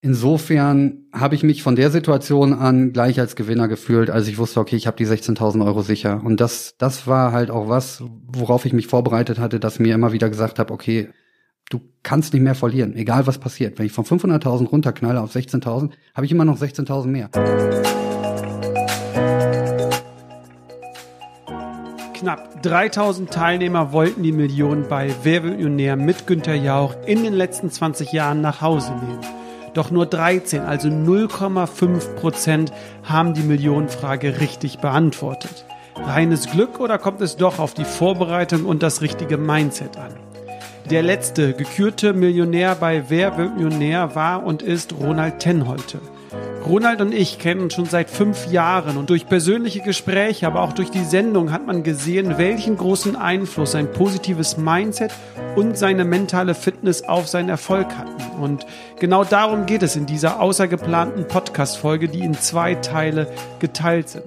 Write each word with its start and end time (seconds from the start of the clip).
insofern 0.00 1.06
habe 1.12 1.34
ich 1.34 1.42
mich 1.42 1.62
von 1.62 1.76
der 1.76 1.90
Situation 1.90 2.52
an 2.52 2.92
gleich 2.92 3.18
als 3.18 3.36
Gewinner 3.36 3.68
gefühlt, 3.68 4.10
als 4.10 4.28
ich 4.28 4.38
wusste, 4.38 4.60
okay, 4.60 4.76
ich 4.76 4.86
habe 4.86 4.96
die 4.96 5.06
16.000 5.06 5.64
Euro 5.64 5.82
sicher. 5.82 6.22
Und 6.24 6.40
das, 6.40 6.76
das 6.78 7.06
war 7.06 7.32
halt 7.32 7.50
auch 7.50 7.68
was, 7.68 8.02
worauf 8.26 8.64
ich 8.64 8.72
mich 8.72 8.86
vorbereitet 8.86 9.38
hatte, 9.38 9.60
dass 9.60 9.78
mir 9.78 9.94
immer 9.94 10.12
wieder 10.12 10.28
gesagt 10.28 10.58
habe, 10.58 10.72
okay, 10.72 11.08
du 11.70 11.80
kannst 12.02 12.32
nicht 12.32 12.42
mehr 12.42 12.54
verlieren, 12.54 12.94
egal 12.94 13.26
was 13.26 13.38
passiert. 13.38 13.78
Wenn 13.78 13.86
ich 13.86 13.92
von 13.92 14.04
500.000 14.04 14.68
runterknalle 14.68 15.20
auf 15.20 15.34
16.000, 15.34 15.90
habe 16.14 16.26
ich 16.26 16.32
immer 16.32 16.44
noch 16.44 16.60
16.000 16.60 17.06
mehr. 17.06 17.28
Knapp 22.14 22.62
3000 22.62 23.30
Teilnehmer 23.30 23.92
wollten 23.92 24.24
die 24.24 24.32
Millionen 24.32 24.88
bei 24.88 25.14
Wer 25.22 25.44
wird 25.44 25.54
Millionär 25.54 25.94
mit 25.94 26.26
Günter 26.26 26.54
Jauch 26.54 26.96
in 27.06 27.22
den 27.22 27.32
letzten 27.32 27.70
20 27.70 28.12
Jahren 28.12 28.40
nach 28.40 28.60
Hause 28.60 28.92
nehmen. 28.94 29.37
Doch 29.78 29.92
nur 29.92 30.06
13, 30.06 30.62
also 30.62 30.88
0,5 30.88 32.16
Prozent, 32.16 32.72
haben 33.04 33.32
die 33.32 33.44
Millionenfrage 33.44 34.40
richtig 34.40 34.80
beantwortet. 34.80 35.66
Reines 35.94 36.50
Glück 36.50 36.80
oder 36.80 36.98
kommt 36.98 37.20
es 37.20 37.36
doch 37.36 37.60
auf 37.60 37.74
die 37.74 37.84
Vorbereitung 37.84 38.64
und 38.64 38.82
das 38.82 39.02
richtige 39.02 39.36
Mindset 39.36 39.96
an? 39.96 40.10
Der 40.90 41.04
letzte 41.04 41.52
gekürte 41.52 42.12
Millionär 42.12 42.74
bei 42.74 43.04
Wer 43.08 43.38
wird 43.38 43.54
Millionär 43.54 44.16
war 44.16 44.44
und 44.44 44.62
ist 44.62 44.94
Ronald 44.98 45.38
Tenholte. 45.38 46.00
Ronald 46.66 47.00
und 47.00 47.14
ich 47.14 47.38
kennen 47.38 47.62
uns 47.62 47.74
schon 47.74 47.86
seit 47.86 48.10
fünf 48.10 48.50
Jahren 48.50 48.96
und 48.96 49.10
durch 49.10 49.26
persönliche 49.26 49.80
Gespräche, 49.80 50.46
aber 50.46 50.62
auch 50.62 50.72
durch 50.72 50.90
die 50.90 51.04
Sendung 51.04 51.50
hat 51.52 51.66
man 51.66 51.82
gesehen, 51.82 52.36
welchen 52.36 52.76
großen 52.76 53.16
Einfluss 53.16 53.72
sein 53.72 53.90
positives 53.92 54.58
Mindset 54.58 55.12
und 55.56 55.78
seine 55.78 56.04
mentale 56.04 56.54
Fitness 56.54 57.02
auf 57.02 57.26
seinen 57.28 57.48
Erfolg 57.48 57.96
hatten. 57.96 58.40
Und 58.40 58.66
genau 59.00 59.24
darum 59.24 59.66
geht 59.66 59.82
es 59.82 59.96
in 59.96 60.06
dieser 60.06 60.40
außergeplanten 60.40 61.26
Podcast-Folge, 61.26 62.08
die 62.08 62.20
in 62.20 62.34
zwei 62.34 62.74
Teile 62.74 63.28
geteilt 63.58 64.10
sind. 64.10 64.24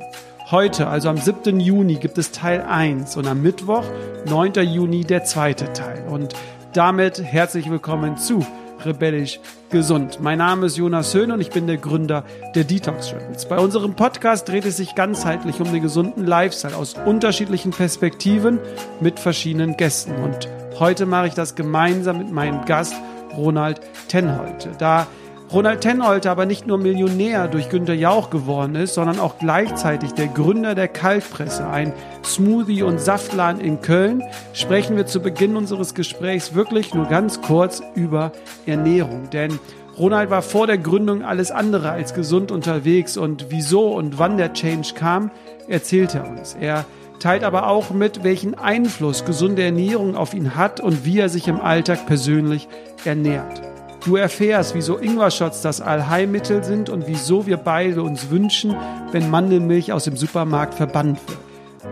Heute, 0.49 0.88
also 0.88 1.09
am 1.09 1.17
7. 1.17 1.59
Juni, 1.59 1.95
gibt 1.95 2.17
es 2.17 2.31
Teil 2.31 2.61
1 2.61 3.15
und 3.15 3.27
am 3.27 3.41
Mittwoch, 3.41 3.86
9. 4.27 4.53
Juni, 4.63 5.05
der 5.05 5.23
zweite 5.23 5.71
Teil. 5.71 6.03
Und 6.09 6.33
damit 6.73 7.21
herzlich 7.23 7.69
willkommen 7.69 8.17
zu 8.17 8.45
rebellisch 8.85 9.39
gesund. 9.69 10.19
Mein 10.21 10.37
Name 10.37 10.65
ist 10.65 10.77
Jonas 10.77 11.13
Höhn 11.13 11.31
und 11.31 11.41
ich 11.41 11.49
bin 11.49 11.67
der 11.67 11.77
Gründer 11.77 12.23
der 12.55 12.63
Detox 12.63 13.13
Rebels. 13.13 13.47
Bei 13.47 13.57
unserem 13.57 13.95
Podcast 13.95 14.47
dreht 14.47 14.65
es 14.65 14.77
sich 14.77 14.95
ganzheitlich 14.95 15.59
um 15.59 15.71
den 15.71 15.81
gesunden 15.81 16.25
Lifestyle 16.25 16.75
aus 16.75 16.95
unterschiedlichen 17.05 17.71
Perspektiven 17.71 18.59
mit 18.99 19.19
verschiedenen 19.19 19.77
Gästen. 19.77 20.15
Und 20.15 20.49
heute 20.79 21.05
mache 21.05 21.27
ich 21.27 21.33
das 21.33 21.55
gemeinsam 21.55 22.17
mit 22.17 22.31
meinem 22.31 22.65
Gast 22.65 22.93
Ronald 23.35 23.81
Tenholte. 24.07 24.71
Da 24.77 25.07
Ronald 25.53 25.81
Tenholte 25.81 26.31
aber 26.31 26.45
nicht 26.45 26.66
nur 26.66 26.77
Millionär 26.77 27.49
durch 27.49 27.67
Günter 27.67 27.94
Jauch 27.94 28.30
geworden 28.30 28.75
ist, 28.75 28.94
sondern 28.94 29.19
auch 29.19 29.38
gleichzeitig 29.38 30.13
der 30.13 30.27
Gründer 30.27 30.75
der 30.75 30.88
Kaltpresse, 30.88 31.67
ein 31.67 31.91
Smoothie- 32.23 32.83
und 32.83 33.02
Saftladen 33.02 33.59
in 33.59 33.81
Köln, 33.81 34.23
sprechen 34.53 34.95
wir 34.95 35.08
zu 35.08 35.19
Beginn 35.19 35.58
unseres 35.58 35.93
Gesprächs 35.93 36.55
wirklich 36.55 36.93
nur 36.93 37.05
ganz 37.08 37.41
kurz 37.41 37.81
über 37.95 38.31
Ernährung. 38.66 39.30
Denn 39.30 39.59
Ronald 39.97 40.30
war 40.30 40.41
vor 40.41 40.67
der 40.67 40.77
Gründung 40.77 41.21
alles 41.21 41.52
andere 41.52 41.91
als 41.91 42.13
gesund 42.13 42.49
unterwegs 42.53 43.17
und 43.17 43.47
wieso 43.49 43.93
und 43.93 44.17
wann 44.17 44.38
der 44.38 44.53
Change 44.53 44.93
kam, 44.95 45.31
erzählt 45.67 46.15
er 46.15 46.30
uns. 46.30 46.55
Er 46.61 46.86
teilt 47.19 47.43
aber 47.43 47.67
auch 47.67 47.91
mit, 47.91 48.23
welchen 48.23 48.58
Einfluss 48.58 49.25
gesunde 49.25 49.63
Ernährung 49.63 50.15
auf 50.15 50.33
ihn 50.33 50.55
hat 50.55 50.80
und 50.80 51.03
wie 51.03 51.19
er 51.19 51.27
sich 51.27 51.49
im 51.49 51.59
Alltag 51.59 52.05
persönlich 52.05 52.69
ernährt. 53.03 53.70
Du 54.03 54.16
erfährst, 54.16 54.73
wieso 54.73 54.97
Ingwer-Shots 54.97 55.61
das 55.61 55.80
Allheilmittel 55.80 56.63
sind 56.63 56.89
und 56.89 57.07
wieso 57.07 57.45
wir 57.45 57.57
beide 57.57 58.02
uns 58.02 58.31
wünschen, 58.31 58.75
wenn 59.11 59.30
Mandelmilch 59.30 59.93
aus 59.93 60.05
dem 60.05 60.17
Supermarkt 60.17 60.73
verbannt 60.73 61.19
wird. 61.27 61.38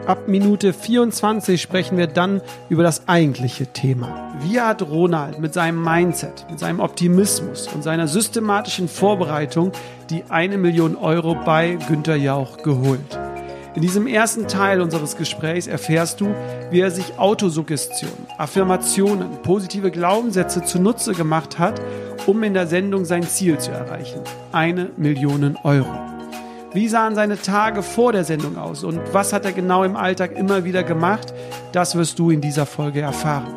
Ab 0.08 0.28
Minute 0.28 0.74
24 0.74 1.62
sprechen 1.62 1.98
wir 2.00 2.08
dann 2.08 2.42
über 2.68 2.82
das 2.82 3.08
eigentliche 3.08 3.68
Thema. 3.68 4.34
Wie 4.40 4.60
hat 4.60 4.82
Ronald 4.82 5.40
mit 5.40 5.54
seinem 5.54 5.84
Mindset, 5.84 6.48
mit 6.50 6.60
seinem 6.60 6.80
Optimismus 6.80 7.68
und 7.68 7.84
seiner 7.84 8.08
systematischen 8.08 8.88
Vorbereitung 8.88 9.72
die 10.10 10.24
eine 10.30 10.58
Million 10.58 10.96
Euro 10.96 11.36
bei 11.36 11.78
Günter 11.88 12.16
Jauch 12.16 12.58
geholt? 12.58 13.20
In 13.76 13.84
diesem 13.84 14.08
ersten 14.08 14.48
Teil 14.48 14.82
unseres 14.82 15.16
Gesprächs 15.16 15.68
erfährst 15.68 16.22
du, 16.22 16.34
wie 16.72 16.80
er 16.80 16.90
sich 16.90 17.20
Autosuggestion, 17.20 18.10
Affirmationen, 18.40 19.28
positive 19.44 19.92
Glaubenssätze 19.92 20.64
zunutze 20.64 21.14
gemacht 21.14 21.60
hat, 21.60 21.80
um 22.26 22.42
in 22.42 22.56
der 22.56 22.66
Sendung 22.66 23.06
sein 23.06 23.22
Ziel 23.22 23.60
zu 23.60 23.70
erreichen. 23.70 24.22
Eine 24.52 24.90
Million 24.98 25.56
Euro. 25.64 25.88
Wie 26.74 26.88
sahen 26.88 27.14
seine 27.14 27.40
Tage 27.40 27.84
vor 27.84 28.12
der 28.12 28.24
Sendung 28.24 28.58
aus 28.58 28.84
und 28.84 29.00
was 29.12 29.34
hat 29.34 29.46
er 29.46 29.52
genau 29.52 29.84
im 29.84 29.96
Alltag 29.96 30.36
immer 30.36 30.64
wieder 30.64 30.82
gemacht? 30.84 31.34
Das 31.72 31.94
wirst 31.96 32.18
du 32.18 32.32
in 32.32 32.42
dieser 32.42 32.66
Folge 32.66 33.02
erfahren. 33.02 33.54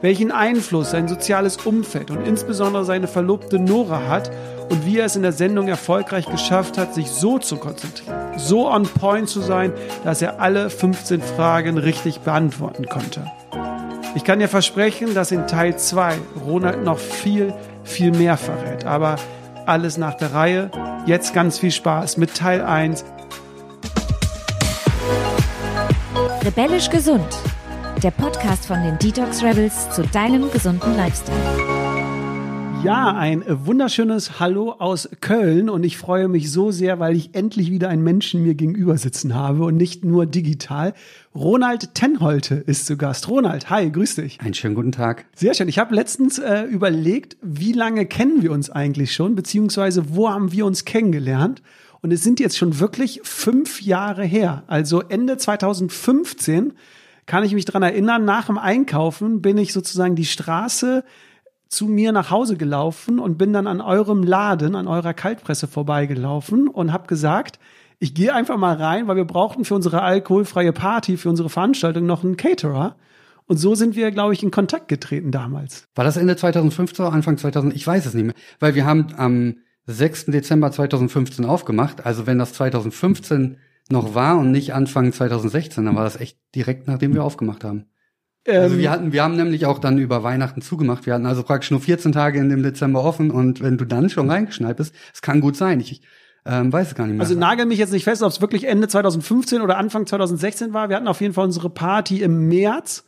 Welchen 0.00 0.32
Einfluss 0.32 0.90
sein 0.90 1.06
soziales 1.06 1.58
Umfeld 1.58 2.10
und 2.10 2.26
insbesondere 2.26 2.84
seine 2.84 3.06
Verlobte 3.06 3.60
Nora 3.60 4.08
hat 4.08 4.32
und 4.72 4.86
wie 4.86 4.98
er 4.98 5.04
es 5.04 5.16
in 5.16 5.22
der 5.22 5.32
Sendung 5.32 5.68
erfolgreich 5.68 6.24
geschafft 6.24 6.78
hat, 6.78 6.94
sich 6.94 7.10
so 7.10 7.38
zu 7.38 7.58
konzentrieren, 7.58 8.16
so 8.38 8.70
on 8.70 8.84
point 8.84 9.28
zu 9.28 9.42
sein, 9.42 9.70
dass 10.02 10.22
er 10.22 10.40
alle 10.40 10.70
15 10.70 11.20
Fragen 11.20 11.76
richtig 11.76 12.20
beantworten 12.20 12.86
konnte. 12.86 13.30
Ich 14.14 14.24
kann 14.24 14.38
dir 14.38 14.48
versprechen, 14.48 15.14
dass 15.14 15.30
in 15.30 15.46
Teil 15.46 15.76
2 15.76 16.14
Ronald 16.46 16.84
noch 16.84 16.96
viel, 16.96 17.52
viel 17.84 18.12
mehr 18.12 18.38
verrät. 18.38 18.86
Aber 18.86 19.16
alles 19.66 19.98
nach 19.98 20.14
der 20.14 20.32
Reihe. 20.32 20.70
Jetzt 21.04 21.34
ganz 21.34 21.58
viel 21.58 21.70
Spaß 21.70 22.16
mit 22.16 22.34
Teil 22.34 22.62
1. 22.62 23.04
Rebellisch 26.46 26.88
gesund. 26.88 27.28
Der 28.02 28.10
Podcast 28.10 28.64
von 28.64 28.82
den 28.82 28.98
Detox 28.98 29.42
Rebels 29.42 29.90
zu 29.90 30.02
deinem 30.02 30.50
gesunden 30.50 30.96
Lifestyle. 30.96 31.71
Ja, 32.84 33.14
ein 33.14 33.44
wunderschönes 33.46 34.40
Hallo 34.40 34.72
aus 34.72 35.08
Köln 35.20 35.70
und 35.70 35.84
ich 35.84 35.96
freue 35.96 36.26
mich 36.26 36.50
so 36.50 36.72
sehr, 36.72 36.98
weil 36.98 37.14
ich 37.14 37.32
endlich 37.32 37.70
wieder 37.70 37.88
einen 37.88 38.02
Menschen 38.02 38.42
mir 38.42 38.54
gegenüber 38.54 38.98
sitzen 38.98 39.36
habe 39.36 39.62
und 39.62 39.76
nicht 39.76 40.04
nur 40.04 40.26
digital. 40.26 40.92
Ronald 41.32 41.94
Tenholte 41.94 42.56
ist 42.56 42.86
zu 42.86 42.96
Gast. 42.96 43.28
Ronald, 43.28 43.70
hi, 43.70 43.88
grüß 43.88 44.16
dich. 44.16 44.40
Einen 44.40 44.54
schönen 44.54 44.74
guten 44.74 44.90
Tag. 44.90 45.26
Sehr 45.36 45.54
schön. 45.54 45.68
Ich 45.68 45.78
habe 45.78 45.94
letztens 45.94 46.40
äh, 46.40 46.62
überlegt, 46.62 47.36
wie 47.40 47.72
lange 47.72 48.04
kennen 48.04 48.42
wir 48.42 48.50
uns 48.50 48.68
eigentlich 48.68 49.12
schon, 49.12 49.36
beziehungsweise 49.36 50.16
wo 50.16 50.28
haben 50.28 50.50
wir 50.50 50.66
uns 50.66 50.84
kennengelernt? 50.84 51.62
Und 52.00 52.12
es 52.12 52.24
sind 52.24 52.40
jetzt 52.40 52.58
schon 52.58 52.80
wirklich 52.80 53.20
fünf 53.22 53.80
Jahre 53.80 54.24
her. 54.24 54.64
Also 54.66 55.02
Ende 55.02 55.36
2015 55.36 56.72
kann 57.26 57.44
ich 57.44 57.54
mich 57.54 57.64
dran 57.64 57.84
erinnern, 57.84 58.24
nach 58.24 58.46
dem 58.46 58.58
Einkaufen 58.58 59.40
bin 59.40 59.56
ich 59.56 59.72
sozusagen 59.72 60.16
die 60.16 60.24
Straße 60.24 61.04
zu 61.72 61.86
mir 61.86 62.12
nach 62.12 62.30
Hause 62.30 62.56
gelaufen 62.56 63.18
und 63.18 63.38
bin 63.38 63.52
dann 63.54 63.66
an 63.66 63.80
eurem 63.80 64.22
Laden, 64.22 64.76
an 64.76 64.86
eurer 64.86 65.14
Kaltpresse 65.14 65.66
vorbeigelaufen 65.66 66.68
und 66.68 66.92
habe 66.92 67.06
gesagt, 67.06 67.58
ich 67.98 68.14
gehe 68.14 68.34
einfach 68.34 68.58
mal 68.58 68.76
rein, 68.76 69.08
weil 69.08 69.16
wir 69.16 69.24
brauchten 69.24 69.64
für 69.64 69.74
unsere 69.74 70.02
alkoholfreie 70.02 70.72
Party, 70.72 71.16
für 71.16 71.30
unsere 71.30 71.48
Veranstaltung 71.48 72.04
noch 72.04 72.24
einen 72.24 72.36
Caterer. 72.36 72.96
Und 73.46 73.56
so 73.56 73.74
sind 73.74 73.96
wir, 73.96 74.10
glaube 74.10 74.34
ich, 74.34 74.42
in 74.42 74.50
Kontakt 74.50 74.88
getreten 74.88 75.30
damals. 75.30 75.88
War 75.94 76.04
das 76.04 76.18
Ende 76.18 76.36
2015 76.36 77.04
oder 77.04 77.14
Anfang 77.14 77.38
2000? 77.38 77.74
Ich 77.74 77.86
weiß 77.86 78.04
es 78.04 78.14
nicht 78.14 78.24
mehr. 78.24 78.34
Weil 78.60 78.74
wir 78.74 78.84
haben 78.84 79.06
am 79.16 79.56
6. 79.86 80.26
Dezember 80.26 80.70
2015 80.70 81.44
aufgemacht. 81.46 82.04
Also 82.04 82.26
wenn 82.26 82.38
das 82.38 82.52
2015 82.52 83.56
noch 83.88 84.14
war 84.14 84.38
und 84.38 84.50
nicht 84.50 84.74
Anfang 84.74 85.12
2016, 85.12 85.86
dann 85.86 85.96
war 85.96 86.04
das 86.04 86.20
echt 86.20 86.38
direkt 86.54 86.86
nachdem 86.86 87.14
wir 87.14 87.24
aufgemacht 87.24 87.64
haben. 87.64 87.86
Also 88.46 88.76
wir 88.76 88.84
ähm, 88.84 88.90
hatten, 88.90 89.12
wir 89.12 89.22
haben 89.22 89.36
nämlich 89.36 89.66
auch 89.66 89.78
dann 89.78 89.98
über 89.98 90.22
Weihnachten 90.22 90.62
zugemacht. 90.62 91.06
Wir 91.06 91.14
hatten 91.14 91.26
also 91.26 91.42
praktisch 91.42 91.70
nur 91.70 91.80
14 91.80 92.12
Tage 92.12 92.40
in 92.40 92.48
dem 92.48 92.62
Dezember 92.62 93.04
offen 93.04 93.30
und 93.30 93.62
wenn 93.62 93.78
du 93.78 93.84
dann 93.84 94.10
schon 94.10 94.28
reingeschneit 94.28 94.76
bist, 94.76 94.94
es 95.14 95.22
kann 95.22 95.40
gut 95.40 95.56
sein. 95.56 95.78
Ich 95.80 96.02
ähm, 96.44 96.72
weiß 96.72 96.88
es 96.88 96.94
gar 96.94 97.06
nicht 97.06 97.14
mehr. 97.14 97.22
Also 97.22 97.38
nagel 97.38 97.66
mich 97.66 97.78
jetzt 97.78 97.92
nicht 97.92 98.04
fest, 98.04 98.22
ob 98.22 98.30
es 98.30 98.40
wirklich 98.40 98.64
Ende 98.64 98.88
2015 98.88 99.62
oder 99.62 99.78
Anfang 99.78 100.06
2016 100.06 100.72
war. 100.72 100.88
Wir 100.88 100.96
hatten 100.96 101.06
auf 101.06 101.20
jeden 101.20 101.34
Fall 101.34 101.44
unsere 101.44 101.70
Party 101.70 102.20
im 102.20 102.48
März. 102.48 103.04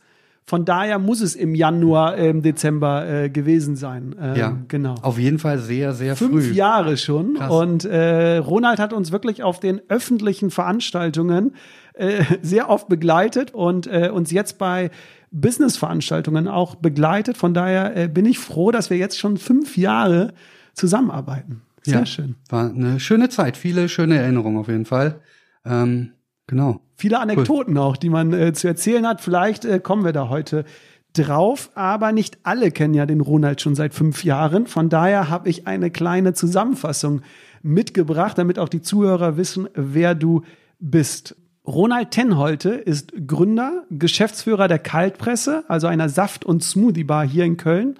Von 0.47 0.63
daher 0.63 0.99
muss 0.99 1.21
es 1.21 1.35
im 1.35 1.55
Januar, 1.55 2.17
ähm, 2.19 2.43
Dezember 2.43 3.07
äh, 3.07 3.29
gewesen 3.29 3.75
sein. 3.75 4.15
Ähm, 4.21 4.35
ja, 4.35 4.57
genau. 4.67 4.93
Auf 5.01 5.17
jeden 5.17 5.39
Fall 5.39 5.57
sehr, 5.57 5.93
sehr 5.93 6.15
Fünf 6.15 6.31
früh. 6.31 6.41
Fünf 6.43 6.55
Jahre 6.55 6.97
schon. 6.97 7.33
Krass. 7.33 7.51
Und 7.51 7.83
äh, 7.83 8.37
Ronald 8.37 8.79
hat 8.79 8.93
uns 8.93 9.11
wirklich 9.11 9.41
auf 9.41 9.59
den 9.59 9.81
öffentlichen 9.89 10.51
Veranstaltungen 10.51 11.55
äh, 11.97 12.23
sehr 12.41 12.69
oft 12.69 12.87
begleitet 12.87 13.53
und 13.53 13.87
äh, 13.87 14.09
uns 14.09 14.31
jetzt 14.31 14.57
bei 14.57 14.91
Business-Veranstaltungen 15.31 16.47
auch 16.47 16.75
begleitet. 16.75 17.37
Von 17.37 17.53
daher 17.53 17.95
äh, 17.95 18.07
bin 18.07 18.25
ich 18.25 18.39
froh, 18.39 18.71
dass 18.71 18.89
wir 18.89 18.97
jetzt 18.97 19.19
schon 19.19 19.37
fünf 19.37 19.77
Jahre 19.77 20.33
zusammenarbeiten. 20.73 21.61
Sehr 21.83 21.99
ja, 21.99 22.05
schön. 22.05 22.35
War 22.49 22.69
eine 22.69 22.99
schöne 22.99 23.29
Zeit, 23.29 23.57
viele 23.57 23.89
schöne 23.89 24.17
Erinnerungen 24.17 24.57
auf 24.57 24.67
jeden 24.67 24.85
Fall. 24.85 25.19
Ähm, 25.65 26.11
genau. 26.47 26.81
Viele 26.97 27.19
Anekdoten 27.19 27.77
cool. 27.77 27.83
auch, 27.83 27.97
die 27.97 28.09
man 28.09 28.33
äh, 28.33 28.53
zu 28.53 28.67
erzählen 28.67 29.05
hat. 29.05 29.21
Vielleicht 29.21 29.65
äh, 29.65 29.79
kommen 29.79 30.03
wir 30.03 30.13
da 30.13 30.29
heute 30.29 30.65
drauf, 31.13 31.69
aber 31.75 32.11
nicht 32.11 32.39
alle 32.43 32.71
kennen 32.71 32.93
ja 32.93 33.05
den 33.05 33.21
Ronald 33.21 33.61
schon 33.61 33.75
seit 33.75 33.93
fünf 33.93 34.23
Jahren. 34.23 34.67
Von 34.67 34.89
daher 34.89 35.29
habe 35.29 35.49
ich 35.49 35.67
eine 35.67 35.91
kleine 35.91 36.33
Zusammenfassung 36.33 37.21
mitgebracht, 37.61 38.37
damit 38.37 38.59
auch 38.59 38.69
die 38.69 38.81
Zuhörer 38.81 39.37
wissen, 39.37 39.67
wer 39.73 40.15
du 40.15 40.43
bist. 40.79 41.35
Ronald 41.67 42.11
Tenholte 42.11 42.69
ist 42.69 43.13
Gründer, 43.25 43.85
Geschäftsführer 43.89 44.67
der 44.67 44.77
Kaltpresse, 44.77 45.63
also 45.67 45.87
einer 45.87 46.09
Saft- 46.09 46.45
und 46.45 46.63
Smoothie-Bar 46.63 47.27
hier 47.27 47.43
in 47.43 47.57
Köln. 47.57 47.95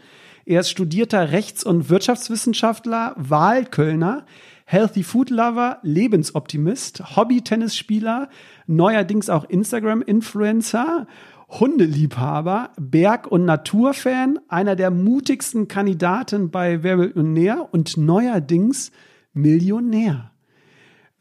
Er 0.45 0.59
ist 0.59 0.69
studierter 0.69 1.31
Rechts- 1.31 1.63
und 1.63 1.89
Wirtschaftswissenschaftler, 1.89 3.15
Wahlkölner, 3.17 4.27
Healthy 4.65 5.01
Food 5.01 5.31
Lover, 5.31 5.79
Lebensoptimist, 5.81 7.15
Hobby-Tennisspieler, 7.15 8.29
neuerdings 8.67 9.31
auch 9.31 9.45
Instagram-Influencer, 9.45 11.07
Hundeliebhaber, 11.49 12.71
Berg- 12.79 13.27
und 13.27 13.45
Naturfan, 13.45 14.39
einer 14.47 14.75
der 14.75 14.91
mutigsten 14.91 15.67
Kandidaten 15.67 16.51
bei 16.51 16.83
Wer 16.83 16.99
will 16.99 17.13
Millionär 17.15 17.69
und 17.71 17.97
neuerdings 17.97 18.91
Millionär. 19.33 20.31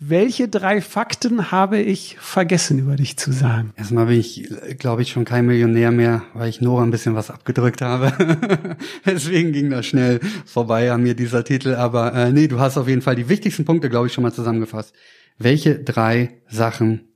Welche 0.01 0.49
drei 0.49 0.81
Fakten 0.81 1.53
habe 1.53 1.79
ich 1.79 2.17
vergessen 2.19 2.81
über 2.81 2.97
dich 2.97 3.17
zu 3.17 3.31
sagen? 3.31 3.73
Erstmal 3.77 4.07
bin 4.07 4.19
ich, 4.19 4.49
glaube 4.79 5.03
ich, 5.03 5.11
schon 5.11 5.25
kein 5.25 5.47
Millionär 5.47 5.93
mehr, 5.93 6.25
weil 6.35 6.49
ich 6.49 6.61
Nora 6.61 6.83
ein 6.83 6.91
bisschen 6.91 7.15
was 7.15 7.31
abgedrückt 7.31 7.81
habe. 7.81 8.77
Deswegen 9.07 9.53
ging 9.53 9.71
das 9.71 9.87
schnell 9.87 10.19
vorbei 10.47 10.91
an 10.91 11.05
mir 11.05 11.15
dieser 11.15 11.45
Titel. 11.45 11.77
Aber 11.77 12.13
äh, 12.13 12.33
nee, 12.33 12.49
du 12.49 12.59
hast 12.59 12.77
auf 12.77 12.89
jeden 12.89 13.03
Fall 13.03 13.15
die 13.15 13.29
wichtigsten 13.29 13.65
Punkte, 13.65 13.89
glaube 13.89 14.09
ich, 14.09 14.13
schon 14.13 14.23
mal 14.23 14.33
zusammengefasst. 14.33 14.95
Welche 15.39 15.79
drei 15.79 16.41
Sachen 16.49 17.09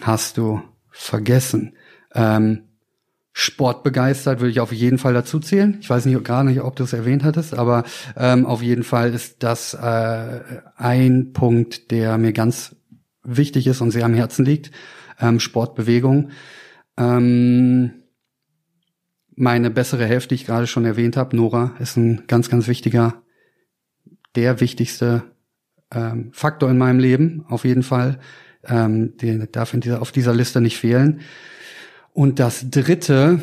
hast 0.00 0.38
du 0.38 0.62
vergessen? 0.90 1.76
Ähm, 2.14 2.62
sportbegeistert 3.38 4.40
würde 4.40 4.50
ich 4.50 4.60
auf 4.60 4.72
jeden 4.72 4.96
Fall 4.96 5.12
dazu 5.12 5.38
zählen. 5.38 5.76
Ich 5.82 5.90
weiß 5.90 6.06
nicht 6.06 6.24
gar 6.24 6.42
nicht, 6.42 6.62
ob 6.62 6.74
du 6.74 6.84
es 6.84 6.94
erwähnt 6.94 7.22
hattest, 7.22 7.52
aber 7.52 7.84
ähm, 8.16 8.46
auf 8.46 8.62
jeden 8.62 8.82
Fall 8.82 9.12
ist 9.12 9.42
das 9.42 9.74
äh, 9.74 10.40
ein 10.74 11.34
Punkt, 11.34 11.90
der 11.90 12.16
mir 12.16 12.32
ganz 12.32 12.76
wichtig 13.22 13.66
ist 13.66 13.82
und 13.82 13.90
sehr 13.90 14.06
am 14.06 14.14
Herzen 14.14 14.46
liegt. 14.46 14.70
Ähm, 15.20 15.38
Sportbewegung. 15.38 16.30
Ähm, 16.96 17.90
meine 19.34 19.70
bessere 19.70 20.06
Hälfte, 20.06 20.28
die 20.30 20.36
ich 20.36 20.46
gerade 20.46 20.66
schon 20.66 20.86
erwähnt 20.86 21.18
habe, 21.18 21.36
Nora, 21.36 21.74
ist 21.78 21.98
ein 21.98 22.22
ganz, 22.28 22.48
ganz 22.48 22.68
wichtiger, 22.68 23.20
der 24.34 24.60
wichtigste 24.62 25.24
ähm, 25.92 26.30
Faktor 26.32 26.70
in 26.70 26.78
meinem 26.78 27.00
Leben, 27.00 27.44
auf 27.48 27.66
jeden 27.66 27.82
Fall. 27.82 28.18
Ähm, 28.64 29.18
den 29.18 29.46
darf 29.52 29.74
in 29.74 29.82
dieser, 29.82 30.00
auf 30.00 30.10
dieser 30.10 30.32
Liste 30.32 30.62
nicht 30.62 30.78
fehlen. 30.78 31.20
Und 32.16 32.38
das 32.38 32.70
dritte, 32.70 33.42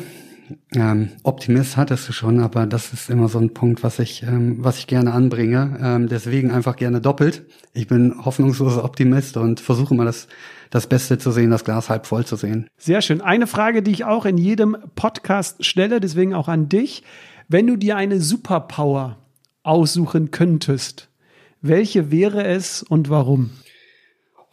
ähm, 0.74 1.10
Optimist 1.22 1.76
hattest 1.76 2.08
du 2.08 2.12
schon, 2.12 2.40
aber 2.40 2.66
das 2.66 2.92
ist 2.92 3.08
immer 3.08 3.28
so 3.28 3.38
ein 3.38 3.54
Punkt, 3.54 3.84
was 3.84 4.00
ich, 4.00 4.24
ähm, 4.24 4.56
was 4.64 4.78
ich 4.78 4.88
gerne 4.88 5.12
anbringe. 5.12 5.78
Ähm, 5.80 6.08
deswegen 6.08 6.50
einfach 6.50 6.74
gerne 6.74 7.00
doppelt. 7.00 7.44
Ich 7.72 7.86
bin 7.86 8.24
hoffnungsloser 8.24 8.82
Optimist 8.82 9.36
und 9.36 9.60
versuche 9.60 9.94
immer 9.94 10.04
das, 10.04 10.26
das 10.70 10.88
Beste 10.88 11.18
zu 11.18 11.30
sehen, 11.30 11.52
das 11.52 11.62
Glas 11.62 11.88
halb 11.88 12.04
voll 12.04 12.24
zu 12.26 12.34
sehen. 12.34 12.66
Sehr 12.76 13.00
schön. 13.00 13.20
Eine 13.20 13.46
Frage, 13.46 13.80
die 13.80 13.92
ich 13.92 14.04
auch 14.06 14.24
in 14.24 14.38
jedem 14.38 14.76
Podcast 14.96 15.64
stelle, 15.64 16.00
deswegen 16.00 16.34
auch 16.34 16.48
an 16.48 16.68
dich. 16.68 17.04
Wenn 17.46 17.68
du 17.68 17.76
dir 17.76 17.96
eine 17.96 18.20
Superpower 18.20 19.18
aussuchen 19.62 20.32
könntest, 20.32 21.10
welche 21.60 22.10
wäre 22.10 22.44
es 22.44 22.82
und 22.82 23.08
warum? 23.08 23.50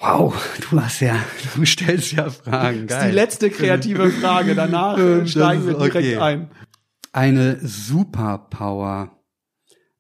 Wow, 0.02 0.34
du 0.70 0.82
hast 0.82 1.00
ja, 1.00 1.16
du 1.56 1.64
stellst 1.64 2.14
ja 2.14 2.30
Fragen. 2.30 2.88
Geil. 2.88 2.88
Das 2.88 2.98
ist 2.98 3.10
die 3.10 3.16
letzte 3.16 3.50
kreative 3.52 4.10
Frage. 4.10 4.56
Danach 4.56 4.98
steigen 5.28 5.68
wir 5.68 5.76
direkt 5.76 5.96
okay. 5.96 6.18
ein. 6.18 6.50
Eine 7.14 7.60
Superpower. 7.62 9.12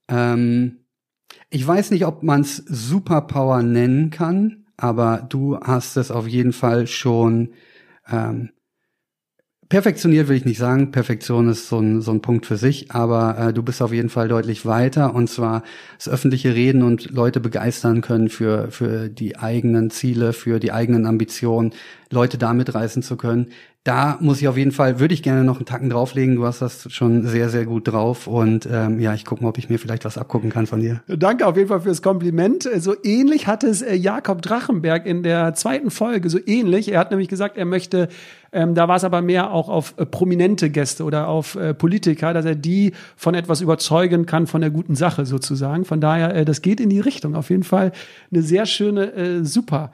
Ähm, 0.07 0.85
ich 1.51 1.67
weiß 1.67 1.91
nicht, 1.91 2.05
ob 2.05 2.23
man 2.23 2.41
es 2.41 2.57
Superpower 2.57 3.61
nennen 3.61 4.09
kann, 4.09 4.65
aber 4.75 5.27
du 5.29 5.59
hast 5.59 5.97
es 5.97 6.09
auf 6.09 6.27
jeden 6.27 6.53
Fall 6.53 6.87
schon 6.87 7.53
ähm, 8.09 8.49
perfektioniert, 9.71 10.27
will 10.27 10.35
ich 10.35 10.43
nicht 10.43 10.57
sagen. 10.57 10.91
Perfektion 10.91 11.47
ist 11.47 11.69
so 11.69 11.79
ein, 11.79 12.01
so 12.01 12.11
ein 12.11 12.21
Punkt 12.21 12.45
für 12.45 12.57
sich, 12.57 12.91
aber 12.91 13.37
äh, 13.37 13.53
du 13.53 13.63
bist 13.63 13.81
auf 13.81 13.93
jeden 13.93 14.09
Fall 14.09 14.27
deutlich 14.27 14.65
weiter 14.65 15.15
und 15.15 15.29
zwar 15.29 15.63
das 15.97 16.09
öffentliche 16.09 16.53
Reden 16.53 16.83
und 16.83 17.11
Leute 17.11 17.39
begeistern 17.39 18.01
können 18.01 18.27
für, 18.27 18.69
für 18.69 19.07
die 19.07 19.37
eigenen 19.37 19.89
Ziele, 19.89 20.33
für 20.33 20.59
die 20.59 20.73
eigenen 20.73 21.05
Ambitionen, 21.05 21.71
Leute 22.09 22.37
da 22.37 22.53
mitreißen 22.53 23.01
zu 23.01 23.15
können. 23.15 23.47
Da 23.83 24.19
muss 24.21 24.39
ich 24.39 24.47
auf 24.47 24.57
jeden 24.57 24.71
Fall, 24.71 24.99
würde 24.99 25.15
ich 25.15 25.23
gerne 25.23 25.43
noch 25.43 25.55
einen 25.55 25.65
Tacken 25.65 25.89
drauflegen. 25.89 26.35
Du 26.35 26.45
hast 26.45 26.61
das 26.61 26.93
schon 26.93 27.25
sehr, 27.25 27.49
sehr 27.49 27.65
gut 27.65 27.87
drauf. 27.87 28.27
Und 28.27 28.69
ähm, 28.71 28.99
ja, 28.99 29.15
ich 29.15 29.25
gucke 29.25 29.41
mal, 29.41 29.49
ob 29.49 29.57
ich 29.57 29.69
mir 29.69 29.79
vielleicht 29.79 30.05
was 30.05 30.19
abgucken 30.19 30.51
kann 30.51 30.67
von 30.67 30.81
dir. 30.81 31.01
Danke 31.07 31.47
auf 31.47 31.57
jeden 31.57 31.67
Fall 31.67 31.81
fürs 31.81 32.03
Kompliment. 32.03 32.69
So 32.77 32.93
ähnlich 33.03 33.47
hat 33.47 33.63
es 33.63 33.81
äh, 33.81 33.95
Jakob 33.95 34.43
Drachenberg 34.43 35.07
in 35.07 35.23
der 35.23 35.55
zweiten 35.55 35.89
Folge, 35.89 36.29
so 36.29 36.37
ähnlich. 36.45 36.91
Er 36.91 36.99
hat 36.99 37.09
nämlich 37.09 37.27
gesagt, 37.27 37.57
er 37.57 37.65
möchte, 37.65 38.09
ähm, 38.51 38.75
da 38.75 38.87
war 38.87 38.97
es 38.97 39.03
aber 39.03 39.21
mehr 39.21 39.51
auch 39.51 39.69
auf 39.69 39.93
äh, 39.97 40.05
prominente 40.05 40.69
Gäste 40.69 41.03
oder 41.03 41.27
auf 41.27 41.55
äh, 41.55 41.73
Politiker, 41.73 42.33
dass 42.33 42.45
er 42.45 42.55
die 42.55 42.93
von 43.15 43.33
etwas 43.33 43.61
überzeugen 43.61 44.25
kann, 44.25 44.47
von 44.47 44.61
der 44.61 44.71
guten 44.71 44.95
Sache 44.95 45.25
sozusagen. 45.25 45.85
Von 45.85 46.01
daher, 46.01 46.35
äh, 46.35 46.45
das 46.45 46.61
geht 46.61 46.79
in 46.79 46.89
die 46.89 46.99
Richtung. 46.99 47.35
Auf 47.35 47.49
jeden 47.49 47.63
Fall 47.63 47.91
eine 48.31 48.41
sehr 48.41 48.65
schöne, 48.65 49.13
äh, 49.13 49.45
super. 49.45 49.91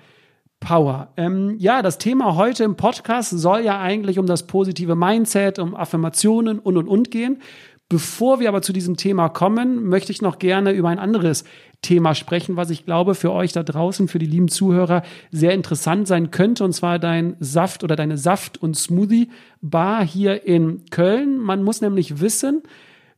Power. 0.60 1.10
Ähm, 1.18 1.56
ja, 1.60 1.84
das 1.84 2.00
Thema 2.00 2.36
heute 2.36 2.64
im 2.64 2.76
Podcast 2.76 3.30
soll 3.30 3.62
ja 3.62 3.80
eigentlich 3.80 4.18
um 4.18 4.26
das 4.26 4.48
positive 4.48 4.96
Mindset, 4.96 5.60
um 5.60 5.76
Affirmationen 5.76 6.58
und 6.58 6.78
und 6.78 6.88
und 6.88 7.12
gehen. 7.12 7.44
Bevor 7.90 8.42
wir 8.42 8.50
aber 8.50 8.62
zu 8.62 8.74
diesem 8.74 8.98
Thema 8.98 9.30
kommen, 9.30 9.86
möchte 9.86 10.12
ich 10.12 10.22
noch 10.22 10.40
gerne 10.40 10.72
über 10.72 10.90
ein 10.90 11.00
anderes 11.00 11.46
Thema 11.82 12.16
sprechen, 12.16 12.58
was 12.58 12.70
ich 12.70 12.84
glaube 12.84 13.16
für 13.16 13.32
euch 13.32 13.54
da 13.54 13.64
draußen, 13.64 14.10
für 14.10 14.20
die 14.20 14.26
lieben 14.26 14.50
Zuhörer 14.50 15.04
sehr 15.32 15.54
interessant 15.54 16.06
sein 16.06 16.30
könnte, 16.30 16.66
und 16.66 16.74
zwar 16.74 17.00
dein 17.00 17.38
Saft 17.40 17.86
oder 17.86 17.96
deine 17.96 18.18
Saft- 18.18 18.62
und 18.62 18.76
Smoothie-Bar 18.76 20.06
hier 20.06 20.46
in 20.46 20.84
Köln. 20.90 21.38
Man 21.38 21.64
muss 21.64 21.80
nämlich 21.80 22.20
wissen, 22.20 22.64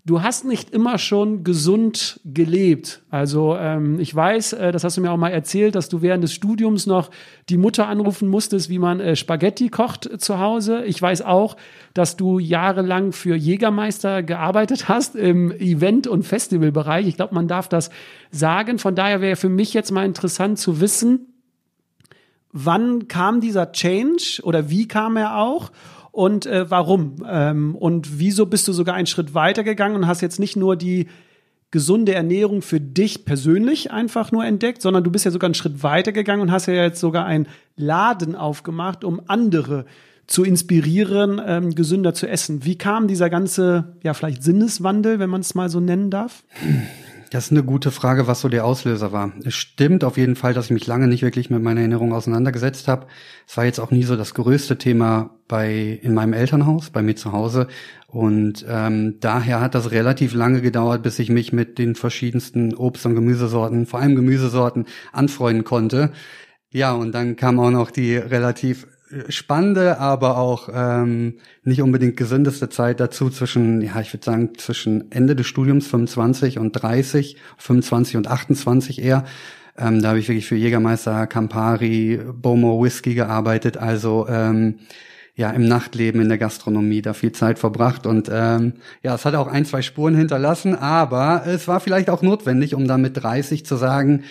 du 0.10 0.24
hast 0.24 0.44
nicht 0.44 0.72
immer 0.72 0.98
schon 0.98 1.44
gesund 1.44 2.20
gelebt. 2.26 3.04
Also 3.12 3.56
ähm, 3.56 4.00
ich 4.00 4.16
weiß, 4.16 4.54
äh, 4.54 4.72
das 4.72 4.84
hast 4.84 4.98
du 4.98 5.02
mir 5.02 5.12
auch 5.12 5.18
mal 5.18 5.30
erzählt, 5.30 5.76
dass 5.76 5.88
du 5.88 6.02
während 6.02 6.24
des 6.24 6.34
Studiums 6.34 6.88
noch 6.88 7.12
die 7.48 7.58
Mutter 7.58 7.88
anrufen 7.88 8.28
musstest, 8.28 8.70
wie 8.70 8.80
man 8.80 9.00
äh, 9.00 9.16
Spaghetti 9.16 9.70
kocht 9.70 10.10
zu 10.20 10.40
Hause. 10.40 10.84
Ich 10.86 11.00
weiß 11.00 11.22
auch, 11.22 11.58
dass 11.94 12.18
du 12.18 12.40
jahrelang 12.40 13.12
für 13.12 13.36
Jägermeister 13.36 14.24
gearbeitet 14.24 14.90
hast 14.90 15.16
im 15.16 15.52
Event- 15.52 16.08
und 16.08 16.24
Festivalbereich. 16.24 17.06
Ich 17.06 17.16
glaube, 17.16 17.36
man 17.36 17.48
darf 17.48 17.70
das 17.70 17.92
sagen. 18.32 18.80
Von 18.80 18.96
daher 18.96 19.22
wäre 19.22 19.36
für 19.36 19.50
mich 19.50 19.76
jetzt 19.76 19.92
mal 19.92 20.06
interessant 20.06 20.58
zu 20.58 20.82
wissen, 20.82 21.28
wann 22.52 23.08
kam 23.08 23.42
dieser 23.42 23.72
Change 23.74 24.42
oder 24.42 24.72
wie 24.72 24.88
kam 24.88 25.18
er 25.18 25.38
auch? 25.38 25.70
Und 26.12 26.46
äh, 26.46 26.70
warum? 26.70 27.24
Ähm, 27.28 27.76
und 27.76 28.20
wieso 28.20 28.46
bist 28.46 28.68
du 28.68 28.74
sogar 28.74 28.96
einen 28.96 29.08
Schritt 29.08 29.34
weiter 29.34 29.64
gegangen 29.64 29.96
und 29.96 30.08
hast 30.08 30.22
jetzt 30.22 30.40
nicht 30.40 30.56
nur 30.56 30.76
die 30.76 31.08
gesunde 31.72 32.16
Ernährung 32.16 32.62
für 32.62 32.80
dich 32.80 33.26
persönlich 33.26 33.92
einfach 33.92 34.32
nur 34.32 34.44
entdeckt, 34.44 34.82
sondern 34.82 35.04
du 35.04 35.12
bist 35.12 35.26
ja 35.26 35.32
sogar 35.32 35.48
einen 35.48 35.54
Schritt 35.54 35.84
weiter 35.84 36.12
gegangen 36.12 36.42
und 36.42 36.52
hast 36.52 36.66
ja 36.66 36.74
jetzt 36.74 37.00
sogar 37.00 37.26
einen 37.26 37.48
Laden 37.76 38.36
aufgemacht, 38.36 39.04
um 39.04 39.22
andere 39.28 39.86
zu 40.26 40.44
inspirieren, 40.44 41.42
ähm, 41.44 41.76
gesünder 41.76 42.14
zu 42.14 42.28
essen. 42.28 42.64
Wie 42.66 42.78
kam 42.78 43.08
dieser 43.08 43.30
ganze, 43.30 43.96
ja, 44.04 44.14
vielleicht 44.14 44.44
Sinneswandel, 44.44 45.20
wenn 45.20 45.30
man 45.30 45.42
es 45.42 45.56
mal 45.56 45.70
so 45.70 45.80
nennen 45.80 46.10
darf? 46.10 46.44
Das 47.32 47.46
ist 47.46 47.52
eine 47.52 47.64
gute 47.64 47.92
Frage, 47.92 48.26
was 48.26 48.42
so 48.42 48.50
der 48.50 48.66
Auslöser 48.66 49.12
war. 49.12 49.32
Es 49.46 49.54
stimmt 49.54 50.04
auf 50.04 50.18
jeden 50.18 50.36
Fall, 50.36 50.56
dass 50.56 50.66
ich 50.66 50.72
mich 50.72 50.88
lange 50.88 51.08
nicht 51.08 51.22
wirklich 51.22 51.52
mit 51.52 51.62
meiner 51.62 51.82
Ernährung 51.82 52.12
auseinandergesetzt 52.12 52.88
habe. 52.88 53.06
Es 53.48 53.56
war 53.56 53.66
jetzt 53.66 53.80
auch 53.80 53.92
nie 53.92 54.02
so 54.02 54.16
das 54.16 54.34
größte 54.34 54.80
Thema 54.80 55.30
bei 55.48 56.00
in 56.02 56.16
meinem 56.16 56.34
Elternhaus, 56.34 56.90
bei 56.90 57.04
mir 57.04 57.16
zu 57.16 57.32
Hause. 57.32 57.68
Und 58.08 58.66
ähm, 58.68 59.18
daher 59.20 59.62
hat 59.62 59.76
das 59.76 59.92
relativ 59.92 60.34
lange 60.34 60.62
gedauert, 60.62 61.04
bis 61.04 61.20
ich 61.20 61.30
mich 61.30 61.54
mit 61.54 61.78
den 61.78 61.94
verschiedensten 61.94 62.74
Obst- 62.74 63.06
und 63.06 63.14
Gemüsesorten, 63.14 63.86
vor 63.86 64.00
allem 64.00 64.16
Gemüsesorten, 64.16 64.86
anfreunden 65.12 65.64
konnte. 65.64 66.12
Ja, 66.72 66.94
und 66.94 67.12
dann 67.14 67.36
kam 67.36 67.60
auch 67.60 67.72
noch 67.72 67.92
die 67.92 68.16
relativ 68.16 68.88
spannende, 69.30 70.00
aber 70.00 70.38
auch 70.38 70.70
ähm, 70.74 71.36
nicht 71.64 71.82
unbedingt 71.82 72.18
gesündeste 72.18 72.70
Zeit 72.70 73.00
dazu 73.00 73.30
zwischen, 73.30 73.82
ja, 73.82 74.00
ich 74.02 74.14
würde 74.14 74.26
sagen, 74.26 74.52
zwischen 74.58 75.12
Ende 75.12 75.36
des 75.36 75.48
Studiums 75.48 75.88
25 75.88 76.60
und 76.60 76.74
30, 76.74 77.38
25 77.58 78.18
und 78.18 78.28
28 78.28 79.02
eher. 79.02 79.26
Ähm, 79.78 80.02
da 80.02 80.10
habe 80.10 80.20
ich 80.20 80.28
wirklich 80.28 80.48
für 80.48 80.56
Jägermeister, 80.56 81.26
Campari, 81.28 82.20
Bomo 82.34 82.84
Whisky 82.84 83.16
gearbeitet, 83.16 83.78
also 83.78 84.28
ähm, 84.30 84.76
ja 85.36 85.52
im 85.52 85.68
Nachtleben, 85.68 86.22
in 86.22 86.28
der 86.28 86.38
Gastronomie 86.38 87.02
da 87.02 87.14
viel 87.14 87.32
Zeit 87.32 87.60
verbracht 87.60 88.06
und 88.06 88.30
ähm, 88.32 88.74
ja, 89.02 89.16
es 89.16 89.24
hat 89.24 89.36
auch 89.36 89.48
ein, 89.48 89.66
zwei 89.66 89.82
Spuren 89.82 90.16
hinterlassen, 90.16 90.76
aber 90.76 91.44
es 91.48 91.68
war 91.68 91.80
vielleicht 91.80 92.10
auch 92.10 92.22
notwendig, 92.22 92.76
um 92.76 92.88
dann 92.88 93.02
mit 93.02 93.16
30 93.16 93.66
zu 93.66 93.78
sagen, 93.78 94.24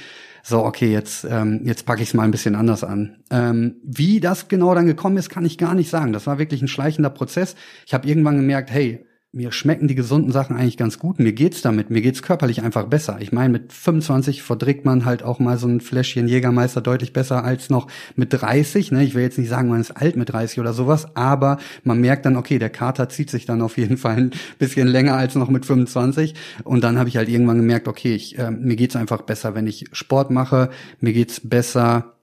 so, 0.42 0.64
okay, 0.64 0.90
jetzt, 0.92 1.24
ähm, 1.28 1.60
jetzt 1.64 1.86
packe 1.86 2.02
ich 2.02 2.08
es 2.08 2.14
mal 2.14 2.24
ein 2.24 2.30
bisschen 2.30 2.54
anders 2.54 2.84
an. 2.84 3.18
Ähm, 3.30 3.76
wie 3.82 4.20
das 4.20 4.48
genau 4.48 4.74
dann 4.74 4.86
gekommen 4.86 5.16
ist, 5.16 5.30
kann 5.30 5.44
ich 5.44 5.58
gar 5.58 5.74
nicht 5.74 5.90
sagen. 5.90 6.12
Das 6.12 6.26
war 6.26 6.38
wirklich 6.38 6.62
ein 6.62 6.68
schleichender 6.68 7.10
Prozess. 7.10 7.54
Ich 7.86 7.94
habe 7.94 8.08
irgendwann 8.08 8.36
gemerkt, 8.36 8.70
hey, 8.70 9.06
mir 9.30 9.52
schmecken 9.52 9.88
die 9.88 9.94
gesunden 9.94 10.32
Sachen 10.32 10.56
eigentlich 10.56 10.78
ganz 10.78 10.98
gut. 10.98 11.18
Mir 11.18 11.34
geht's 11.34 11.60
damit, 11.60 11.90
mir 11.90 12.00
geht's 12.00 12.22
körperlich 12.22 12.62
einfach 12.62 12.86
besser. 12.86 13.18
Ich 13.20 13.30
meine, 13.30 13.50
mit 13.50 13.74
25 13.74 14.42
verdrückt 14.42 14.86
man 14.86 15.04
halt 15.04 15.22
auch 15.22 15.38
mal 15.38 15.58
so 15.58 15.68
ein 15.68 15.82
Fläschchen 15.82 16.28
Jägermeister 16.28 16.80
deutlich 16.80 17.12
besser 17.12 17.44
als 17.44 17.68
noch 17.68 17.88
mit 18.16 18.32
30. 18.32 18.90
Ne? 18.90 19.04
Ich 19.04 19.14
will 19.14 19.22
jetzt 19.22 19.36
nicht 19.36 19.50
sagen, 19.50 19.68
man 19.68 19.82
ist 19.82 19.90
alt 19.90 20.16
mit 20.16 20.32
30 20.32 20.60
oder 20.60 20.72
sowas, 20.72 21.14
aber 21.14 21.58
man 21.84 22.00
merkt 22.00 22.24
dann, 22.24 22.36
okay, 22.36 22.58
der 22.58 22.70
Kater 22.70 23.10
zieht 23.10 23.28
sich 23.28 23.44
dann 23.44 23.60
auf 23.60 23.76
jeden 23.76 23.98
Fall 23.98 24.16
ein 24.16 24.30
bisschen 24.58 24.88
länger 24.88 25.14
als 25.14 25.34
noch 25.34 25.50
mit 25.50 25.66
25. 25.66 26.34
Und 26.64 26.82
dann 26.82 26.98
habe 26.98 27.10
ich 27.10 27.18
halt 27.18 27.28
irgendwann 27.28 27.58
gemerkt, 27.58 27.86
okay, 27.86 28.14
ich, 28.14 28.38
äh, 28.38 28.50
mir 28.50 28.76
geht's 28.76 28.96
einfach 28.96 29.22
besser, 29.22 29.54
wenn 29.54 29.66
ich 29.66 29.84
Sport 29.92 30.30
mache. 30.30 30.70
Mir 31.00 31.12
geht's 31.12 31.46
besser, 31.46 32.14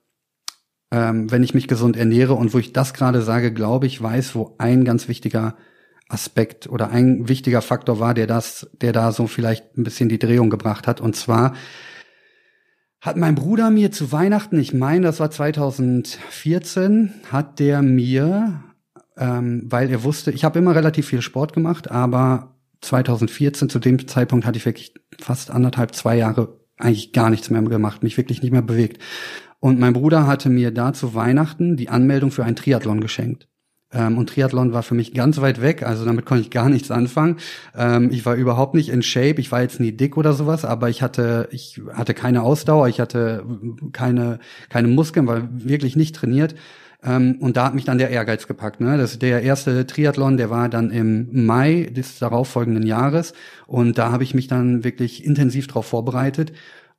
ähm, 0.90 1.32
wenn 1.32 1.44
ich 1.44 1.54
mich 1.54 1.68
gesund 1.68 1.98
ernähre. 1.98 2.34
Und 2.34 2.56
wo 2.56 2.58
ich 2.58 2.74
das 2.74 2.96
gerade 2.96 3.22
sage, 3.22 3.54
glaube 3.54 3.86
ich, 3.86 4.02
weiß, 4.02 4.34
wo 4.34 4.56
ein 4.58 4.86
ganz 4.86 5.08
wichtiger 5.08 5.56
Aspekt 6.08 6.68
oder 6.68 6.90
ein 6.90 7.28
wichtiger 7.28 7.62
Faktor 7.62 8.00
war, 8.00 8.14
der 8.14 8.28
das, 8.28 8.70
der 8.82 8.94
da 8.94 9.12
so 9.12 9.28
vielleicht 9.28 9.78
ein 9.78 9.84
bisschen 9.84 10.10
die 10.10 10.20
Drehung 10.20 10.50
gebracht 10.50 10.88
hat. 10.88 11.02
Und 11.02 11.16
zwar 11.16 11.54
hat 13.02 13.18
mein 13.18 13.36
Bruder 13.36 13.70
mir 13.70 13.92
zu 13.92 14.12
Weihnachten, 14.12 14.60
ich 14.60 14.74
meine, 14.74 15.06
das 15.06 15.20
war 15.20 15.32
2014, 15.32 17.14
hat 17.32 17.60
der 17.60 17.82
mir, 17.82 18.64
ähm, 19.18 19.64
weil 19.66 19.90
er 19.90 20.04
wusste, 20.04 20.32
ich 20.32 20.44
habe 20.44 20.60
immer 20.60 20.76
relativ 20.76 21.08
viel 21.08 21.22
Sport 21.22 21.54
gemacht, 21.54 21.90
aber 21.90 22.56
2014 22.82 23.70
zu 23.70 23.80
dem 23.80 24.08
Zeitpunkt 24.08 24.46
hatte 24.46 24.58
ich 24.58 24.66
wirklich 24.66 24.94
fast 25.20 25.50
anderthalb, 25.52 25.96
zwei 25.96 26.18
Jahre 26.18 26.60
eigentlich 26.78 27.14
gar 27.14 27.30
nichts 27.30 27.50
mehr 27.50 27.62
gemacht, 27.62 28.04
mich 28.04 28.18
wirklich 28.18 28.42
nicht 28.42 28.52
mehr 28.52 28.62
bewegt. 28.62 29.02
Und 29.60 29.80
mein 29.80 29.94
Bruder 29.94 30.28
hatte 30.28 30.50
mir 30.50 30.72
da 30.72 30.94
zu 30.94 31.16
Weihnachten 31.16 31.78
die 31.78 31.90
Anmeldung 31.90 32.32
für 32.32 32.44
ein 32.44 32.56
Triathlon 32.56 33.02
geschenkt. 33.02 33.48
Ähm, 33.94 34.18
und 34.18 34.30
Triathlon 34.30 34.74
war 34.74 34.84
für 34.84 34.96
mich 34.96 35.14
ganz 35.14 35.40
weit 35.42 35.62
weg, 35.62 35.84
also 35.84 36.06
damit 36.06 36.26
konnte 36.26 36.42
ich 36.42 36.50
gar 36.50 36.70
nichts 36.70 36.92
anfangen. 36.92 37.38
Ähm, 37.76 38.10
ich 38.12 38.26
war 38.26 38.36
überhaupt 38.36 38.74
nicht 38.74 38.90
in 38.90 39.04
Shape, 39.04 39.40
ich 39.40 39.52
war 39.52 39.62
jetzt 39.62 39.80
nie 39.80 39.92
dick 39.92 40.18
oder 40.18 40.34
sowas, 40.34 40.66
aber 40.66 40.90
ich 40.90 41.02
hatte, 41.02 41.48
ich 41.52 41.82
hatte 41.94 42.14
keine 42.14 42.44
Ausdauer, 42.44 42.88
ich 42.88 43.00
hatte 43.00 43.46
keine, 43.94 44.40
keine 44.70 44.88
Muskeln, 44.88 45.28
war 45.28 45.48
wirklich 45.52 45.96
nicht 45.96 46.16
trainiert. 46.16 46.56
Ähm, 47.06 47.38
und 47.40 47.58
da 47.58 47.66
hat 47.66 47.76
mich 47.76 47.86
dann 47.86 47.98
der 47.98 48.10
Ehrgeiz 48.10 48.48
gepackt. 48.48 48.82
Ne? 48.82 48.98
Das 48.98 49.20
der 49.20 49.44
erste 49.44 49.86
Triathlon, 49.86 50.38
der 50.38 50.50
war 50.50 50.70
dann 50.70 50.90
im 50.90 51.46
Mai 51.46 51.90
des 51.96 52.20
darauffolgenden 52.20 52.86
Jahres. 52.86 53.34
Und 53.68 53.98
da 53.98 54.12
habe 54.12 54.24
ich 54.24 54.34
mich 54.34 54.48
dann 54.48 54.84
wirklich 54.84 55.24
intensiv 55.24 55.68
darauf 55.68 55.86
vorbereitet. 55.86 56.52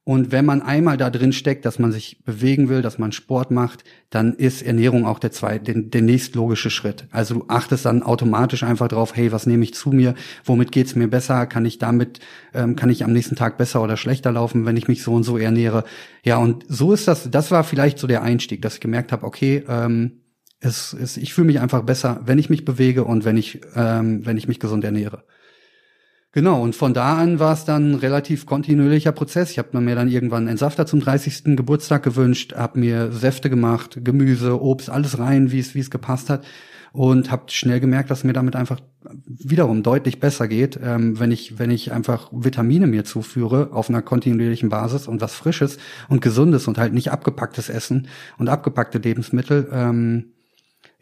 Und 0.09 0.31
wenn 0.31 0.45
man 0.45 0.63
einmal 0.63 0.97
da 0.97 1.11
drin 1.11 1.33
steckt, 1.33 1.65
dass 1.65 1.81
man 1.81 1.91
sich 1.91 2.23
bewegen 2.23 2.69
will, 2.69 2.81
dass 2.81 2.97
man 2.97 3.11
Sport 3.11 3.51
macht, 3.51 3.83
dann 4.09 4.35
ist 4.35 4.63
Ernährung 4.63 5.05
auch 5.05 5.19
der 5.19 5.33
zweite, 5.33 5.73
der, 5.73 5.83
der 5.83 6.03
nächstlogische 6.03 6.71
Schritt. 6.71 7.09
Also 7.11 7.35
du 7.35 7.45
achtest 7.49 7.87
dann 7.87 8.05
automatisch 8.05 8.63
einfach 8.63 8.87
drauf, 8.87 9.17
hey, 9.17 9.33
was 9.33 9.47
nehme 9.47 9.65
ich 9.65 9.75
zu 9.75 9.91
mir? 9.91 10.15
Womit 10.45 10.71
geht's 10.71 10.95
mir 10.95 11.09
besser? 11.09 11.47
Kann 11.47 11.67
ich 11.67 11.79
damit, 11.79 12.21
ähm, 12.55 12.77
kann 12.77 12.89
ich 12.89 13.03
am 13.03 13.13
nächsten 13.13 13.35
Tag 13.35 13.59
besser 13.59 13.83
oder 13.83 13.97
schlechter 13.97 14.31
laufen, 14.31 14.65
wenn 14.65 14.77
ich 14.77 14.87
mich 14.87 15.03
so 15.03 15.13
und 15.13 15.25
so 15.25 15.39
ernähre? 15.39 15.83
Ja, 16.25 16.37
und 16.37 16.65
so 16.69 16.93
ist 16.93 17.09
das, 17.09 17.29
das 17.29 17.51
war 17.51 17.65
vielleicht 17.65 17.99
so 17.99 18.07
der 18.07 18.23
Einstieg, 18.23 18.63
dass 18.63 18.75
ich 18.75 18.81
gemerkt 18.81 19.11
habe, 19.11 19.27
okay, 19.27 19.65
ähm, 19.67 20.21
es, 20.61 20.93
es, 20.93 21.17
ich 21.17 21.35
fühle 21.35 21.49
mich 21.49 21.59
einfach 21.59 21.83
besser, 21.83 22.21
wenn 22.25 22.39
ich 22.39 22.49
mich 22.49 22.65
bewege 22.65 23.03
und 23.03 23.25
wenn 23.25 23.37
ich, 23.37 23.61
ähm, 23.75 24.25
wenn 24.25 24.37
ich 24.37 24.47
mich 24.47 24.61
gesund 24.61 24.85
ernähre. 24.85 25.25
Genau, 26.33 26.63
und 26.63 26.77
von 26.77 26.93
da 26.93 27.17
an 27.17 27.39
war 27.39 27.55
es 27.55 27.65
dann 27.65 27.93
ein 27.93 27.95
relativ 27.95 28.45
kontinuierlicher 28.45 29.13
Prozess. 29.13 29.51
Ich 29.51 29.59
habe 29.59 29.81
mir 29.81 29.95
dann 29.95 30.09
irgendwann 30.09 30.41
einen 30.41 30.49
Entsafter 30.49 30.85
zum 30.85 31.01
30. 31.01 31.57
Geburtstag 31.57 32.03
gewünscht, 32.03 32.55
habe 32.55 32.79
mir 32.79 33.11
Säfte 33.11 33.49
gemacht, 33.49 34.01
Gemüse, 34.05 34.61
Obst, 34.61 34.91
alles 34.91 35.19
rein, 35.19 35.51
wie 35.51 35.61
es 35.61 35.75
wie 35.75 35.81
es 35.81 35.91
gepasst 35.91 36.29
hat 36.29 36.45
und 36.97 37.31
habe 37.31 37.45
schnell 37.49 37.79
gemerkt, 37.79 38.11
dass 38.11 38.25
mir 38.25 38.33
damit 38.33 38.57
einfach 38.57 38.81
wiederum 39.27 39.83
deutlich 39.83 40.19
besser 40.19 40.49
geht, 40.49 40.81
ähm, 40.83 41.21
wenn 41.21 41.31
ich 41.31 41.59
wenn 41.59 41.71
ich 41.71 41.93
einfach 41.93 42.31
Vitamine 42.33 42.87
mir 42.87 43.05
zuführe 43.05 43.71
auf 43.73 43.91
einer 43.91 44.01
kontinuierlichen 44.01 44.71
Basis 44.71 45.07
und 45.07 45.21
was 45.21 45.35
Frisches 45.35 45.77
und 46.09 46.23
Gesundes 46.23 46.67
und 46.69 46.79
halt 46.79 46.95
nicht 46.95 47.13
abgepacktes 47.13 47.69
Essen 47.69 48.09
und 48.39 48.49
abgepackte 48.49 48.99
Lebensmittel. 48.99 49.69
Ähm, 49.71 50.33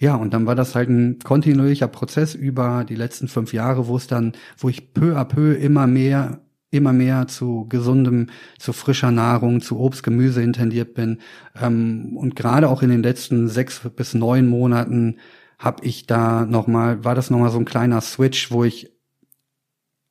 ja, 0.04 0.16
und 0.16 0.34
dann 0.34 0.44
war 0.44 0.54
das 0.54 0.75
halt 0.75 0.90
ein 0.90 1.18
kontinuierlicher 1.25 1.88
Prozess 1.88 2.34
über 2.34 2.84
die 2.87 2.94
letzten 2.94 3.26
fünf 3.26 3.54
Jahre, 3.54 3.88
wo 3.88 3.96
es 3.96 4.06
dann, 4.06 4.32
wo 4.58 4.68
ich 4.68 4.92
peu 4.92 5.16
à 5.16 5.25
peu 5.25 5.54
immer 5.54 5.87
mehr 5.87 6.40
immer 6.70 6.92
mehr 6.92 7.26
zu 7.28 7.66
gesundem, 7.68 8.26
zu 8.58 8.73
frischer 8.73 9.12
Nahrung, 9.12 9.61
zu 9.61 9.78
Obst, 9.78 10.02
Gemüse 10.02 10.42
intendiert 10.42 10.92
bin. 10.94 11.20
Ähm, 11.58 12.16
und 12.16 12.37
gerade 12.37 12.68
auch 12.68 12.82
in 12.82 12.90
den 12.90 13.02
letzten 13.02 13.49
sechs 13.49 13.80
bis 13.96 14.12
neun 14.12 14.46
Monaten 14.49 15.18
habe 15.58 15.84
ich 15.87 16.06
da 16.06 16.44
nochmal, 16.44 17.04
war 17.04 17.14
das 17.14 17.30
nochmal 17.30 17.50
so 17.50 17.58
ein 17.58 17.64
kleiner 17.64 18.00
Switch, 18.00 18.50
wo 18.50 18.64
ich 18.64 18.93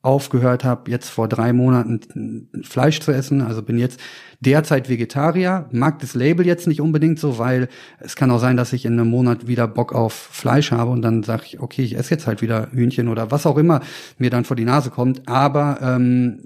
aufgehört 0.04 0.64
habe, 0.64 0.90
jetzt 0.90 1.08
vor 1.08 1.28
drei 1.28 1.52
Monaten 1.52 2.48
Fleisch 2.62 3.00
zu 3.00 3.10
essen. 3.10 3.40
Also 3.40 3.62
bin 3.62 3.78
jetzt 3.78 3.98
derzeit 4.40 4.88
Vegetarier, 4.90 5.66
mag 5.72 5.98
das 6.00 6.14
Label 6.14 6.44
jetzt 6.44 6.66
nicht 6.66 6.82
unbedingt 6.82 7.18
so, 7.18 7.38
weil 7.38 7.68
es 8.00 8.14
kann 8.14 8.30
auch 8.30 8.38
sein, 8.38 8.58
dass 8.58 8.74
ich 8.74 8.84
in 8.84 8.92
einem 8.92 9.08
Monat 9.08 9.46
wieder 9.46 9.66
Bock 9.66 9.94
auf 9.94 10.12
Fleisch 10.12 10.72
habe 10.72 10.90
und 10.90 11.00
dann 11.00 11.22
sage 11.22 11.44
ich, 11.46 11.60
okay, 11.60 11.82
ich 11.82 11.96
esse 11.96 12.10
jetzt 12.10 12.26
halt 12.26 12.42
wieder 12.42 12.68
Hühnchen 12.72 13.08
oder 13.08 13.30
was 13.30 13.46
auch 13.46 13.56
immer 13.56 13.80
mir 14.18 14.28
dann 14.28 14.44
vor 14.44 14.56
die 14.56 14.66
Nase 14.66 14.90
kommt. 14.90 15.26
Aber 15.26 15.78
ähm, 15.80 16.40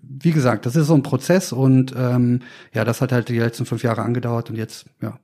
wie 0.00 0.32
gesagt, 0.32 0.64
das 0.66 0.76
ist 0.76 0.86
so 0.86 0.94
ein 0.94 1.02
Prozess 1.02 1.52
und 1.52 1.94
ähm, 1.96 2.40
ja, 2.72 2.84
das 2.84 3.00
hat 3.00 3.10
halt 3.10 3.28
die 3.28 3.38
letzten 3.38 3.66
fünf 3.66 3.82
Jahre 3.82 4.02
angedauert 4.02 4.48
und 4.50 4.56
jetzt, 4.56 4.86
ja. 5.00 5.18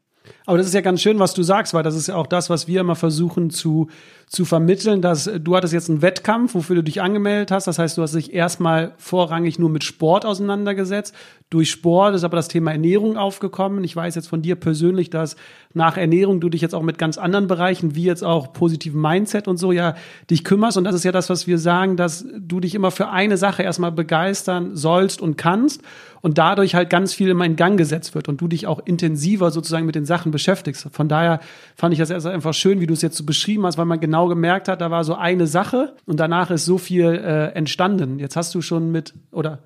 Aber 0.46 0.58
das 0.58 0.66
ist 0.66 0.74
ja 0.74 0.80
ganz 0.80 1.00
schön, 1.00 1.18
was 1.18 1.34
du 1.34 1.42
sagst, 1.42 1.74
weil 1.74 1.82
das 1.82 1.94
ist 1.94 2.08
ja 2.08 2.16
auch 2.16 2.26
das, 2.26 2.50
was 2.50 2.68
wir 2.68 2.80
immer 2.80 2.96
versuchen 2.96 3.50
zu 3.50 3.88
zu 4.28 4.44
vermitteln, 4.44 5.00
dass 5.00 5.26
äh, 5.26 5.40
du 5.40 5.56
hattest 5.56 5.72
jetzt 5.72 5.88
einen 5.88 6.02
Wettkampf, 6.02 6.54
wofür 6.54 6.76
du 6.76 6.82
dich 6.82 7.00
angemeldet 7.00 7.50
hast. 7.50 7.66
Das 7.66 7.78
heißt, 7.78 7.96
du 7.96 8.02
hast 8.02 8.14
dich 8.14 8.34
erstmal 8.34 8.92
vorrangig 8.98 9.58
nur 9.58 9.70
mit 9.70 9.84
Sport 9.84 10.26
auseinandergesetzt. 10.26 11.14
Durch 11.50 11.70
Sport 11.70 12.14
ist 12.14 12.24
aber 12.24 12.36
das 12.36 12.48
Thema 12.48 12.72
Ernährung 12.72 13.16
aufgekommen. 13.16 13.82
Ich 13.84 13.96
weiß 13.96 14.14
jetzt 14.14 14.28
von 14.28 14.42
dir 14.42 14.56
persönlich, 14.56 15.08
dass 15.08 15.36
nach 15.72 15.96
Ernährung 15.96 16.40
du 16.40 16.50
dich 16.50 16.60
jetzt 16.60 16.74
auch 16.74 16.82
mit 16.82 16.98
ganz 16.98 17.16
anderen 17.16 17.46
Bereichen, 17.46 17.94
wie 17.94 18.04
jetzt 18.04 18.22
auch 18.22 18.52
positiven 18.52 19.00
Mindset 19.00 19.48
und 19.48 19.56
so, 19.56 19.72
ja, 19.72 19.94
dich 20.30 20.44
kümmerst. 20.44 20.76
Und 20.76 20.84
das 20.84 20.94
ist 20.94 21.04
ja 21.04 21.12
das, 21.12 21.30
was 21.30 21.46
wir 21.46 21.58
sagen, 21.58 21.96
dass 21.96 22.26
du 22.38 22.60
dich 22.60 22.74
immer 22.74 22.90
für 22.90 23.08
eine 23.08 23.38
Sache 23.38 23.62
erstmal 23.62 23.92
begeistern 23.92 24.76
sollst 24.76 25.22
und 25.22 25.38
kannst 25.38 25.82
und 26.20 26.36
dadurch 26.36 26.74
halt 26.74 26.90
ganz 26.90 27.14
viel 27.14 27.30
in 27.30 27.56
Gang 27.56 27.78
gesetzt 27.78 28.14
wird 28.14 28.28
und 28.28 28.40
du 28.40 28.46
dich 28.46 28.66
auch 28.66 28.80
intensiver 28.84 29.50
sozusagen 29.50 29.86
mit 29.86 29.94
den 29.94 30.04
Sachen 30.04 30.32
beschäftigst. 30.32 30.86
Von 30.92 31.08
daher 31.08 31.40
fand 31.76 31.94
ich 31.94 31.98
das 31.98 32.10
erst 32.10 32.26
einfach 32.26 32.52
schön, 32.52 32.80
wie 32.80 32.86
du 32.86 32.94
es 32.94 33.02
jetzt 33.02 33.16
so 33.16 33.24
beschrieben 33.24 33.64
hast, 33.64 33.78
weil 33.78 33.86
man 33.86 34.00
genau 34.00 34.18
genau 34.18 34.28
gemerkt 34.28 34.68
hat, 34.68 34.80
da 34.80 34.90
war 34.90 35.04
so 35.04 35.14
eine 35.14 35.46
Sache 35.46 35.94
und 36.06 36.18
danach 36.18 36.50
ist 36.50 36.64
so 36.64 36.78
viel 36.78 37.04
äh, 37.04 37.52
entstanden. 37.54 38.18
Jetzt 38.18 38.36
hast 38.36 38.54
du 38.54 38.62
schon 38.62 38.90
mit, 38.90 39.14
oder? 39.30 39.60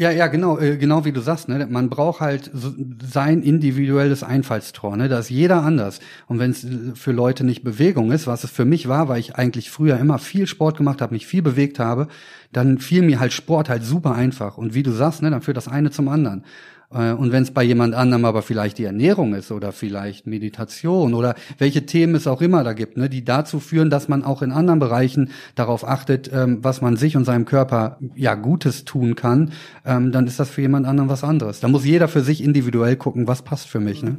Ja, 0.00 0.12
ja, 0.12 0.28
genau, 0.28 0.58
äh, 0.60 0.76
genau 0.76 1.04
wie 1.04 1.10
du 1.10 1.20
sagst, 1.20 1.48
ne? 1.48 1.66
Man 1.68 1.90
braucht 1.90 2.20
halt 2.20 2.52
so 2.54 2.72
sein 3.02 3.42
individuelles 3.42 4.22
Einfallstor, 4.22 4.96
ne? 4.96 5.08
Da 5.08 5.18
ist 5.18 5.28
jeder 5.28 5.64
anders. 5.64 5.98
Und 6.28 6.38
wenn 6.38 6.52
es 6.52 6.64
für 6.94 7.10
Leute 7.10 7.42
nicht 7.42 7.64
Bewegung 7.64 8.12
ist, 8.12 8.28
was 8.28 8.44
es 8.44 8.50
für 8.52 8.64
mich 8.64 8.86
war, 8.86 9.08
weil 9.08 9.18
ich 9.18 9.34
eigentlich 9.34 9.72
früher 9.72 9.98
immer 9.98 10.18
viel 10.20 10.46
Sport 10.46 10.76
gemacht 10.76 11.02
habe, 11.02 11.14
mich 11.14 11.26
viel 11.26 11.42
bewegt 11.42 11.80
habe, 11.80 12.06
dann 12.52 12.78
fiel 12.78 13.02
mir 13.02 13.18
halt 13.18 13.32
Sport 13.32 13.68
halt 13.68 13.82
super 13.82 14.14
einfach. 14.14 14.56
Und 14.56 14.72
wie 14.72 14.84
du 14.84 14.92
sagst, 14.92 15.20
ne, 15.20 15.30
dann 15.30 15.42
führt 15.42 15.56
das 15.56 15.66
eine 15.66 15.90
zum 15.90 16.06
anderen. 16.08 16.44
Äh, 16.92 17.12
und 17.12 17.32
wenn 17.32 17.42
es 17.42 17.50
bei 17.50 17.62
jemand 17.62 17.94
anderem 17.94 18.24
aber 18.24 18.42
vielleicht 18.42 18.78
die 18.78 18.84
Ernährung 18.84 19.34
ist 19.34 19.50
oder 19.52 19.72
vielleicht 19.72 20.26
Meditation 20.26 21.14
oder 21.14 21.34
welche 21.58 21.86
Themen 21.86 22.14
es 22.14 22.26
auch 22.26 22.40
immer 22.40 22.64
da 22.64 22.72
gibt, 22.72 22.96
ne, 22.96 23.08
die 23.08 23.24
dazu 23.24 23.60
führen, 23.60 23.90
dass 23.90 24.08
man 24.08 24.24
auch 24.24 24.42
in 24.42 24.52
anderen 24.52 24.78
Bereichen 24.78 25.30
darauf 25.54 25.86
achtet, 25.86 26.30
ähm, 26.32 26.58
was 26.62 26.80
man 26.80 26.96
sich 26.96 27.16
und 27.16 27.24
seinem 27.24 27.44
Körper 27.44 27.98
ja 28.14 28.34
Gutes 28.34 28.84
tun 28.84 29.14
kann, 29.14 29.52
ähm, 29.84 30.12
dann 30.12 30.26
ist 30.26 30.40
das 30.40 30.50
für 30.50 30.62
jemand 30.62 30.86
anderen 30.86 31.08
was 31.08 31.24
anderes. 31.24 31.60
Da 31.60 31.68
muss 31.68 31.84
jeder 31.84 32.08
für 32.08 32.22
sich 32.22 32.42
individuell 32.42 32.96
gucken, 32.96 33.26
was 33.26 33.42
passt 33.42 33.68
für 33.68 33.80
mich. 33.80 34.02
Ne? 34.02 34.18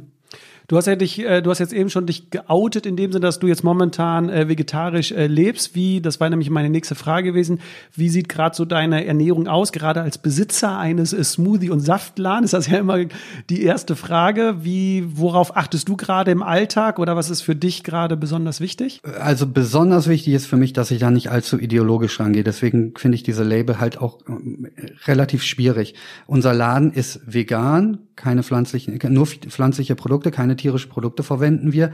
Du 0.70 0.76
hast 0.76 0.86
ja 0.86 0.94
dich, 0.94 1.18
äh, 1.18 1.42
du 1.42 1.50
hast 1.50 1.58
jetzt 1.58 1.72
eben 1.72 1.90
schon 1.90 2.06
dich 2.06 2.30
geoutet 2.30 2.86
in 2.86 2.94
dem 2.94 3.10
Sinne, 3.10 3.24
dass 3.24 3.40
du 3.40 3.48
jetzt 3.48 3.64
momentan 3.64 4.28
äh, 4.28 4.46
vegetarisch 4.46 5.10
äh, 5.10 5.26
lebst. 5.26 5.74
Wie, 5.74 6.00
das 6.00 6.20
war 6.20 6.30
nämlich 6.30 6.48
meine 6.48 6.70
nächste 6.70 6.94
Frage 6.94 7.30
gewesen. 7.30 7.58
Wie 7.92 8.08
sieht 8.08 8.28
gerade 8.28 8.54
so 8.54 8.64
deine 8.64 9.04
Ernährung 9.04 9.48
aus? 9.48 9.72
Gerade 9.72 10.00
als 10.00 10.18
Besitzer 10.18 10.78
eines 10.78 11.12
äh, 11.12 11.24
Smoothie- 11.24 11.70
und 11.70 11.80
Saftladen 11.80 12.44
ist 12.44 12.52
das 12.52 12.68
ja 12.68 12.78
immer 12.78 12.98
die 13.48 13.64
erste 13.64 13.96
Frage. 13.96 14.58
Wie, 14.62 15.04
worauf 15.12 15.56
achtest 15.56 15.88
du 15.88 15.96
gerade 15.96 16.30
im 16.30 16.44
Alltag 16.44 17.00
oder 17.00 17.16
was 17.16 17.30
ist 17.30 17.42
für 17.42 17.56
dich 17.56 17.82
gerade 17.82 18.16
besonders 18.16 18.60
wichtig? 18.60 19.00
Also 19.18 19.48
besonders 19.48 20.06
wichtig 20.06 20.34
ist 20.34 20.46
für 20.46 20.56
mich, 20.56 20.72
dass 20.72 20.92
ich 20.92 21.00
da 21.00 21.10
nicht 21.10 21.32
allzu 21.32 21.58
ideologisch 21.58 22.20
rangehe. 22.20 22.44
Deswegen 22.44 22.92
finde 22.96 23.16
ich 23.16 23.24
diese 23.24 23.42
Label 23.42 23.80
halt 23.80 23.98
auch 23.98 24.20
äh, 24.20 24.86
relativ 25.06 25.42
schwierig. 25.42 25.96
Unser 26.28 26.54
Laden 26.54 26.92
ist 26.92 27.22
vegan, 27.26 27.98
keine 28.14 28.44
pflanzlichen, 28.44 29.00
nur 29.08 29.26
pflanzliche 29.26 29.96
Produkte, 29.96 30.30
keine 30.30 30.59
tierische 30.60 30.88
Produkte 30.88 31.22
verwenden 31.22 31.72
wir. 31.72 31.92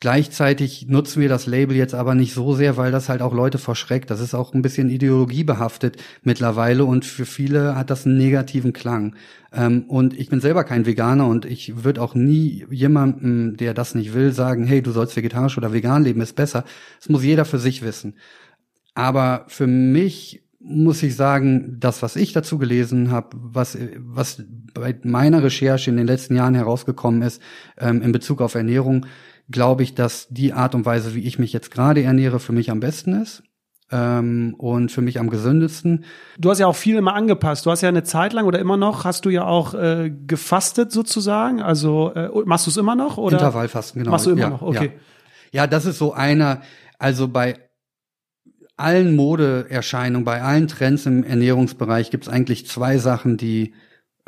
Gleichzeitig 0.00 0.86
nutzen 0.88 1.22
wir 1.22 1.28
das 1.30 1.46
Label 1.46 1.76
jetzt 1.76 1.94
aber 1.94 2.14
nicht 2.14 2.34
so 2.34 2.54
sehr, 2.54 2.76
weil 2.76 2.92
das 2.92 3.08
halt 3.08 3.22
auch 3.22 3.32
Leute 3.32 3.56
verschreckt. 3.56 4.10
Das 4.10 4.20
ist 4.20 4.34
auch 4.34 4.52
ein 4.52 4.60
bisschen 4.60 4.90
ideologiebehaftet 4.90 5.96
mittlerweile 6.22 6.84
und 6.84 7.06
für 7.06 7.24
viele 7.24 7.74
hat 7.76 7.88
das 7.88 8.04
einen 8.04 8.18
negativen 8.18 8.74
Klang. 8.74 9.16
Ähm, 9.52 9.84
und 9.88 10.12
ich 10.18 10.28
bin 10.28 10.40
selber 10.40 10.64
kein 10.64 10.84
Veganer 10.84 11.26
und 11.26 11.46
ich 11.46 11.84
würde 11.84 12.02
auch 12.02 12.14
nie 12.14 12.66
jemandem, 12.70 13.56
der 13.56 13.72
das 13.72 13.94
nicht 13.94 14.12
will, 14.12 14.32
sagen, 14.32 14.64
hey, 14.64 14.82
du 14.82 14.90
sollst 14.90 15.16
vegetarisch 15.16 15.56
oder 15.56 15.72
vegan 15.72 16.04
leben, 16.04 16.20
ist 16.20 16.36
besser. 16.36 16.64
Das 16.98 17.08
muss 17.08 17.24
jeder 17.24 17.46
für 17.46 17.58
sich 17.58 17.82
wissen. 17.82 18.14
Aber 18.94 19.46
für 19.48 19.66
mich 19.66 20.43
muss 20.66 21.02
ich 21.02 21.14
sagen, 21.14 21.76
das, 21.78 22.02
was 22.02 22.16
ich 22.16 22.32
dazu 22.32 22.58
gelesen 22.58 23.10
habe, 23.10 23.36
was, 23.38 23.76
was 23.98 24.42
bei 24.72 24.98
meiner 25.02 25.42
Recherche 25.42 25.90
in 25.90 25.96
den 25.96 26.06
letzten 26.06 26.36
Jahren 26.36 26.54
herausgekommen 26.54 27.22
ist, 27.22 27.42
ähm, 27.78 28.00
in 28.00 28.12
Bezug 28.12 28.40
auf 28.40 28.54
Ernährung, 28.54 29.06
glaube 29.50 29.82
ich, 29.82 29.94
dass 29.94 30.26
die 30.30 30.54
Art 30.54 30.74
und 30.74 30.86
Weise, 30.86 31.14
wie 31.14 31.20
ich 31.20 31.38
mich 31.38 31.52
jetzt 31.52 31.70
gerade 31.70 32.02
ernähre, 32.02 32.40
für 32.40 32.52
mich 32.52 32.70
am 32.70 32.80
besten 32.80 33.20
ist 33.20 33.42
ähm, 33.92 34.54
und 34.56 34.90
für 34.90 35.02
mich 35.02 35.20
am 35.20 35.28
gesündesten. 35.28 36.04
Du 36.38 36.50
hast 36.50 36.60
ja 36.60 36.66
auch 36.66 36.76
viel 36.76 36.96
immer 36.96 37.14
angepasst. 37.14 37.66
Du 37.66 37.70
hast 37.70 37.82
ja 37.82 37.90
eine 37.90 38.02
Zeit 38.02 38.32
lang 38.32 38.46
oder 38.46 38.58
immer 38.58 38.78
noch, 38.78 39.04
hast 39.04 39.26
du 39.26 39.30
ja 39.30 39.44
auch 39.44 39.74
äh, 39.74 40.10
gefastet 40.26 40.92
sozusagen. 40.92 41.60
Also 41.60 42.12
äh, 42.14 42.30
machst 42.46 42.66
du 42.66 42.70
es 42.70 42.78
immer 42.78 42.96
noch 42.96 43.18
oder? 43.18 43.36
Intervallfasten, 43.36 44.00
genau. 44.00 44.12
Machst 44.12 44.24
du 44.24 44.30
immer 44.30 44.40
ja, 44.40 44.48
noch? 44.48 44.62
Okay. 44.62 44.92
Ja. 45.52 45.62
ja, 45.62 45.66
das 45.66 45.84
ist 45.84 45.98
so 45.98 46.14
einer. 46.14 46.62
Also 46.98 47.28
bei 47.28 47.56
allen 48.76 49.14
Modeerscheinungen, 49.14 50.24
bei 50.24 50.42
allen 50.42 50.68
Trends 50.68 51.06
im 51.06 51.24
Ernährungsbereich 51.24 52.10
gibt 52.10 52.24
es 52.24 52.32
eigentlich 52.32 52.66
zwei 52.66 52.98
Sachen, 52.98 53.36
die 53.36 53.74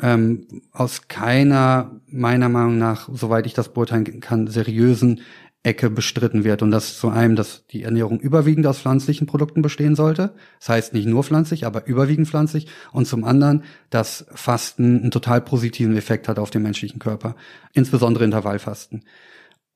ähm, 0.01 0.47
aus 0.71 1.07
keiner, 1.07 1.99
meiner 2.07 2.49
Meinung 2.49 2.77
nach, 2.77 3.09
soweit 3.11 3.45
ich 3.45 3.53
das 3.53 3.73
beurteilen 3.73 4.19
kann, 4.19 4.47
seriösen 4.47 5.21
Ecke 5.63 5.89
bestritten 5.89 6.43
wird. 6.43 6.61
Und 6.61 6.71
das 6.71 6.89
ist 6.89 6.99
zu 6.99 7.09
einem, 7.09 7.35
dass 7.35 7.65
die 7.67 7.83
Ernährung 7.83 8.19
überwiegend 8.19 8.65
aus 8.67 8.79
pflanzlichen 8.79 9.27
Produkten 9.27 9.61
bestehen 9.61 9.95
sollte. 9.95 10.33
Das 10.59 10.69
heißt 10.69 10.93
nicht 10.93 11.07
nur 11.07 11.23
pflanzlich, 11.23 11.65
aber 11.65 11.87
überwiegend 11.87 12.27
pflanzlich. 12.27 12.67
Und 12.93 13.05
zum 13.05 13.23
anderen, 13.23 13.63
dass 13.89 14.25
Fasten 14.33 15.01
einen 15.01 15.11
total 15.11 15.41
positiven 15.41 15.97
Effekt 15.97 16.27
hat 16.29 16.39
auf 16.39 16.51
den 16.51 16.61
menschlichen 16.61 16.99
Körper. 16.99 17.35
Insbesondere 17.73 18.23
Intervallfasten. 18.23 19.03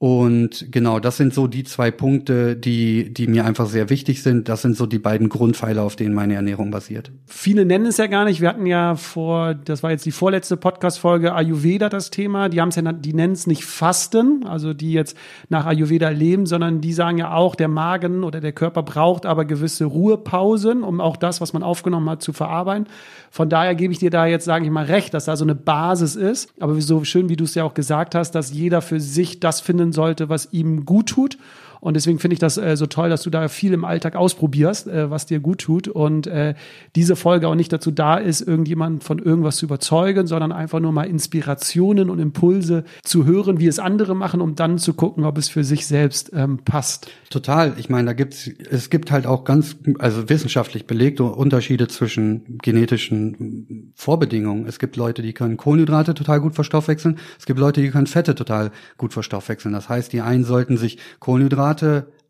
Und 0.01 0.71
genau, 0.71 0.99
das 0.99 1.17
sind 1.17 1.31
so 1.31 1.45
die 1.45 1.63
zwei 1.63 1.91
Punkte, 1.91 2.55
die, 2.55 3.13
die 3.13 3.27
mir 3.27 3.45
einfach 3.45 3.67
sehr 3.67 3.91
wichtig 3.91 4.23
sind. 4.23 4.49
Das 4.49 4.63
sind 4.63 4.75
so 4.75 4.87
die 4.87 4.97
beiden 4.97 5.29
Grundpfeiler, 5.29 5.83
auf 5.83 5.95
denen 5.95 6.15
meine 6.15 6.33
Ernährung 6.33 6.71
basiert. 6.71 7.11
Viele 7.27 7.65
nennen 7.65 7.85
es 7.85 7.97
ja 7.97 8.07
gar 8.07 8.25
nicht. 8.25 8.41
Wir 8.41 8.49
hatten 8.49 8.65
ja 8.65 8.95
vor, 8.95 9.53
das 9.53 9.83
war 9.83 9.91
jetzt 9.91 10.03
die 10.07 10.11
vorletzte 10.11 10.57
Podcast-Folge 10.57 11.35
Ayurveda 11.35 11.87
das 11.87 12.09
Thema. 12.09 12.49
Die 12.49 12.59
haben 12.59 12.69
es 12.69 12.77
ja, 12.77 12.93
die 12.93 13.13
nennen 13.13 13.33
es 13.33 13.45
nicht 13.45 13.63
Fasten, 13.63 14.43
also 14.47 14.73
die 14.73 14.91
jetzt 14.91 15.15
nach 15.49 15.67
Ayurveda 15.67 16.09
leben, 16.09 16.47
sondern 16.47 16.81
die 16.81 16.93
sagen 16.93 17.19
ja 17.19 17.35
auch, 17.35 17.53
der 17.53 17.67
Magen 17.67 18.23
oder 18.23 18.39
der 18.39 18.53
Körper 18.53 18.81
braucht 18.81 19.27
aber 19.27 19.45
gewisse 19.45 19.85
Ruhepausen, 19.85 20.81
um 20.81 20.99
auch 20.99 21.15
das, 21.15 21.41
was 21.41 21.53
man 21.53 21.61
aufgenommen 21.61 22.09
hat, 22.09 22.23
zu 22.23 22.33
verarbeiten. 22.33 22.87
Von 23.29 23.49
daher 23.49 23.75
gebe 23.75 23.93
ich 23.93 23.99
dir 23.99 24.09
da 24.09 24.25
jetzt, 24.25 24.45
sage 24.45 24.65
ich 24.65 24.71
mal, 24.71 24.85
recht, 24.85 25.13
dass 25.13 25.25
da 25.25 25.37
so 25.37 25.45
eine 25.45 25.53
Basis 25.53 26.15
ist. 26.15 26.51
Aber 26.59 26.81
so 26.81 27.03
schön, 27.03 27.29
wie 27.29 27.35
du 27.35 27.43
es 27.43 27.53
ja 27.53 27.65
auch 27.65 27.75
gesagt 27.75 28.15
hast, 28.15 28.31
dass 28.31 28.51
jeder 28.51 28.81
für 28.81 28.99
sich 28.99 29.39
das 29.39 29.61
finden 29.61 29.90
sollte, 29.93 30.29
was 30.29 30.49
ihm 30.51 30.85
gut 30.85 31.09
tut. 31.09 31.37
Und 31.81 31.95
deswegen 31.95 32.19
finde 32.19 32.33
ich 32.33 32.39
das 32.39 32.57
äh, 32.57 32.77
so 32.77 32.85
toll, 32.85 33.09
dass 33.09 33.23
du 33.23 33.29
da 33.31 33.47
viel 33.47 33.73
im 33.73 33.83
Alltag 33.83 34.15
ausprobierst, 34.15 34.87
äh, 34.87 35.09
was 35.09 35.25
dir 35.25 35.39
gut 35.39 35.59
tut. 35.59 35.87
Und 35.87 36.27
äh, 36.27 36.53
diese 36.95 37.15
Folge 37.15 37.47
auch 37.47 37.55
nicht 37.55 37.73
dazu 37.73 37.89
da 37.89 38.17
ist, 38.17 38.41
irgendjemanden 38.41 39.01
von 39.01 39.17
irgendwas 39.17 39.57
zu 39.57 39.65
überzeugen, 39.65 40.27
sondern 40.27 40.51
einfach 40.51 40.79
nur 40.79 40.91
mal 40.91 41.05
Inspirationen 41.05 42.11
und 42.11 42.19
Impulse 42.19 42.83
zu 43.03 43.25
hören, 43.25 43.59
wie 43.59 43.65
es 43.65 43.79
andere 43.79 44.15
machen, 44.15 44.41
um 44.41 44.55
dann 44.55 44.77
zu 44.77 44.93
gucken, 44.93 45.25
ob 45.25 45.39
es 45.39 45.49
für 45.49 45.63
sich 45.63 45.87
selbst 45.87 46.31
ähm, 46.33 46.59
passt. 46.63 47.09
Total. 47.31 47.73
Ich 47.77 47.89
meine, 47.89 48.05
da 48.05 48.13
gibt's, 48.13 48.47
es 48.69 48.91
gibt 48.91 49.11
halt 49.11 49.25
auch 49.25 49.43
ganz, 49.43 49.75
also 49.97 50.29
wissenschaftlich 50.29 50.85
belegte 50.85 51.23
Unterschiede 51.23 51.87
zwischen 51.87 52.59
genetischen 52.61 53.91
Vorbedingungen. 53.95 54.67
Es 54.67 54.77
gibt 54.77 54.97
Leute, 54.97 55.23
die 55.23 55.33
können 55.33 55.57
Kohlenhydrate 55.57 56.13
total 56.13 56.41
gut 56.41 56.53
verstoffwechseln. 56.53 57.17
Es 57.39 57.47
gibt 57.47 57.59
Leute, 57.59 57.81
die 57.81 57.89
können 57.89 58.05
Fette 58.05 58.35
total 58.35 58.69
gut 58.97 59.13
verstoffwechseln. 59.13 59.73
Das 59.73 59.89
heißt, 59.89 60.13
die 60.13 60.21
einen 60.21 60.43
sollten 60.43 60.77
sich 60.77 60.99
Kohlenhydrate 61.19 61.70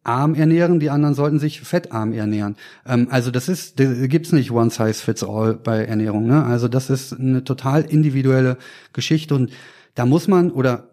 arm 0.03 0.33
ernähren, 0.33 0.79
die 0.79 0.89
anderen 0.89 1.13
sollten 1.13 1.39
sich 1.39 1.62
fettarm 1.62 2.13
ernähren. 2.13 2.55
Ähm, 2.88 3.07
also 3.12 3.31
das 3.31 3.50
ist, 3.50 3.79
da 3.79 3.86
gibt's 3.86 4.31
nicht 4.31 4.51
one 4.51 4.69
size 4.69 4.93
fits 4.95 5.24
all 5.24 5.53
bei 5.53 5.86
Ernährung. 5.86 6.25
Ne? 6.25 6.43
Also 6.43 6.67
das 6.67 6.89
ist 6.89 7.13
eine 7.13 7.43
total 7.43 7.83
individuelle 7.83 8.57
Geschichte 8.93 9.36
und 9.36 9.51
da 9.95 10.05
muss 10.05 10.27
man 10.27 10.51
oder 10.51 10.89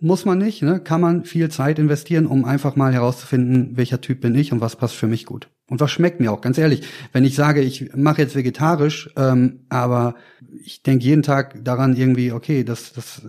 muss 0.00 0.24
man 0.24 0.38
nicht, 0.38 0.62
ne? 0.62 0.80
kann 0.80 1.00
man 1.00 1.24
viel 1.24 1.50
Zeit 1.50 1.78
investieren, 1.78 2.26
um 2.26 2.44
einfach 2.44 2.76
mal 2.76 2.92
herauszufinden, 2.92 3.76
welcher 3.76 4.00
Typ 4.00 4.20
bin 4.20 4.34
ich 4.34 4.52
und 4.52 4.60
was 4.60 4.76
passt 4.76 4.94
für 4.94 5.06
mich 5.06 5.26
gut. 5.26 5.48
Und 5.72 5.80
was 5.80 5.90
schmeckt 5.90 6.20
mir 6.20 6.30
auch, 6.30 6.42
ganz 6.42 6.58
ehrlich. 6.58 6.82
Wenn 7.14 7.24
ich 7.24 7.34
sage, 7.34 7.62
ich 7.62 7.94
mache 7.96 8.20
jetzt 8.20 8.36
vegetarisch, 8.36 9.08
ähm, 9.16 9.60
aber 9.70 10.16
ich 10.62 10.82
denke 10.82 11.02
jeden 11.02 11.22
Tag 11.22 11.64
daran 11.64 11.96
irgendwie, 11.96 12.30
okay, 12.32 12.62
das, 12.62 12.92
das 12.92 13.22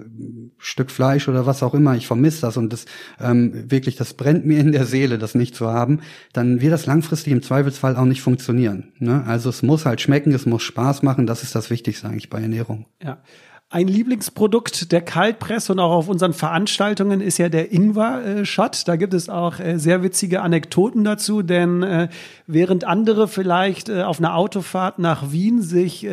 Stück 0.58 0.92
Fleisch 0.92 1.30
oder 1.30 1.46
was 1.46 1.64
auch 1.64 1.74
immer, 1.74 1.96
ich 1.96 2.06
vermisse 2.06 2.42
das 2.42 2.58
und 2.58 2.74
das 2.74 2.84
ähm, 3.18 3.72
wirklich, 3.72 3.96
das 3.96 4.16
brennt 4.16 4.46
mir 4.46 4.60
in 4.60 4.74
der 4.74 4.86
Seele, 4.86 5.20
das 5.20 5.36
nicht 5.36 5.56
zu 5.56 5.68
haben, 5.68 6.02
dann 6.34 6.60
wird 6.60 6.74
das 6.74 6.86
langfristig 6.86 7.32
im 7.32 7.42
Zweifelsfall 7.42 7.96
auch 7.96 8.04
nicht 8.04 8.22
funktionieren. 8.22 8.92
Ne? 9.00 9.24
Also 9.26 9.50
es 9.50 9.64
muss 9.64 9.86
halt 9.86 10.02
schmecken, 10.02 10.34
es 10.34 10.46
muss 10.46 10.64
Spaß 10.64 11.02
machen, 11.02 11.26
das 11.26 11.44
ist 11.44 11.56
das 11.56 11.70
Wichtigste 11.70 12.10
eigentlich 12.10 12.30
bei 12.30 12.42
Ernährung. 12.42 12.88
Ja. 13.02 13.20
Ein 13.74 13.88
Lieblingsprodukt 13.88 14.92
der 14.92 15.02
Kaltpresse 15.02 15.72
und 15.72 15.80
auch 15.80 15.94
auf 15.94 16.08
unseren 16.08 16.34
Veranstaltungen 16.34 17.22
ist 17.22 17.40
ja 17.40 17.50
der 17.50 17.72
Ingwer-Shot. 17.74 18.88
Da 18.88 18.98
gibt 18.98 19.16
es 19.16 19.30
auch 19.30 19.60
äh, 19.60 19.80
sehr 19.80 20.04
witzige 20.04 20.44
Anekdoten 20.44 21.04
dazu, 21.04 21.42
denn 21.42 21.82
äh, 21.82 22.10
während 22.46 22.84
andere 22.84 23.28
vielleicht 23.28 23.90
äh, 23.90 24.04
auf 24.04 24.20
einer 24.20 24.36
Autofahrt 24.36 25.00
nach 25.00 25.32
Wien 25.32 25.64
sich 25.64 26.08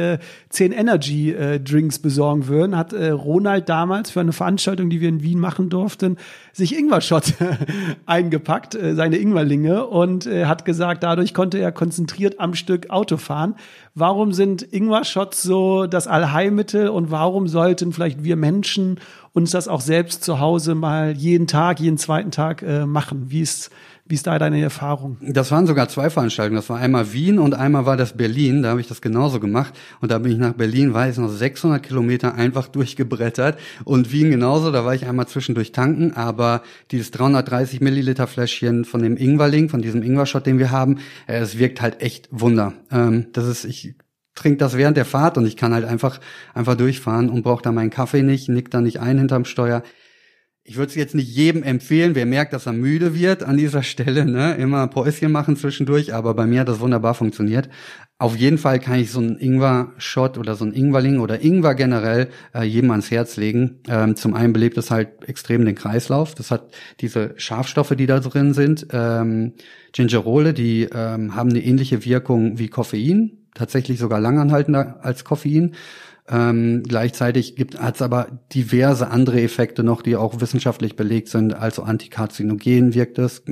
zehn 0.48 0.72
Energy-Drinks 0.72 1.98
besorgen 1.98 2.46
würden, 2.46 2.78
hat 2.78 2.94
Ronald 2.94 3.68
damals 3.68 4.10
für 4.10 4.20
eine 4.20 4.32
Veranstaltung, 4.32 4.88
die 4.88 5.02
wir 5.02 5.10
in 5.10 5.22
Wien 5.22 5.38
machen 5.38 5.68
durften, 5.68 6.16
sich 6.52 6.76
Ingwer-Shot 6.76 7.34
eingepackt, 8.06 8.76
seine 8.92 9.18
Ingwerlinge, 9.18 9.86
und 9.86 10.26
hat 10.26 10.64
gesagt, 10.64 11.02
dadurch 11.02 11.34
konnte 11.34 11.58
er 11.58 11.72
konzentriert 11.72 12.40
am 12.40 12.54
Stück 12.54 12.90
Auto 12.90 13.16
fahren. 13.16 13.54
Warum 13.94 14.32
sind 14.32 14.62
Ingwer-Shots 14.62 15.42
so 15.42 15.86
das 15.86 16.06
Allheilmittel 16.06 16.88
und 16.88 17.10
warum 17.10 17.48
sollten 17.48 17.92
vielleicht 17.92 18.24
wir 18.24 18.36
Menschen 18.36 19.00
uns 19.32 19.50
das 19.50 19.68
auch 19.68 19.80
selbst 19.80 20.24
zu 20.24 20.40
Hause 20.40 20.74
mal 20.74 21.12
jeden 21.12 21.46
Tag, 21.46 21.80
jeden 21.80 21.98
zweiten 21.98 22.30
Tag 22.30 22.62
äh, 22.62 22.86
machen? 22.86 23.26
Wie 23.30 23.40
ist, 23.40 23.70
wie 24.10 24.16
ist 24.16 24.26
da 24.26 24.40
deine 24.40 24.60
Erfahrung? 24.60 25.18
Das 25.20 25.52
waren 25.52 25.68
sogar 25.68 25.88
zwei 25.88 26.10
Veranstaltungen. 26.10 26.56
Das 26.56 26.68
war 26.68 26.78
einmal 26.78 27.12
Wien 27.12 27.38
und 27.38 27.54
einmal 27.54 27.86
war 27.86 27.96
das 27.96 28.16
Berlin. 28.16 28.62
Da 28.62 28.70
habe 28.70 28.80
ich 28.80 28.88
das 28.88 29.00
genauso 29.00 29.38
gemacht. 29.38 29.72
Und 30.00 30.10
da 30.10 30.18
bin 30.18 30.32
ich 30.32 30.38
nach 30.38 30.54
Berlin, 30.54 30.94
war 30.94 31.08
ich 31.08 31.16
noch 31.16 31.28
600 31.28 31.80
Kilometer 31.80 32.34
einfach 32.34 32.66
durchgebrettert. 32.68 33.56
Und 33.84 34.10
Wien 34.10 34.32
genauso. 34.32 34.72
Da 34.72 34.84
war 34.84 34.96
ich 34.96 35.06
einmal 35.06 35.28
zwischendurch 35.28 35.70
tanken. 35.70 36.12
Aber 36.14 36.62
dieses 36.90 37.12
330 37.12 37.80
Milliliter 37.80 38.26
Fläschchen 38.26 38.84
von 38.84 39.00
dem 39.00 39.16
Ingwerling, 39.16 39.68
von 39.68 39.80
diesem 39.80 40.02
Ingwer-Shot, 40.02 40.44
den 40.44 40.58
wir 40.58 40.72
haben, 40.72 40.98
äh, 41.28 41.38
es 41.38 41.56
wirkt 41.56 41.80
halt 41.80 42.02
echt 42.02 42.28
Wunder. 42.32 42.72
Ähm, 42.90 43.26
das 43.32 43.46
ist, 43.46 43.64
ich 43.64 43.94
trinke 44.34 44.58
das 44.58 44.76
während 44.76 44.96
der 44.96 45.04
Fahrt 45.04 45.38
und 45.38 45.46
ich 45.46 45.56
kann 45.56 45.72
halt 45.72 45.84
einfach, 45.84 46.18
einfach 46.52 46.74
durchfahren 46.74 47.28
und 47.30 47.42
brauche 47.42 47.62
da 47.62 47.70
meinen 47.70 47.90
Kaffee 47.90 48.24
nicht, 48.24 48.48
nick 48.48 48.72
da 48.72 48.80
nicht 48.80 48.98
ein 48.98 49.18
hinterm 49.18 49.44
Steuer. 49.44 49.84
Ich 50.62 50.76
würde 50.76 50.90
es 50.90 50.94
jetzt 50.94 51.14
nicht 51.14 51.34
jedem 51.34 51.62
empfehlen, 51.62 52.14
wer 52.14 52.26
merkt, 52.26 52.52
dass 52.52 52.66
er 52.66 52.74
müde 52.74 53.14
wird 53.14 53.42
an 53.42 53.56
dieser 53.56 53.82
Stelle, 53.82 54.26
ne? 54.26 54.54
immer 54.56 54.86
Päuschen 54.88 55.32
machen 55.32 55.56
zwischendurch, 55.56 56.12
aber 56.12 56.34
bei 56.34 56.46
mir 56.46 56.60
hat 56.60 56.68
das 56.68 56.80
wunderbar 56.80 57.14
funktioniert. 57.14 57.70
Auf 58.18 58.36
jeden 58.36 58.58
Fall 58.58 58.78
kann 58.78 58.98
ich 58.98 59.10
so 59.10 59.20
einen 59.20 59.38
Ingwer-Shot 59.38 60.36
oder 60.36 60.54
so 60.56 60.64
einen 60.66 60.74
Ingwerling 60.74 61.18
oder 61.18 61.42
Ingwer 61.42 61.74
generell 61.74 62.28
äh, 62.54 62.64
jedem 62.64 62.90
ans 62.90 63.10
Herz 63.10 63.38
legen. 63.38 63.80
Ähm, 63.88 64.16
zum 64.16 64.34
einen 64.34 64.52
belebt 64.52 64.76
es 64.76 64.90
halt 64.90 65.26
extrem 65.26 65.64
den 65.64 65.74
Kreislauf. 65.74 66.34
Das 66.34 66.50
hat 66.50 66.74
diese 67.00 67.32
Schafstoffe, 67.38 67.96
die 67.96 68.06
da 68.06 68.20
drin 68.20 68.52
sind. 68.52 68.86
Ähm, 68.92 69.54
Gingerole, 69.92 70.52
die 70.52 70.82
ähm, 70.92 71.34
haben 71.34 71.48
eine 71.48 71.64
ähnliche 71.64 72.04
Wirkung 72.04 72.58
wie 72.58 72.68
Koffein 72.68 73.40
tatsächlich 73.54 73.98
sogar 73.98 74.20
langanhaltender 74.20 74.98
als 75.02 75.24
Koffein. 75.24 75.74
Ähm, 76.30 76.84
gleichzeitig 76.86 77.56
gibt 77.56 77.80
hat 77.80 77.96
es 77.96 78.02
aber 78.02 78.28
diverse 78.54 79.10
andere 79.10 79.42
Effekte 79.42 79.82
noch, 79.82 80.00
die 80.00 80.16
auch 80.16 80.40
wissenschaftlich 80.40 80.94
belegt 80.94 81.28
sind. 81.28 81.54
Also 81.54 81.82
antikarzinogen 81.82 82.94
wirkt 82.94 83.18
es, 83.18 83.42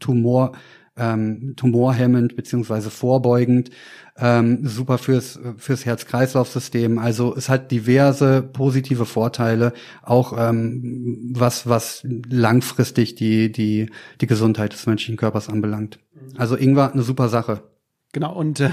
Tumor, 0.00 0.52
ähm, 0.96 1.54
tumorhemmend 1.56 2.36
beziehungsweise 2.36 2.88
vorbeugend, 2.88 3.70
ähm, 4.16 4.66
super 4.66 4.96
fürs 4.98 5.38
fürs 5.56 5.84
Herz-Kreislauf-System. 5.84 6.98
Also 6.98 7.34
es 7.36 7.48
hat 7.48 7.70
diverse 7.70 8.42
positive 8.42 9.04
Vorteile, 9.04 9.72
auch 10.02 10.34
ähm, 10.38 11.32
was 11.34 11.66
was 11.68 12.06
langfristig 12.28 13.16
die 13.16 13.50
die 13.50 13.90
die 14.20 14.26
Gesundheit 14.26 14.72
des 14.72 14.86
menschlichen 14.86 15.16
Körpers 15.16 15.48
anbelangt. 15.48 15.98
Also 16.36 16.56
Ingwer 16.56 16.92
eine 16.92 17.02
super 17.02 17.28
Sache. 17.28 17.62
Genau, 18.14 18.32
und 18.32 18.60
äh, 18.60 18.70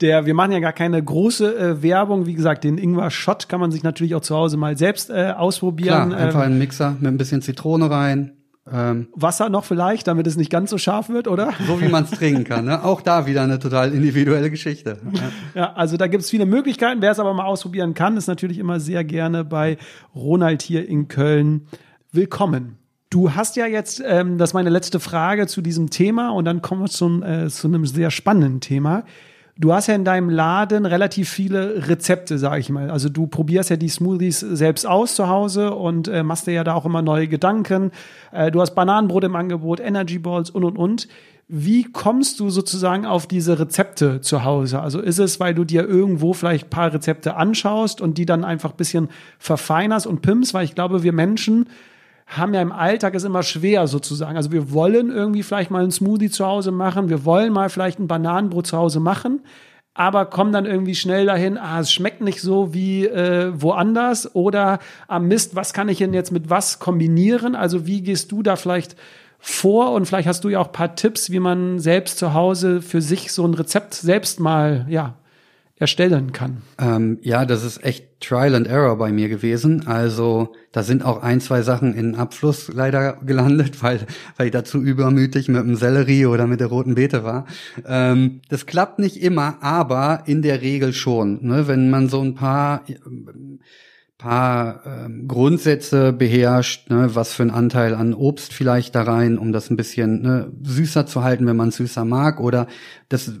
der, 0.00 0.26
wir 0.26 0.34
machen 0.34 0.52
ja 0.52 0.60
gar 0.60 0.72
keine 0.72 1.02
große 1.02 1.56
äh, 1.56 1.82
Werbung. 1.82 2.26
Wie 2.26 2.34
gesagt, 2.34 2.62
den 2.62 2.78
Ingwer 2.78 3.10
Shot 3.10 3.48
kann 3.48 3.58
man 3.58 3.72
sich 3.72 3.82
natürlich 3.82 4.14
auch 4.14 4.20
zu 4.20 4.36
Hause 4.36 4.56
mal 4.56 4.76
selbst 4.76 5.10
äh, 5.10 5.32
ausprobieren. 5.36 6.10
Klar, 6.10 6.20
einfach 6.20 6.40
ähm, 6.40 6.46
einen 6.46 6.58
Mixer 6.58 6.94
mit 7.00 7.10
ein 7.10 7.16
bisschen 7.16 7.42
Zitrone 7.42 7.90
rein, 7.90 8.32
Ähm, 8.70 9.08
Wasser 9.14 9.48
noch 9.48 9.64
vielleicht, 9.64 10.08
damit 10.08 10.26
es 10.26 10.36
nicht 10.36 10.50
ganz 10.50 10.70
so 10.70 10.78
scharf 10.78 11.08
wird, 11.08 11.28
oder? 11.28 11.52
So 11.66 11.80
wie 11.80 11.88
man 11.88 12.04
es 12.04 12.10
trinken 12.10 12.44
kann. 12.44 12.64
Ne? 12.64 12.82
Auch 12.84 13.00
da 13.00 13.26
wieder 13.26 13.42
eine 13.42 13.58
total 13.58 13.92
individuelle 13.92 14.50
Geschichte. 14.50 14.98
Ja, 15.12 15.22
ja 15.54 15.72
also 15.74 15.96
da 15.96 16.08
gibt 16.08 16.24
es 16.24 16.30
viele 16.30 16.46
Möglichkeiten. 16.46 17.00
Wer 17.00 17.12
es 17.12 17.20
aber 17.20 17.32
mal 17.32 17.44
ausprobieren 17.44 17.94
kann, 17.94 18.16
ist 18.16 18.26
natürlich 18.26 18.58
immer 18.58 18.80
sehr 18.80 19.04
gerne 19.04 19.44
bei 19.44 19.78
Ronald 20.14 20.62
hier 20.62 20.88
in 20.88 21.06
Köln 21.06 21.68
willkommen. 22.10 22.78
Du 23.08 23.34
hast 23.34 23.56
ja 23.56 23.66
jetzt, 23.66 24.02
ähm, 24.04 24.36
das 24.36 24.50
ist 24.50 24.54
meine 24.54 24.70
letzte 24.70 24.98
Frage 24.98 25.46
zu 25.46 25.62
diesem 25.62 25.90
Thema 25.90 26.30
und 26.30 26.44
dann 26.44 26.60
kommen 26.60 26.82
wir 26.82 26.88
zum, 26.88 27.22
äh, 27.22 27.48
zu 27.48 27.68
einem 27.68 27.86
sehr 27.86 28.10
spannenden 28.10 28.60
Thema. 28.60 29.04
Du 29.58 29.72
hast 29.72 29.86
ja 29.86 29.94
in 29.94 30.04
deinem 30.04 30.28
Laden 30.28 30.84
relativ 30.84 31.30
viele 31.30 31.88
Rezepte, 31.88 32.36
sage 32.36 32.60
ich 32.60 32.68
mal. 32.68 32.90
Also 32.90 33.08
du 33.08 33.26
probierst 33.26 33.70
ja 33.70 33.76
die 33.76 33.88
Smoothies 33.88 34.40
selbst 34.40 34.86
aus 34.86 35.14
zu 35.14 35.28
Hause 35.28 35.72
und 35.72 36.08
äh, 36.08 36.22
machst 36.22 36.46
dir 36.46 36.52
ja 36.52 36.64
da 36.64 36.74
auch 36.74 36.84
immer 36.84 37.00
neue 37.00 37.26
Gedanken. 37.26 37.90
Äh, 38.32 38.50
du 38.50 38.60
hast 38.60 38.74
Bananenbrot 38.74 39.24
im 39.24 39.34
Angebot, 39.34 39.80
Energy 39.80 40.18
Balls 40.18 40.50
und 40.50 40.64
und 40.64 40.76
und. 40.76 41.08
Wie 41.48 41.84
kommst 41.84 42.40
du 42.40 42.50
sozusagen 42.50 43.06
auf 43.06 43.28
diese 43.28 43.58
Rezepte 43.58 44.20
zu 44.20 44.44
Hause? 44.44 44.80
Also 44.80 45.00
ist 45.00 45.20
es, 45.20 45.38
weil 45.38 45.54
du 45.54 45.64
dir 45.64 45.88
irgendwo 45.88 46.32
vielleicht 46.34 46.66
ein 46.66 46.70
paar 46.70 46.92
Rezepte 46.92 47.36
anschaust 47.36 48.00
und 48.00 48.18
die 48.18 48.26
dann 48.26 48.44
einfach 48.44 48.72
ein 48.72 48.76
bisschen 48.76 49.08
verfeinerst 49.38 50.08
und 50.08 50.22
pimpst? 50.22 50.52
Weil 50.54 50.64
ich 50.64 50.74
glaube, 50.74 51.04
wir 51.04 51.12
Menschen 51.12 51.66
haben 52.26 52.54
ja 52.54 52.60
im 52.60 52.72
Alltag 52.72 53.14
es 53.14 53.24
immer 53.24 53.42
schwer 53.42 53.86
sozusagen. 53.86 54.36
Also 54.36 54.50
wir 54.50 54.72
wollen 54.72 55.10
irgendwie 55.10 55.44
vielleicht 55.44 55.70
mal 55.70 55.82
einen 55.82 55.92
Smoothie 55.92 56.30
zu 56.30 56.44
Hause 56.44 56.72
machen, 56.72 57.08
wir 57.08 57.24
wollen 57.24 57.52
mal 57.52 57.70
vielleicht 57.70 57.98
ein 57.98 58.08
Bananenbrot 58.08 58.66
zu 58.66 58.76
Hause 58.76 58.98
machen, 58.98 59.40
aber 59.94 60.26
kommen 60.26 60.52
dann 60.52 60.66
irgendwie 60.66 60.96
schnell 60.96 61.26
dahin, 61.26 61.56
ah, 61.56 61.80
es 61.80 61.92
schmeckt 61.92 62.20
nicht 62.20 62.42
so 62.42 62.74
wie 62.74 63.06
äh, 63.06 63.52
woanders 63.54 64.34
oder 64.34 64.80
am 65.06 65.22
ah, 65.24 65.26
Mist, 65.26 65.54
was 65.54 65.72
kann 65.72 65.88
ich 65.88 65.98
denn 65.98 66.12
jetzt 66.12 66.32
mit 66.32 66.50
was 66.50 66.80
kombinieren? 66.80 67.54
Also 67.54 67.86
wie 67.86 68.02
gehst 68.02 68.32
du 68.32 68.42
da 68.42 68.56
vielleicht 68.56 68.96
vor 69.38 69.92
und 69.92 70.06
vielleicht 70.06 70.26
hast 70.26 70.42
du 70.42 70.48
ja 70.48 70.58
auch 70.58 70.72
paar 70.72 70.96
Tipps, 70.96 71.30
wie 71.30 71.38
man 71.38 71.78
selbst 71.78 72.18
zu 72.18 72.34
Hause 72.34 72.82
für 72.82 73.00
sich 73.00 73.32
so 73.32 73.46
ein 73.46 73.54
Rezept 73.54 73.94
selbst 73.94 74.40
mal 74.40 74.84
ja 74.88 75.14
erstellen 75.78 76.32
kann. 76.32 76.62
Ähm, 76.78 77.18
ja, 77.20 77.44
das 77.44 77.62
ist 77.62 77.84
echt 77.84 78.20
Trial 78.20 78.54
and 78.54 78.66
Error 78.66 78.96
bei 78.96 79.12
mir 79.12 79.28
gewesen. 79.28 79.86
Also 79.86 80.54
da 80.72 80.82
sind 80.82 81.04
auch 81.04 81.22
ein, 81.22 81.40
zwei 81.40 81.60
Sachen 81.60 81.94
in 81.94 82.14
Abfluss 82.14 82.72
leider 82.72 83.18
gelandet, 83.24 83.82
weil, 83.82 84.06
weil 84.36 84.46
ich 84.46 84.52
dazu 84.52 84.80
übermütig 84.82 85.48
mit 85.48 85.60
dem 85.60 85.76
Sellerie 85.76 86.26
oder 86.26 86.46
mit 86.46 86.60
der 86.60 86.68
roten 86.68 86.94
Beete 86.94 87.24
war. 87.24 87.46
Ähm, 87.86 88.40
das 88.48 88.64
klappt 88.64 88.98
nicht 88.98 89.22
immer, 89.22 89.62
aber 89.62 90.22
in 90.26 90.40
der 90.40 90.62
Regel 90.62 90.94
schon. 90.94 91.44
Ne? 91.46 91.68
Wenn 91.68 91.90
man 91.90 92.08
so 92.08 92.22
ein 92.22 92.34
paar 92.34 92.82
paar 94.18 94.80
ähm, 94.86 95.28
Grundsätze 95.28 96.12
beherrscht, 96.12 96.88
ne, 96.88 97.14
was 97.14 97.34
für 97.34 97.42
ein 97.42 97.50
Anteil 97.50 97.94
an 97.94 98.14
Obst 98.14 98.54
vielleicht 98.54 98.94
da 98.94 99.02
rein, 99.02 99.36
um 99.36 99.52
das 99.52 99.70
ein 99.70 99.76
bisschen 99.76 100.22
ne, 100.22 100.50
süßer 100.62 101.06
zu 101.06 101.22
halten, 101.22 101.46
wenn 101.46 101.56
man 101.56 101.70
süßer 101.70 102.06
mag, 102.06 102.40
oder 102.40 102.66
das 103.10 103.32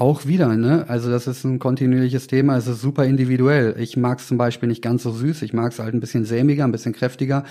auch 0.00 0.26
wieder, 0.26 0.56
ne? 0.56 0.84
Also 0.88 1.10
das 1.10 1.26
ist 1.26 1.44
ein 1.44 1.58
kontinuierliches 1.58 2.28
Thema, 2.28 2.56
es 2.56 2.66
ist 2.66 2.80
super 2.80 3.04
individuell. 3.04 3.74
Ich 3.78 3.96
mag 3.96 4.20
es 4.20 4.28
zum 4.28 4.38
Beispiel 4.38 4.68
nicht 4.68 4.82
ganz 4.82 5.02
so 5.02 5.10
süß, 5.10 5.42
ich 5.42 5.52
mag 5.52 5.72
es 5.72 5.78
halt 5.78 5.94
ein 5.94 6.00
bisschen 6.00 6.24
sämiger, 6.24 6.64
ein 6.64 6.72
bisschen 6.72 6.92
kräftiger. 6.92 7.44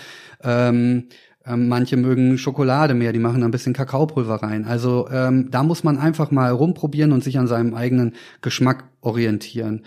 Ähm, 0.44 1.08
ähm, 1.46 1.68
manche 1.68 1.98
mögen 1.98 2.38
Schokolade 2.38 2.94
mehr, 2.94 3.14
die 3.14 3.20
machen 3.20 3.44
ein 3.44 3.52
bisschen 3.52 3.74
Kakaopulver 3.74 4.36
rein. 4.36 4.66
Also 4.66 5.08
ähm, 5.12 5.50
da 5.52 5.64
muss 5.64 5.84
man 5.84 5.98
einfach 5.98 6.32
mal 6.32 6.52
rumprobieren 6.52 7.12
und 7.12 7.24
sich 7.24 7.38
an 7.38 7.48
seinem 7.48 7.74
eigenen 7.74 8.14
Geschmack 8.42 8.86
orientieren. 9.02 9.84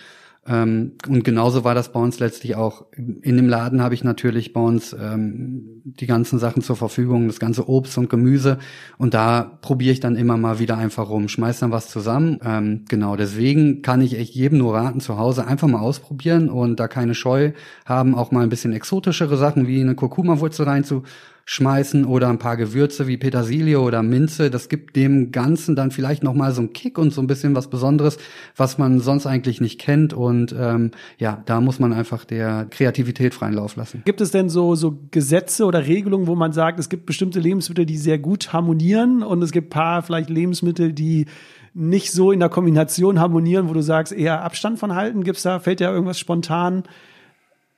Ähm, 0.46 0.92
und 1.06 1.22
genauso 1.22 1.64
war 1.64 1.74
das 1.74 1.92
bei 1.92 2.00
uns 2.00 2.18
letztlich 2.18 2.56
auch. 2.56 2.86
In 2.96 3.36
dem 3.36 3.48
Laden 3.48 3.82
habe 3.82 3.94
ich 3.94 4.04
natürlich 4.04 4.52
bei 4.52 4.60
uns 4.60 4.94
ähm, 4.94 5.82
die 5.84 6.06
ganzen 6.06 6.38
Sachen 6.38 6.62
zur 6.62 6.76
Verfügung, 6.76 7.26
das 7.26 7.40
ganze 7.40 7.68
Obst 7.68 7.98
und 7.98 8.08
Gemüse. 8.08 8.58
Und 8.96 9.12
da 9.12 9.58
probiere 9.60 9.92
ich 9.92 10.00
dann 10.00 10.16
immer 10.16 10.38
mal 10.38 10.58
wieder 10.58 10.78
einfach 10.78 11.10
rum, 11.10 11.28
schmeiß 11.28 11.60
dann 11.60 11.72
was 11.72 11.90
zusammen. 11.90 12.38
Ähm, 12.42 12.84
genau, 12.88 13.16
deswegen 13.16 13.82
kann 13.82 14.00
ich 14.00 14.18
echt 14.18 14.34
jedem 14.34 14.58
nur 14.58 14.74
raten, 14.74 15.00
zu 15.00 15.18
Hause 15.18 15.46
einfach 15.46 15.68
mal 15.68 15.80
ausprobieren 15.80 16.48
und 16.48 16.80
da 16.80 16.88
keine 16.88 17.14
Scheu 17.14 17.52
haben, 17.84 18.14
auch 18.14 18.30
mal 18.30 18.42
ein 18.42 18.48
bisschen 18.48 18.72
exotischere 18.72 19.36
Sachen 19.36 19.66
wie 19.66 19.80
eine 19.80 19.94
Kurkuma-Wurzel 19.94 20.64
reinzu 20.64 21.02
schmeißen 21.52 22.04
oder 22.04 22.28
ein 22.28 22.38
paar 22.38 22.56
Gewürze 22.56 23.08
wie 23.08 23.16
Petersilie 23.16 23.80
oder 23.80 24.04
Minze. 24.04 24.50
Das 24.50 24.68
gibt 24.68 24.94
dem 24.94 25.32
Ganzen 25.32 25.74
dann 25.74 25.90
vielleicht 25.90 26.22
noch 26.22 26.32
mal 26.32 26.52
so 26.52 26.60
einen 26.60 26.72
Kick 26.72 26.96
und 26.96 27.12
so 27.12 27.20
ein 27.20 27.26
bisschen 27.26 27.56
was 27.56 27.68
Besonderes, 27.68 28.18
was 28.56 28.78
man 28.78 29.00
sonst 29.00 29.26
eigentlich 29.26 29.60
nicht 29.60 29.80
kennt. 29.80 30.12
Und 30.12 30.54
ähm, 30.56 30.92
ja, 31.18 31.42
da 31.46 31.60
muss 31.60 31.80
man 31.80 31.92
einfach 31.92 32.24
der 32.24 32.68
Kreativität 32.70 33.34
freien 33.34 33.54
Lauf 33.54 33.74
lassen. 33.74 34.02
Gibt 34.04 34.20
es 34.20 34.30
denn 34.30 34.48
so 34.48 34.76
so 34.76 34.96
Gesetze 35.10 35.64
oder 35.64 35.88
Regelungen, 35.88 36.28
wo 36.28 36.36
man 36.36 36.52
sagt, 36.52 36.78
es 36.78 36.88
gibt 36.88 37.04
bestimmte 37.04 37.40
Lebensmittel, 37.40 37.84
die 37.84 37.98
sehr 37.98 38.20
gut 38.20 38.52
harmonieren 38.52 39.24
und 39.24 39.42
es 39.42 39.50
gibt 39.50 39.70
paar 39.70 40.02
vielleicht 40.02 40.30
Lebensmittel, 40.30 40.92
die 40.92 41.26
nicht 41.74 42.12
so 42.12 42.30
in 42.30 42.38
der 42.38 42.48
Kombination 42.48 43.18
harmonieren, 43.18 43.68
wo 43.68 43.72
du 43.72 43.82
sagst, 43.82 44.12
eher 44.12 44.44
Abstand 44.44 44.78
von 44.78 44.94
halten? 44.94 45.24
Gibt's 45.24 45.42
da, 45.42 45.58
fällt 45.58 45.80
dir 45.80 45.90
irgendwas 45.90 46.20
spontan, 46.20 46.84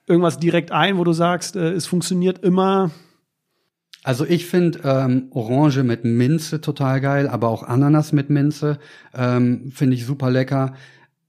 irgendwas 0.07 0.39
direkt 0.39 0.73
ein, 0.73 0.99
wo 0.99 1.05
du 1.05 1.15
sagst, 1.15 1.57
äh, 1.57 1.71
es 1.71 1.87
funktioniert 1.87 2.45
immer? 2.45 2.91
Also 4.05 4.27
ich 4.27 4.47
finde 4.47 4.81
ähm, 4.85 5.29
Orange 5.31 5.85
mit 5.85 6.05
Minze 6.05 6.61
total 6.61 7.01
geil, 7.01 7.29
aber 7.29 7.49
auch 7.49 7.63
Ananas 7.63 8.13
mit 8.13 8.31
Minze 8.31 8.79
ähm, 9.15 9.71
finde 9.71 9.95
ich 9.95 10.05
super 10.05 10.31
lecker. 10.31 10.75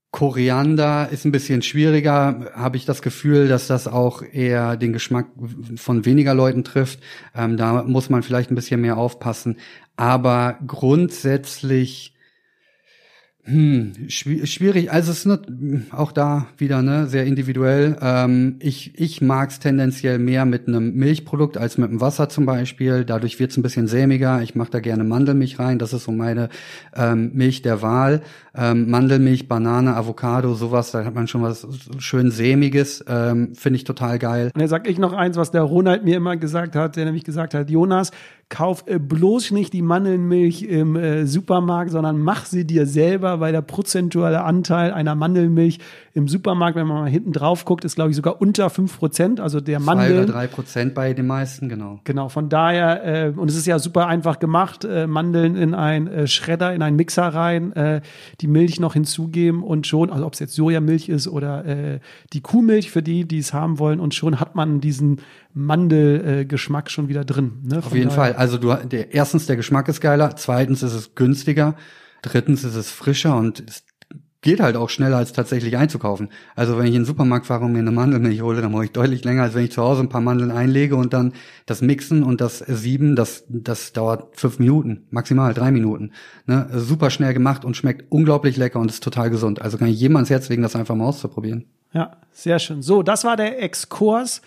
Koriander 0.10 1.10
ist 1.10 1.26
ein 1.26 1.32
bisschen 1.32 1.64
schwieriger, 1.64 2.52
habe 2.54 2.78
ich 2.78 2.86
das 2.86 3.02
Gefühl, 3.02 3.48
dass 3.48 3.66
das 3.66 3.88
auch 3.88 4.22
eher 4.22 4.78
den 4.78 4.94
Geschmack 4.94 5.28
von 5.76 6.06
weniger 6.06 6.36
Leuten 6.36 6.64
trifft. 6.64 7.00
Ähm, 7.36 7.58
da 7.58 7.84
muss 7.84 8.12
man 8.12 8.22
vielleicht 8.22 8.52
ein 8.52 8.56
bisschen 8.56 8.82
mehr 8.82 8.98
aufpassen. 8.98 9.58
Aber 9.96 10.60
grundsätzlich 10.68 12.13
hm, 13.46 14.08
schwierig. 14.08 14.90
Also 14.90 15.12
es 15.12 15.20
ist 15.20 15.26
nur, 15.26 15.42
auch 15.92 16.14
da 16.14 16.48
wieder 16.58 16.82
ne 16.82 17.08
sehr 17.08 17.26
individuell. 17.26 17.98
Ähm, 18.02 18.56
ich 18.60 18.98
ich 18.98 19.22
mag 19.22 19.50
es 19.50 19.60
tendenziell 19.60 20.18
mehr 20.18 20.46
mit 20.46 20.70
einem 20.70 20.94
Milchprodukt 20.94 21.58
als 21.58 21.78
mit 21.78 21.90
einem 21.90 22.00
Wasser 22.00 22.30
zum 22.30 22.46
Beispiel. 22.46 23.04
Dadurch 23.04 23.42
wird 23.42 23.52
es 23.52 23.58
ein 23.58 23.62
bisschen 23.62 23.88
sämiger. 23.88 24.42
Ich 24.42 24.56
mache 24.56 24.72
da 24.72 24.80
gerne 24.80 25.04
Mandelmilch 25.04 25.60
rein. 25.60 25.78
Das 25.78 25.92
ist 25.92 26.06
so 26.06 26.14
meine 26.14 26.48
ähm, 26.96 27.32
Milch 27.34 27.62
der 27.62 27.82
Wahl. 27.82 28.22
Ähm, 28.56 28.90
Mandelmilch, 28.90 29.50
Banane, 29.50 29.94
Avocado, 29.94 30.54
sowas. 30.54 30.92
Da 30.92 31.04
hat 31.04 31.14
man 31.14 31.28
schon 31.28 31.42
was 31.42 31.68
schön 31.98 32.32
sämiges. 32.32 33.04
Ähm, 33.10 33.56
Finde 33.56 33.76
ich 33.76 33.84
total 33.84 34.20
geil. 34.20 34.52
Und 34.56 34.62
er 34.62 34.70
sagt 34.70 34.88
ich 34.88 35.00
noch 35.00 35.12
eins, 35.12 35.36
was 35.36 35.52
der 35.52 35.64
Ronald 35.64 36.06
mir 36.06 36.16
immer 36.16 36.38
gesagt 36.38 36.78
hat, 36.78 36.96
der 36.96 37.04
nämlich 37.04 37.26
gesagt 37.26 37.56
hat, 37.56 37.70
Jonas, 37.70 38.12
kauf 38.54 38.84
äh, 38.86 39.00
bloß 39.00 39.50
nicht 39.50 39.74
die 39.74 39.82
Mandelmilch 39.82 40.62
im 40.62 40.96
äh, 40.96 41.26
Supermarkt, 41.26 41.90
sondern 41.90 42.20
mach 42.20 42.46
sie 42.46 42.66
dir 42.66 42.86
selber, 42.86 43.40
weil 43.40 43.52
der 43.52 43.64
prozentuale 43.64 44.44
Anteil 44.44 44.94
einer 44.94 45.16
Mandelmilch 45.16 45.80
im 46.14 46.28
Supermarkt, 46.28 46.76
wenn 46.76 46.86
man 46.86 47.02
mal 47.02 47.10
hinten 47.10 47.32
drauf 47.32 47.66
guckt, 47.66 47.84
ist, 47.84 47.96
glaube 47.96 48.12
ich, 48.12 48.16
sogar 48.16 48.40
unter 48.40 48.70
fünf 48.70 49.00
Prozent. 49.00 49.40
Also 49.40 49.60
der 49.60 49.80
Mandel. 49.80 50.08
Zwei 50.08 50.24
oder 50.24 50.32
drei 50.32 50.46
Prozent 50.48 50.94
bei 50.94 51.14
den 51.14 51.26
meisten, 51.26 51.68
genau. 51.68 52.00
Genau, 52.04 52.30
von 52.30 52.50
daher, 52.50 53.04
äh, 53.04 53.30
und 53.36 53.50
es 53.50 53.58
ist 53.58 53.66
ja 53.66 53.80
super 53.80 54.06
einfach 54.06 54.38
gemacht, 54.38 54.86
äh, 54.86 55.08
Mandeln 55.08 55.56
in 55.56 55.74
ein 55.74 56.06
äh, 56.06 56.28
Schredder, 56.28 56.76
in 56.76 56.84
einen 56.84 56.96
Mixer 56.96 57.30
rein, 57.30 57.74
äh, 57.74 58.02
die 58.40 58.48
Milch 58.48 58.80
noch 58.80 58.94
hinzugeben 58.94 59.64
und 59.64 59.88
schon, 59.88 60.12
also 60.12 60.28
ob 60.28 60.34
es 60.34 60.40
jetzt 60.40 60.54
Sojamilch 60.54 61.10
ist 61.10 61.28
oder 61.28 61.66
äh, 61.66 62.00
die 62.34 62.42
Kuhmilch 62.42 62.92
für 62.92 63.02
die, 63.02 63.26
die 63.28 63.40
es 63.40 63.52
haben 63.52 63.80
wollen, 63.80 64.00
und 64.00 64.14
schon 64.14 64.40
hat 64.40 64.54
man 64.54 64.80
diesen 64.80 65.22
Mandelgeschmack 65.54 66.88
äh, 66.88 66.90
schon 66.90 67.08
wieder 67.08 67.26
drin. 67.26 67.62
Ne? 67.64 67.80
Auf 67.80 67.94
jeden 67.94 68.12
Fall. 68.12 68.34
Also 68.34 68.58
du, 68.58 68.74
der, 68.74 69.14
erstens 69.14 69.46
der 69.46 69.56
Geschmack 69.56 69.88
ist 69.88 70.02
geiler, 70.02 70.36
zweitens 70.36 70.84
ist 70.84 70.94
es 70.94 71.16
günstiger, 71.16 71.76
drittens 72.22 72.64
ist 72.64 72.76
es 72.76 72.90
frischer 72.90 73.38
und 73.38 73.64
es 73.68 73.84
geht 74.44 74.60
halt 74.60 74.76
auch 74.76 74.90
schneller 74.90 75.18
als 75.18 75.34
tatsächlich 75.34 75.78
einzukaufen. 75.78 76.30
Also 76.56 76.78
wenn 76.78 76.86
ich 76.86 76.94
in 76.94 77.02
den 77.02 77.06
Supermarkt 77.06 77.48
fahre 77.48 77.66
und 77.66 77.72
mir 77.72 77.80
eine 77.80 77.92
Mandelmilch 77.92 78.42
hole, 78.42 78.62
dann 78.62 78.72
brauche 78.72 78.86
ich 78.86 78.92
deutlich 78.92 79.24
länger, 79.24 79.44
als 79.44 79.56
wenn 79.56 79.64
ich 79.64 79.72
zu 79.72 79.82
Hause 79.82 80.02
ein 80.02 80.10
paar 80.10 80.22
Mandeln 80.22 80.52
einlege 80.52 80.96
und 80.96 81.14
dann 81.14 81.34
das 81.66 81.82
Mixen 81.82 82.24
und 82.24 82.42
das 82.42 82.60
Sieben, 82.60 83.16
das, 83.16 83.46
das 83.48 83.94
dauert 83.94 84.38
fünf 84.40 84.60
Minuten, 84.60 85.08
maximal 85.10 85.54
drei 85.54 85.72
Minuten. 85.72 86.12
Ne? 86.46 86.68
Super 86.74 87.10
schnell 87.10 87.34
gemacht 87.34 87.66
und 87.66 87.78
schmeckt 87.78 88.12
unglaublich 88.12 88.58
lecker 88.58 88.80
und 88.80 88.92
ist 88.92 89.04
total 89.04 89.30
gesund. 89.30 89.62
Also 89.62 89.78
kann 89.78 89.88
ich 89.88 90.00
jedem 90.00 90.18
ans 90.18 90.30
Herz 90.30 90.50
legen, 90.50 90.62
das 90.62 90.76
einfach 90.76 90.96
mal 90.96 91.06
auszuprobieren. 91.06 91.66
Ja, 91.94 92.18
sehr 92.32 92.60
schön. 92.60 92.82
So, 92.82 93.02
das 93.02 93.24
war 93.24 93.38
der 93.38 93.64
Exkurs 93.64 94.42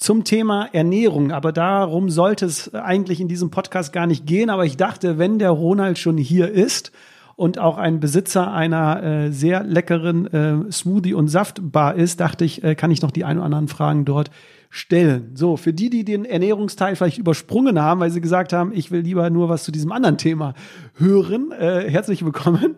zum 0.00 0.24
Thema 0.24 0.68
Ernährung. 0.72 1.30
Aber 1.30 1.52
darum 1.52 2.10
sollte 2.10 2.46
es 2.46 2.74
eigentlich 2.74 3.20
in 3.20 3.28
diesem 3.28 3.50
Podcast 3.50 3.92
gar 3.92 4.06
nicht 4.06 4.26
gehen. 4.26 4.50
Aber 4.50 4.64
ich 4.64 4.76
dachte, 4.76 5.18
wenn 5.18 5.38
der 5.38 5.50
Ronald 5.50 5.98
schon 5.98 6.16
hier 6.16 6.50
ist 6.50 6.90
und 7.36 7.58
auch 7.58 7.78
ein 7.78 8.00
Besitzer 8.00 8.52
einer 8.52 9.02
äh, 9.02 9.32
sehr 9.32 9.62
leckeren 9.62 10.26
äh, 10.26 10.72
Smoothie- 10.72 11.14
und 11.14 11.28
Saftbar 11.28 11.94
ist, 11.94 12.20
dachte 12.20 12.44
ich, 12.44 12.64
äh, 12.64 12.74
kann 12.74 12.90
ich 12.90 13.02
noch 13.02 13.10
die 13.10 13.24
ein 13.24 13.36
oder 13.36 13.46
anderen 13.46 13.68
Fragen 13.68 14.04
dort 14.04 14.30
stellen. 14.70 15.32
So, 15.34 15.56
für 15.56 15.72
die, 15.72 15.90
die 15.90 16.04
den 16.04 16.24
Ernährungsteil 16.24 16.96
vielleicht 16.96 17.18
übersprungen 17.18 17.80
haben, 17.80 18.00
weil 18.00 18.10
sie 18.10 18.20
gesagt 18.20 18.52
haben, 18.52 18.72
ich 18.72 18.90
will 18.90 19.00
lieber 19.00 19.28
nur 19.28 19.48
was 19.48 19.64
zu 19.64 19.72
diesem 19.72 19.92
anderen 19.92 20.16
Thema 20.16 20.54
hören, 20.94 21.52
äh, 21.52 21.90
herzlich 21.90 22.24
willkommen. 22.24 22.76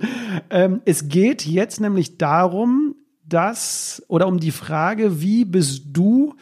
Ähm, 0.50 0.80
es 0.86 1.08
geht 1.08 1.44
jetzt 1.44 1.80
nämlich 1.80 2.18
darum, 2.18 2.94
dass, 3.24 4.02
oder 4.08 4.26
um 4.26 4.40
die 4.40 4.50
Frage, 4.50 5.20
wie 5.20 5.44
bist 5.44 5.84
du 5.92 6.34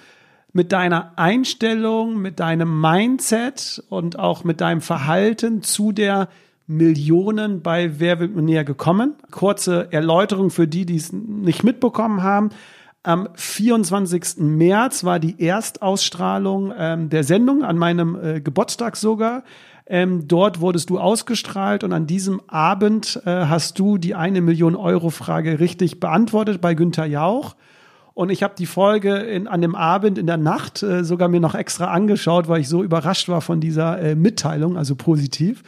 mit 0.53 0.73
deiner 0.73 1.13
Einstellung, 1.17 2.21
mit 2.21 2.41
deinem 2.41 2.81
Mindset 2.81 3.83
und 3.89 4.19
auch 4.19 4.45
mit 4.45 4.61
deinem 4.61 4.81
Verhalten 4.81 5.63
zu 5.63 5.93
der 5.93 6.29
Millionen 6.67 7.63
bei 7.63 7.99
Wer 7.99 8.21
wird 8.21 8.37
näher 8.37 8.65
gekommen. 8.65 9.15
Kurze 9.31 9.89
Erläuterung 9.93 10.51
für 10.51 10.69
die, 10.69 10.87
die 10.87 10.97
es 10.97 11.13
nicht 11.13 11.65
mitbekommen 11.65 12.23
haben. 12.23 12.51
Am 13.03 13.29
24. 13.35 14.39
März 14.39 15.05
war 15.05 15.19
die 15.19 15.43
Erstausstrahlung 15.45 16.73
ähm, 16.77 17.09
der 17.09 17.25
Sendung, 17.25 17.65
an 17.65 17.79
meinem 17.79 18.17
äh, 18.23 18.41
Geburtstag 18.41 18.97
sogar. 18.97 19.43
Ähm, 19.87 20.29
dort 20.29 20.61
wurdest 20.61 20.91
du 20.91 21.01
ausgestrahlt 21.01 21.83
und 21.83 21.93
an 21.93 22.07
diesem 22.07 22.41
Abend 22.47 23.21
äh, 23.25 23.47
hast 23.47 23.79
du 23.79 23.99
die 23.99 24.15
eine 24.15 24.41
Million 24.41 24.77
Euro 24.77 25.11
Frage 25.11 25.59
richtig 25.59 25.99
beantwortet 25.99 26.61
bei 26.61 26.75
Günther 26.75 27.07
Jauch. 27.07 27.57
Und 28.14 28.31
ich 28.31 28.42
habe 28.42 28.55
die 28.57 28.66
Folge 28.66 29.16
in, 29.16 29.46
an 29.46 29.61
dem 29.61 29.75
Abend 29.75 30.18
in 30.18 30.27
der 30.27 30.37
Nacht 30.37 30.83
äh, 30.83 31.05
sogar 31.05 31.29
mir 31.29 31.40
noch 31.40 31.55
extra 31.55 31.87
angeschaut, 31.87 32.49
weil 32.49 32.61
ich 32.61 32.68
so 32.68 32.83
überrascht 32.83 33.29
war 33.29 33.40
von 33.40 33.61
dieser 33.61 34.01
äh, 34.01 34.14
Mitteilung, 34.14 34.77
also 34.77 34.94
positiv. 34.96 35.62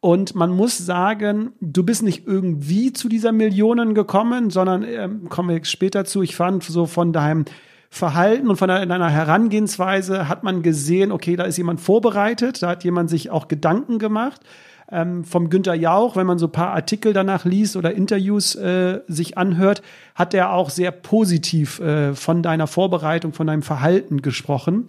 Und 0.00 0.34
man 0.34 0.50
muss 0.50 0.78
sagen, 0.78 1.52
du 1.60 1.82
bist 1.82 2.02
nicht 2.02 2.26
irgendwie 2.26 2.92
zu 2.92 3.08
dieser 3.08 3.32
Millionen 3.32 3.94
gekommen, 3.94 4.50
sondern 4.50 4.84
ähm, 4.84 5.28
kommen 5.28 5.48
wir 5.48 5.64
später 5.64 6.04
zu. 6.04 6.22
Ich 6.22 6.36
fand 6.36 6.62
so 6.62 6.86
von 6.86 7.12
deinem 7.12 7.44
Verhalten 7.88 8.48
und 8.48 8.56
von 8.56 8.68
deiner 8.68 9.10
Herangehensweise 9.10 10.28
hat 10.28 10.44
man 10.44 10.62
gesehen, 10.62 11.12
okay, 11.12 11.36
da 11.36 11.44
ist 11.44 11.56
jemand 11.56 11.80
vorbereitet, 11.80 12.62
da 12.62 12.68
hat 12.68 12.84
jemand 12.84 13.08
sich 13.08 13.30
auch 13.30 13.48
Gedanken 13.48 13.98
gemacht. 13.98 14.42
Ähm, 14.90 15.24
vom 15.24 15.50
Günter 15.50 15.74
Jauch, 15.74 16.14
wenn 16.14 16.26
man 16.26 16.38
so 16.38 16.46
ein 16.46 16.52
paar 16.52 16.72
Artikel 16.72 17.12
danach 17.12 17.44
liest 17.44 17.76
oder 17.76 17.94
Interviews 17.94 18.54
äh, 18.54 19.00
sich 19.08 19.36
anhört, 19.36 19.82
hat 20.14 20.32
er 20.32 20.52
auch 20.52 20.70
sehr 20.70 20.92
positiv 20.92 21.80
äh, 21.80 22.14
von 22.14 22.42
deiner 22.42 22.66
Vorbereitung, 22.68 23.32
von 23.32 23.48
deinem 23.48 23.62
Verhalten 23.62 24.22
gesprochen. 24.22 24.86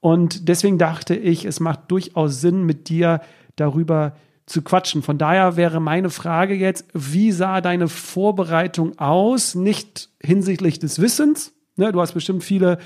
Und 0.00 0.48
deswegen 0.48 0.78
dachte 0.78 1.14
ich, 1.14 1.44
es 1.44 1.60
macht 1.60 1.90
durchaus 1.90 2.40
Sinn, 2.40 2.64
mit 2.64 2.88
dir 2.88 3.20
darüber 3.54 4.16
zu 4.46 4.62
quatschen. 4.62 5.02
Von 5.02 5.18
daher 5.18 5.56
wäre 5.56 5.80
meine 5.80 6.10
Frage 6.10 6.54
jetzt, 6.54 6.86
wie 6.92 7.32
sah 7.32 7.60
deine 7.60 7.88
Vorbereitung 7.88 8.98
aus? 8.98 9.54
Nicht 9.54 10.08
hinsichtlich 10.22 10.78
des 10.78 11.00
Wissens. 11.00 11.52
Ne, 11.76 11.92
du 11.92 12.00
hast 12.00 12.12
bestimmt 12.12 12.42
viele 12.42 12.78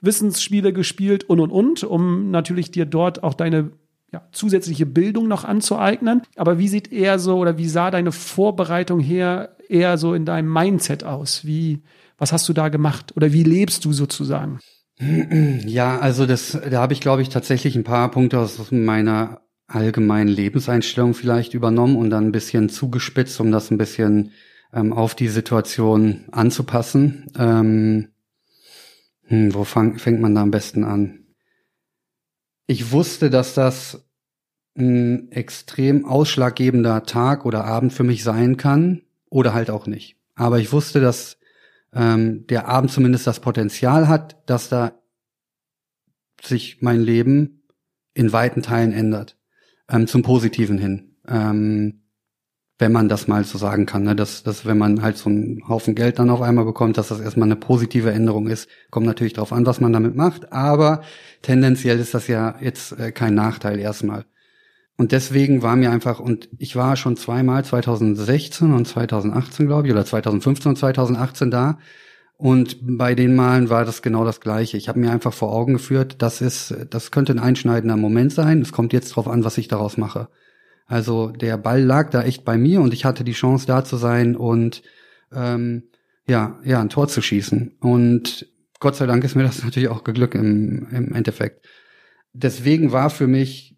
Wissensspiele 0.00 0.72
gespielt 0.72 1.24
und 1.24 1.40
und 1.40 1.50
und, 1.50 1.84
um 1.84 2.30
natürlich 2.30 2.70
dir 2.70 2.86
dort 2.86 3.22
auch 3.22 3.34
deine 3.34 3.72
ja, 4.12 4.26
zusätzliche 4.32 4.86
Bildung 4.86 5.28
noch 5.28 5.44
anzueignen. 5.44 6.22
Aber 6.36 6.58
wie 6.58 6.68
sieht 6.68 6.92
eher 6.92 7.18
so 7.18 7.38
oder 7.38 7.58
wie 7.58 7.68
sah 7.68 7.90
deine 7.90 8.12
Vorbereitung 8.12 9.00
her 9.00 9.56
eher 9.68 9.98
so 9.98 10.14
in 10.14 10.24
deinem 10.24 10.52
Mindset 10.52 11.04
aus? 11.04 11.44
Wie, 11.44 11.82
was 12.16 12.32
hast 12.32 12.48
du 12.48 12.52
da 12.52 12.68
gemacht 12.68 13.14
oder 13.16 13.32
wie 13.32 13.44
lebst 13.44 13.84
du 13.84 13.92
sozusagen? 13.92 14.60
Ja, 15.64 15.98
also 15.98 16.26
das, 16.26 16.58
da 16.70 16.80
habe 16.80 16.92
ich 16.92 17.00
glaube 17.00 17.22
ich 17.22 17.28
tatsächlich 17.28 17.76
ein 17.76 17.84
paar 17.84 18.10
Punkte 18.10 18.38
aus 18.38 18.72
meiner 18.72 19.42
allgemeinen 19.68 20.28
Lebenseinstellung 20.28 21.14
vielleicht 21.14 21.54
übernommen 21.54 21.96
und 21.96 22.10
dann 22.10 22.26
ein 22.26 22.32
bisschen 22.32 22.68
zugespitzt, 22.68 23.38
um 23.38 23.52
das 23.52 23.70
ein 23.70 23.78
bisschen 23.78 24.32
ähm, 24.72 24.92
auf 24.92 25.14
die 25.14 25.28
Situation 25.28 26.24
anzupassen. 26.32 27.26
Ähm, 27.38 28.08
hm, 29.24 29.54
wo 29.54 29.64
fang, 29.64 29.98
fängt 29.98 30.20
man 30.20 30.34
da 30.34 30.42
am 30.42 30.50
besten 30.50 30.84
an? 30.84 31.27
Ich 32.70 32.92
wusste, 32.92 33.30
dass 33.30 33.54
das 33.54 34.06
ein 34.76 35.32
extrem 35.32 36.04
ausschlaggebender 36.04 37.04
Tag 37.04 37.46
oder 37.46 37.64
Abend 37.64 37.94
für 37.94 38.04
mich 38.04 38.22
sein 38.22 38.58
kann 38.58 39.00
oder 39.30 39.54
halt 39.54 39.70
auch 39.70 39.86
nicht. 39.86 40.16
Aber 40.34 40.58
ich 40.58 40.70
wusste, 40.70 41.00
dass 41.00 41.38
ähm, 41.94 42.46
der 42.46 42.68
Abend 42.68 42.92
zumindest 42.92 43.26
das 43.26 43.40
Potenzial 43.40 44.06
hat, 44.06 44.36
dass 44.44 44.68
da 44.68 44.92
sich 46.42 46.82
mein 46.82 47.00
Leben 47.00 47.62
in 48.12 48.32
weiten 48.34 48.62
Teilen 48.62 48.92
ändert 48.92 49.38
ähm, 49.88 50.06
zum 50.06 50.22
Positiven 50.22 50.76
hin. 50.76 51.16
Ähm, 51.26 52.02
wenn 52.78 52.92
man 52.92 53.08
das 53.08 53.26
mal 53.26 53.44
so 53.44 53.58
sagen 53.58 53.86
kann, 53.86 54.04
ne? 54.04 54.14
dass, 54.14 54.44
dass 54.44 54.64
wenn 54.64 54.78
man 54.78 55.02
halt 55.02 55.16
so 55.16 55.28
einen 55.28 55.68
Haufen 55.68 55.94
Geld 55.94 56.18
dann 56.18 56.30
auf 56.30 56.40
einmal 56.40 56.64
bekommt, 56.64 56.96
dass 56.96 57.08
das 57.08 57.20
erstmal 57.20 57.48
eine 57.48 57.56
positive 57.56 58.12
Änderung 58.12 58.46
ist. 58.46 58.68
Kommt 58.90 59.06
natürlich 59.06 59.32
darauf 59.32 59.52
an, 59.52 59.66
was 59.66 59.80
man 59.80 59.92
damit 59.92 60.14
macht, 60.14 60.52
aber 60.52 61.02
tendenziell 61.42 61.98
ist 61.98 62.14
das 62.14 62.28
ja 62.28 62.54
jetzt 62.60 62.92
äh, 62.98 63.10
kein 63.10 63.34
Nachteil 63.34 63.80
erstmal. 63.80 64.26
Und 64.96 65.12
deswegen 65.12 65.62
war 65.62 65.76
mir 65.76 65.90
einfach, 65.90 66.20
und 66.20 66.48
ich 66.58 66.74
war 66.76 66.96
schon 66.96 67.16
zweimal 67.16 67.64
2016 67.64 68.72
und 68.72 68.86
2018, 68.86 69.66
glaube 69.66 69.86
ich, 69.86 69.92
oder 69.92 70.04
2015 70.04 70.70
und 70.70 70.76
2018 70.76 71.50
da, 71.50 71.78
und 72.36 72.78
bei 72.80 73.16
den 73.16 73.34
Malen 73.34 73.68
war 73.68 73.84
das 73.84 74.00
genau 74.00 74.24
das 74.24 74.40
Gleiche. 74.40 74.76
Ich 74.76 74.88
habe 74.88 75.00
mir 75.00 75.10
einfach 75.10 75.32
vor 75.32 75.52
Augen 75.52 75.72
geführt, 75.72 76.16
das 76.22 76.40
ist, 76.40 76.72
das 76.90 77.10
könnte 77.10 77.32
ein 77.32 77.40
einschneidender 77.40 77.96
Moment 77.96 78.32
sein. 78.32 78.62
Es 78.62 78.70
kommt 78.70 78.92
jetzt 78.92 79.10
drauf 79.10 79.26
an, 79.26 79.44
was 79.44 79.58
ich 79.58 79.66
daraus 79.66 79.96
mache. 79.96 80.28
Also 80.88 81.28
der 81.28 81.58
Ball 81.58 81.82
lag 81.82 82.10
da 82.10 82.22
echt 82.22 82.44
bei 82.44 82.56
mir 82.56 82.80
und 82.80 82.94
ich 82.94 83.04
hatte 83.04 83.22
die 83.22 83.32
Chance 83.32 83.66
da 83.66 83.84
zu 83.84 83.96
sein 83.98 84.34
und 84.34 84.82
ähm, 85.32 85.84
ja, 86.26 86.58
ja, 86.64 86.80
ein 86.80 86.88
Tor 86.88 87.08
zu 87.08 87.20
schießen. 87.20 87.76
Und 87.80 88.48
Gott 88.80 88.96
sei 88.96 89.06
Dank 89.06 89.22
ist 89.22 89.36
mir 89.36 89.42
das 89.44 89.62
natürlich 89.64 89.90
auch 89.90 90.02
geglückt 90.02 90.34
im, 90.34 90.88
im 90.90 91.14
Endeffekt. 91.14 91.66
Deswegen 92.32 92.90
war 92.90 93.10
für 93.10 93.26
mich 93.26 93.76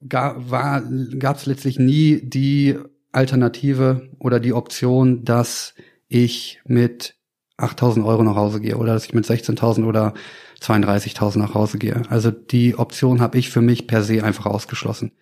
war 0.00 0.82
gab 1.18 1.36
es 1.36 1.46
letztlich 1.46 1.78
nie 1.78 2.22
die 2.22 2.78
Alternative 3.12 4.08
oder 4.18 4.40
die 4.40 4.54
Option, 4.54 5.24
dass 5.24 5.74
ich 6.08 6.60
mit 6.64 7.16
8.000 7.58 8.04
Euro 8.04 8.22
nach 8.22 8.36
Hause 8.36 8.60
gehe 8.60 8.76
oder 8.76 8.94
dass 8.94 9.04
ich 9.04 9.12
mit 9.12 9.26
16.000 9.26 9.84
oder 9.84 10.14
32.000 10.60 11.38
nach 11.38 11.54
Hause 11.54 11.78
gehe. 11.78 12.02
Also 12.08 12.30
die 12.30 12.76
Option 12.76 13.20
habe 13.20 13.38
ich 13.38 13.50
für 13.50 13.60
mich 13.60 13.86
per 13.86 14.02
se 14.02 14.24
einfach 14.24 14.46
ausgeschlossen. 14.46 15.12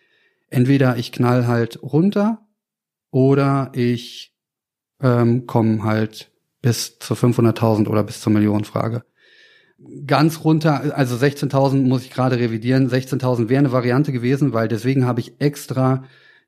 Entweder 0.51 0.97
ich 0.97 1.13
knall 1.13 1.47
halt 1.47 1.83
runter 1.83 2.47
oder 3.11 3.71
ich 3.75 4.35
ähm, 5.03 5.47
komme 5.47 5.85
halt 5.85 6.31
bis 6.63 6.99
zur 6.99 7.17
500.000 7.17 7.89
oder 7.89 8.03
bis 8.03 8.21
zur 8.21 8.33
Millionenfrage. 8.33 9.05
Ganz 10.07 10.45
runter, 10.45 10.97
also 10.97 11.15
16.000 11.17 11.83
muss 11.83 12.05
ich 12.05 12.11
gerade 12.11 12.39
revidieren. 12.39 12.91
16.000 12.91 13.49
wäre 13.49 13.61
eine 13.61 13.73
Variante 13.73 14.11
gewesen, 14.11 14.53
weil 14.53 14.67
deswegen 14.67 15.07
habe 15.07 15.21
ich 15.21 15.41
extra 15.41 16.05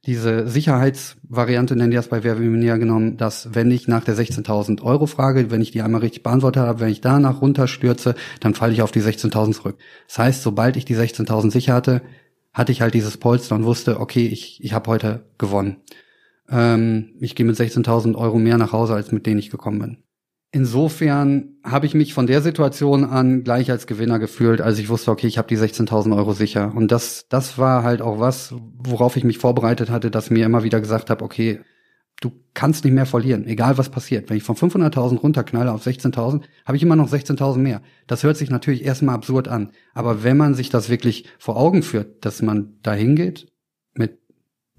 diese 0.07 0.49
Sicherheitsvariante, 0.49 1.77
nennen 1.77 1.91
die 1.91 1.97
das 1.97 2.09
bei 2.09 2.25
Werbemania 2.25 2.79
genommen, 2.79 3.19
dass 3.19 3.55
wenn 3.55 3.71
ich 3.71 3.87
nach 3.87 4.03
der 4.03 4.17
16.000 4.17 4.83
Euro 4.83 5.07
Frage, 5.07 5.51
wenn 5.51 5.61
ich 5.61 5.73
die 5.73 5.83
einmal 5.83 6.01
richtig 6.01 6.23
beantwortet 6.23 6.63
habe, 6.63 6.81
wenn 6.81 6.89
ich 6.89 7.03
danach 7.03 7.43
runterstürze, 7.43 8.15
dann 8.41 8.55
falle 8.55 8.73
ich 8.73 8.83
auf 8.83 8.93
die 8.93 9.03
16.000 9.03 9.53
zurück. 9.53 9.77
Das 10.09 10.19
heißt, 10.19 10.43
sobald 10.43 10.77
ich 10.77 10.87
die 10.87 10.97
16.000 10.97 11.51
sicher 11.51 11.75
hatte, 11.75 12.01
hatte 12.53 12.73
ich 12.73 12.81
halt 12.81 12.95
dieses 12.95 13.17
Polster 13.17 13.55
und 13.55 13.65
wusste, 13.65 14.01
okay, 14.01 14.27
ich, 14.27 14.63
ich 14.63 14.73
habe 14.73 14.91
heute 14.91 15.25
gewonnen. 15.39 15.77
Ähm, 16.49 17.15
ich 17.21 17.35
gehe 17.35 17.47
mit 17.47 17.57
16.000 17.57 18.17
Euro 18.17 18.39
mehr 18.39 18.59
nach 18.59 18.73
Hause, 18.73 18.95
als 18.95 19.13
mit 19.13 19.27
denen 19.27 19.39
ich 19.39 19.51
gekommen 19.51 19.79
bin. 19.79 20.03
Insofern 20.53 21.57
habe 21.63 21.87
ich 21.87 21.95
mich 21.95 22.13
von 22.13 22.27
der 22.27 22.43
Situation 22.43 23.05
an 23.05 23.45
gleich 23.45 23.71
als 23.71 23.87
Gewinner 23.87 24.19
gefühlt, 24.19 24.61
als 24.61 24.81
ich 24.81 24.89
wusste, 24.89 25.13
okay, 25.13 25.29
ich 25.29 25.39
habe 25.39 25.47
die 25.47 25.57
16.000 25.57 26.17
Euro 26.17 26.33
sicher. 26.33 26.73
Und 26.75 26.91
das, 26.91 27.27
das 27.29 27.57
war 27.57 27.85
halt 27.85 28.03
auch 28.03 28.19
was, 28.19 28.53
worauf 28.79 29.17
ich 29.17 29.23
mich 29.23 29.39
vorbereitet 29.39 29.91
hatte, 29.91 30.11
dass 30.11 30.31
mir 30.31 30.45
immer 30.45 30.65
wieder 30.65 30.81
gesagt 30.81 31.09
habe, 31.09 31.25
okay, 31.25 31.61
du 32.21 32.33
kannst 32.53 32.85
nicht 32.85 32.93
mehr 32.93 33.07
verlieren, 33.07 33.47
egal 33.47 33.79
was 33.79 33.89
passiert. 33.89 34.29
Wenn 34.29 34.37
ich 34.37 34.43
von 34.43 34.55
500.000 34.55 35.19
runterknalle 35.19 35.73
auf 35.73 35.87
16.000, 35.87 36.43
habe 36.67 36.77
ich 36.77 36.83
immer 36.83 36.97
noch 36.97 37.11
16.000 37.11 37.59
mehr. 37.59 37.81
Das 38.07 38.23
hört 38.23 38.37
sich 38.37 38.51
natürlich 38.51 38.85
erstmal 38.85 39.15
absurd 39.15 39.49
an. 39.49 39.71
Aber 39.95 40.23
wenn 40.23 40.37
man 40.37 40.55
sich 40.55 40.69
das 40.69 40.91
wirklich 40.91 41.25
vor 41.39 41.57
Augen 41.57 41.83
führt, 41.83 42.25
dass 42.25 42.43
man 42.43 42.75
da 42.83 42.93
hingeht 42.93 43.51
mit 43.95 44.19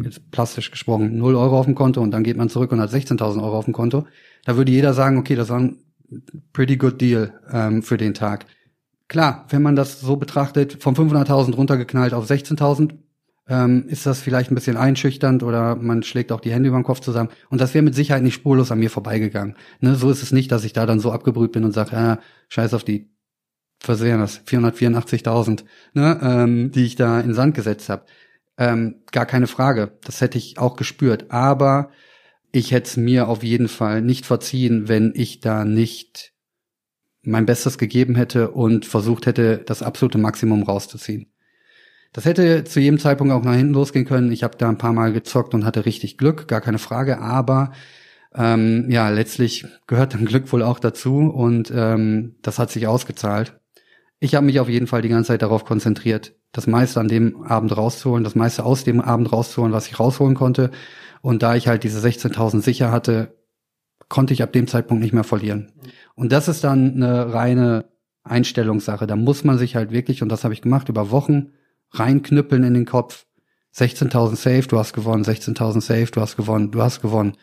jetzt 0.02 0.30
plastisch 0.32 0.72
gesprochen, 0.72 1.18
0 1.18 1.36
Euro 1.36 1.60
auf 1.60 1.66
dem 1.66 1.76
Konto 1.76 2.02
und 2.02 2.12
dann 2.12 2.24
geht 2.24 2.38
man 2.38 2.50
zurück 2.50 2.72
und 2.72 2.80
hat 2.80 2.92
16.000 2.92 3.44
Euro 3.44 3.58
auf 3.58 3.66
dem 3.66 3.74
Konto, 3.74 4.06
da 4.46 4.56
würde 4.56 4.72
jeder 4.72 4.94
sagen, 4.94 5.18
okay, 5.18 5.36
das 5.36 5.50
war 5.50 5.60
ein 5.60 5.78
pretty 6.54 6.78
good 6.78 7.02
deal 7.02 7.34
ähm, 7.52 7.82
für 7.82 7.98
den 7.98 8.14
Tag. 8.14 8.46
Klar, 9.08 9.46
wenn 9.50 9.62
man 9.62 9.76
das 9.76 10.00
so 10.00 10.16
betrachtet, 10.16 10.82
von 10.82 10.96
500.000 10.96 11.56
runtergeknallt 11.56 12.14
auf 12.14 12.30
16.000, 12.30 12.94
ähm, 13.52 13.84
ist 13.90 14.06
das 14.06 14.22
vielleicht 14.22 14.50
ein 14.50 14.56
bisschen 14.56 14.78
einschüchternd 14.78 15.44
oder 15.44 15.76
man 15.76 16.04
schlägt 16.04 16.32
auch 16.32 16.40
die 16.40 16.54
Hände 16.54 16.70
über 16.70 16.80
den 16.80 16.86
Kopf 16.86 17.02
zusammen. 17.02 17.30
Und 17.50 17.60
das 17.60 17.74
wäre 17.74 17.84
mit 17.84 17.94
Sicherheit 17.94 18.24
nicht 18.24 18.36
spurlos 18.36 18.72
an 18.72 18.80
mir 18.80 18.90
vorbeigegangen. 18.90 19.58
Ne, 19.82 19.96
so 19.96 20.10
ist 20.10 20.24
es 20.24 20.32
nicht, 20.32 20.54
dass 20.54 20.64
ich 20.64 20.72
da 20.72 20.86
dann 20.86 21.02
so 21.02 21.12
abgebrüht 21.12 21.52
bin 21.52 21.66
und 21.66 21.74
sage, 21.74 21.96
äh, 21.96 22.18
scheiß 22.48 22.74
auf 22.74 22.86
die, 22.86 23.12
was 23.86 24.00
wären 24.00 24.22
das, 24.22 24.40
484.000, 24.48 25.66
ne, 25.94 26.20
ähm, 26.24 26.72
die 26.72 26.86
ich 26.86 26.96
da 26.96 27.20
in 27.20 27.34
Sand 27.34 27.54
gesetzt 27.54 27.90
habe. 27.90 28.06
Ähm, 28.58 29.02
gar 29.12 29.26
keine 29.26 29.48
Frage. 29.48 29.98
Das 30.06 30.22
hätte 30.22 30.38
ich 30.38 30.58
auch 30.58 30.78
gespürt. 30.78 31.30
Aber 31.30 31.92
ich 32.54 32.72
hätte 32.72 32.88
es 32.88 32.98
mir 32.98 33.28
auf 33.28 33.44
jeden 33.44 33.68
Fall 33.68 34.02
nicht 34.02 34.26
verziehen, 34.26 34.88
wenn 34.88 35.12
ich 35.14 35.42
da 35.42 35.66
nicht 35.66 36.32
mein 37.22 37.46
Bestes 37.46 37.78
gegeben 37.78 38.16
hätte 38.16 38.52
und 38.52 38.86
versucht 38.86 39.26
hätte, 39.26 39.58
das 39.58 39.84
absolute 39.84 40.18
Maximum 40.18 40.64
rauszuziehen. 40.64 41.31
Das 42.13 42.26
hätte 42.26 42.65
zu 42.65 42.80
jedem 42.80 43.00
Zeitpunkt 43.00 43.34
auch 43.34 43.43
nach 43.43 43.56
hinten 43.56 43.74
losgehen 43.74 44.06
können. 44.06 44.32
Ich 44.32 44.43
habe 44.43 44.58
da 44.58 44.67
ein 44.67 44.78
paar 44.78 44.93
Mal 44.93 45.13
gezockt 45.13 45.54
und 45.54 45.65
hatte 45.65 45.86
richtig 45.86 46.17
Glück, 46.17 46.47
gar 46.47 46.62
keine 46.62 46.80
Frage. 46.80 47.19
Aber 47.21 47.71
ähm, 48.36 48.89
ja, 48.89 49.10
letztlich 49.10 49.65
gehört 49.88 50.13
dann 50.13 50.26
Glück 50.26 50.52
wohl 50.52 50.63
auch 50.63 50.80
dazu 50.80 51.19
und 51.19 51.71
ähm, 51.74 52.36
das 52.41 52.60
hat 52.60 52.71
sich 52.71 52.88
ausgezahlt. 52.88 53.60
ich 54.19 54.36
habe 54.36 54.45
mich 54.45 54.60
auf 54.60 54.69
jeden 54.69 54.88
Fall 54.88 55.02
die 55.02 55.10
ganze 55.10 55.30
Zeit 55.30 55.41
darauf 55.41 55.65
konzentriert, 55.65 56.36
das 56.52 56.67
meiste 56.67 57.00
an 57.00 57.08
dem 57.08 57.43
Abend 57.43 57.76
rauszuholen, 57.76 58.24
das 58.24 58.36
meiste 58.36 58.65
aus 58.65 58.84
dem 58.84 59.02
Abend 59.02 59.32
rauszuholen, 59.32 59.74
was 59.74 59.88
ich 59.88 60.00
rausholen 60.00 60.36
konnte. 60.36 60.71
Und 61.21 61.43
da 61.43 61.56
ich 61.56 61.67
halt 61.67 61.84
diese 61.84 62.06
16.000 62.06 62.62
sicher 62.62 62.91
hatte, 62.91 63.36
konnte 64.10 64.34
ich 64.34 64.43
ab 64.43 64.54
dem 64.54 64.67
Zeitpunkt 64.67 65.02
nicht 65.04 65.13
mehr 65.13 65.24
verlieren. 65.24 65.71
Und 66.15 66.32
das 66.32 66.47
ist 66.47 66.63
dann 66.63 66.95
eine 66.95 67.34
reine 67.34 67.86
Einstellungssache. 68.24 69.08
Da 69.08 69.15
muss 69.15 69.43
man 69.43 69.58
sich 69.58 69.76
halt 69.76 69.91
wirklich, 69.91 70.21
und 70.21 70.30
das 70.30 70.43
habe 70.43 70.54
ich 70.54 70.62
gemacht, 70.62 70.89
über 70.89 71.12
Wochen 71.12 71.52
reinknüppeln 71.92 72.64
in 72.64 72.74
den 72.74 72.86
Kopf. 72.86 73.26
16.000 73.76 74.36
safe, 74.36 74.68
du 74.68 74.78
hast 74.78 74.94
gewonnen, 74.94 75.24
16.000 75.24 75.82
safe, 75.82 76.12
du 76.12 76.20
hast 76.20 76.36
gewonnen, 76.36 76.72
du 76.72 76.82
hast 76.82 77.02
gewonnen. 77.02 77.38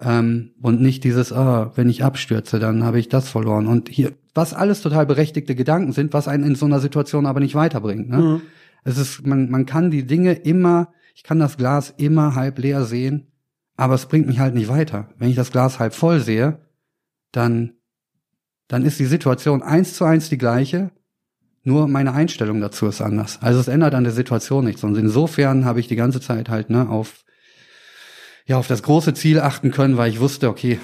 Ähm, 0.00 0.52
und 0.60 0.80
nicht 0.80 1.04
dieses, 1.04 1.32
ah, 1.32 1.72
wenn 1.74 1.88
ich 1.88 2.04
abstürze, 2.04 2.58
dann 2.58 2.84
habe 2.84 3.00
ich 3.00 3.08
das 3.08 3.28
verloren. 3.28 3.66
Und 3.66 3.88
hier, 3.88 4.12
was 4.34 4.54
alles 4.54 4.82
total 4.82 5.06
berechtigte 5.06 5.54
Gedanken 5.54 5.92
sind, 5.92 6.12
was 6.12 6.28
einen 6.28 6.44
in 6.44 6.54
so 6.54 6.66
einer 6.66 6.80
Situation 6.80 7.26
aber 7.26 7.40
nicht 7.40 7.54
weiterbringt. 7.54 8.08
Ne? 8.08 8.18
Mhm. 8.18 8.42
Es 8.84 8.98
ist, 8.98 9.26
man, 9.26 9.50
man 9.50 9.66
kann 9.66 9.90
die 9.90 10.06
Dinge 10.06 10.32
immer, 10.32 10.92
ich 11.14 11.24
kann 11.24 11.38
das 11.38 11.56
Glas 11.56 11.92
immer 11.96 12.34
halb 12.34 12.58
leer 12.58 12.84
sehen, 12.84 13.26
aber 13.76 13.94
es 13.94 14.06
bringt 14.06 14.26
mich 14.26 14.38
halt 14.38 14.54
nicht 14.54 14.68
weiter. 14.68 15.08
Wenn 15.18 15.30
ich 15.30 15.36
das 15.36 15.50
Glas 15.50 15.78
halb 15.78 15.94
voll 15.94 16.20
sehe, 16.20 16.60
dann, 17.32 17.72
dann 18.68 18.84
ist 18.84 18.98
die 18.98 19.06
Situation 19.06 19.62
eins 19.62 19.94
zu 19.94 20.04
eins 20.04 20.28
die 20.28 20.38
gleiche, 20.38 20.90
nur 21.66 21.88
meine 21.88 22.14
Einstellung 22.14 22.60
dazu 22.60 22.86
ist 22.86 23.00
anders. 23.00 23.38
Also 23.42 23.58
es 23.58 23.66
ändert 23.68 23.94
an 23.94 24.04
der 24.04 24.12
Situation 24.12 24.64
nichts. 24.64 24.84
Und 24.84 24.96
insofern 24.96 25.64
habe 25.64 25.80
ich 25.80 25.88
die 25.88 25.96
ganze 25.96 26.20
Zeit 26.20 26.48
halt 26.48 26.70
ne, 26.70 26.88
auf 26.88 27.24
ja 28.46 28.56
auf 28.56 28.68
das 28.68 28.84
große 28.84 29.14
Ziel 29.14 29.40
achten 29.40 29.72
können, 29.72 29.96
weil 29.96 30.10
ich 30.10 30.20
wusste, 30.20 30.48
okay, 30.48 30.78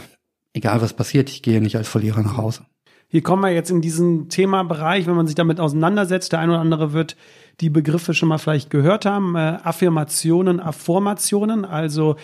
egal 0.52 0.82
was 0.82 0.92
passiert, 0.92 1.30
ich 1.30 1.42
gehe 1.42 1.60
nicht 1.60 1.76
als 1.76 1.88
Verlierer 1.88 2.22
nach 2.22 2.36
Hause. 2.36 2.66
Hier 3.06 3.22
kommen 3.22 3.42
wir 3.42 3.50
jetzt 3.50 3.70
in 3.70 3.80
diesen 3.80 4.28
Themabereich, 4.28 5.06
wenn 5.06 5.14
man 5.14 5.26
sich 5.26 5.36
damit 5.36 5.60
auseinandersetzt. 5.60 6.32
Der 6.32 6.40
eine 6.40 6.52
oder 6.52 6.60
andere 6.60 6.92
wird 6.92 7.16
die 7.60 7.70
Begriffe 7.70 8.14
schon 8.14 8.28
mal 8.28 8.38
vielleicht 8.38 8.70
gehört 8.70 9.06
haben. 9.06 9.36
Äh, 9.36 9.58
Affirmationen, 9.62 10.58
Affirmationen, 10.58 11.64
also 11.64 12.16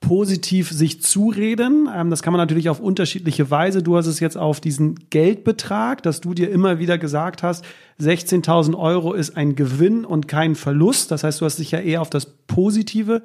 positiv 0.00 0.70
sich 0.70 1.02
zureden. 1.02 1.88
Ähm, 1.94 2.10
das 2.10 2.22
kann 2.22 2.32
man 2.32 2.40
natürlich 2.40 2.68
auf 2.68 2.80
unterschiedliche 2.80 3.50
Weise. 3.50 3.82
Du 3.82 3.96
hast 3.96 4.06
es 4.06 4.20
jetzt 4.20 4.36
auf 4.36 4.60
diesen 4.60 4.96
Geldbetrag, 5.10 6.02
dass 6.02 6.20
du 6.20 6.34
dir 6.34 6.50
immer 6.50 6.78
wieder 6.78 6.98
gesagt 6.98 7.42
hast, 7.42 7.64
16.000 8.00 8.76
Euro 8.76 9.14
ist 9.14 9.36
ein 9.36 9.56
Gewinn 9.56 10.04
und 10.04 10.28
kein 10.28 10.54
Verlust. 10.54 11.10
Das 11.10 11.24
heißt, 11.24 11.40
du 11.40 11.44
hast 11.44 11.58
dich 11.58 11.70
ja 11.70 11.80
eher 11.80 12.02
auf 12.02 12.10
das 12.10 12.26
Positive 12.46 13.22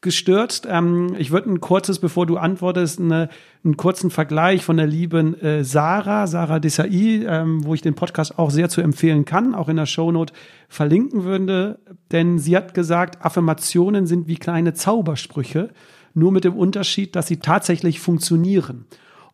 gestürzt. 0.00 0.66
Ähm, 0.68 1.14
ich 1.18 1.30
würde 1.30 1.50
ein 1.50 1.60
kurzes, 1.60 1.98
bevor 1.98 2.26
du 2.26 2.38
antwortest, 2.38 3.00
eine, 3.00 3.28
einen 3.64 3.76
kurzen 3.76 4.10
Vergleich 4.10 4.64
von 4.64 4.76
der 4.76 4.86
lieben 4.86 5.38
äh, 5.40 5.62
Sarah, 5.62 6.26
Sarah 6.26 6.58
Desai, 6.58 7.24
ähm, 7.26 7.64
wo 7.64 7.74
ich 7.74 7.82
den 7.82 7.94
Podcast 7.94 8.38
auch 8.38 8.50
sehr 8.50 8.68
zu 8.68 8.80
empfehlen 8.80 9.24
kann, 9.24 9.54
auch 9.54 9.68
in 9.68 9.76
der 9.76 9.86
Shownote 9.86 10.32
verlinken 10.68 11.24
würde. 11.24 11.80
Denn 12.12 12.38
sie 12.38 12.56
hat 12.56 12.72
gesagt, 12.72 13.24
Affirmationen 13.24 14.06
sind 14.06 14.26
wie 14.26 14.36
kleine 14.36 14.72
Zaubersprüche, 14.72 15.70
nur 16.14 16.32
mit 16.32 16.44
dem 16.44 16.54
Unterschied, 16.54 17.16
dass 17.16 17.26
sie 17.26 17.38
tatsächlich 17.38 18.00
funktionieren. 18.00 18.86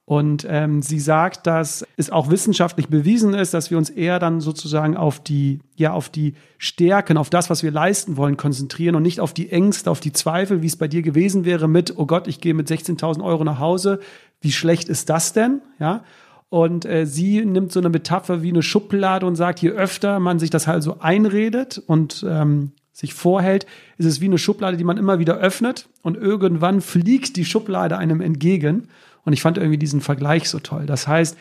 Und 0.07 0.47
ähm, 0.49 0.83
sie 0.83 1.01
sagt, 1.01 1.49
dass 1.49 1.85
es 1.97 2.11
auch 2.11 2.31
wissenschaftlich 2.31 2.87
bewiesen 2.87 3.35
ist, 3.35 3.53
dass 3.55 3.73
wir 3.73 3.79
uns 3.79 3.91
eher 3.91 4.21
dann 4.21 4.41
sozusagen 4.41 4.97
auf 4.97 5.19
die, 5.19 5.59
ja, 5.75 5.93
auf 5.93 6.09
die 6.09 6.35
Stärken, 6.59 7.17
auf 7.17 7.29
das, 7.29 7.51
was 7.51 7.65
wir 7.65 7.73
leisten 7.73 8.17
wollen, 8.17 8.37
konzentrieren 8.37 8.95
und 8.95 9.03
nicht 9.03 9.19
auf 9.19 9.35
die 9.35 9.51
Ängste, 9.51 9.91
auf 9.91 9.99
die 9.99 10.13
Zweifel, 10.13 10.63
wie 10.63 10.69
es 10.69 10.77
bei 10.77 10.87
dir 10.87 11.03
gewesen 11.03 11.45
wäre 11.45 11.67
mit, 11.67 11.95
oh 11.97 12.07
Gott, 12.07 12.29
ich 12.29 12.41
gehe 12.41 12.55
mit 12.55 12.71
16.000 12.71 13.25
Euro 13.25 13.43
nach 13.43 13.59
Hause. 13.59 13.99
Wie 14.41 14.53
schlecht 14.53 14.89
ist 14.89 15.11
das 15.11 15.33
denn? 15.33 15.61
Ja. 15.81 16.05
Und 16.51 16.85
äh, 16.85 17.05
sie 17.05 17.45
nimmt 17.45 17.73
so 17.73 17.81
eine 17.81 17.89
Metapher 17.89 18.43
wie 18.43 18.51
eine 18.51 18.63
Schublade 18.63 19.27
und 19.27 19.35
sagt, 19.35 19.61
je 19.61 19.71
öfter 19.71 20.21
man 20.21 20.39
sich 20.39 20.51
das 20.51 20.69
halt 20.69 20.85
so 20.85 21.01
einredet 21.01 21.83
und 21.85 22.25
ähm, 22.29 22.71
sich 22.97 23.13
vorhält, 23.13 23.67
ist 23.99 24.07
es 24.07 24.23
wie 24.23 24.25
eine 24.25 24.39
Schublade, 24.39 24.79
die 24.79 24.85
man 24.85 24.97
immer 24.97 25.19
wieder 25.19 25.37
öffnet 25.37 25.87
und 26.03 26.17
irgendwann 26.17 26.81
fliegt 26.81 27.37
die 27.37 27.45
Schublade 27.45 27.99
einem 27.99 28.23
entgegen 28.23 28.89
und 29.25 29.35
ich 29.35 29.43
fand 29.43 29.59
irgendwie 29.59 29.77
diesen 29.77 30.01
Vergleich 30.01 30.49
so 30.49 30.61
toll. 30.61 30.87
Das 30.87 31.07
heißt, 31.07 31.37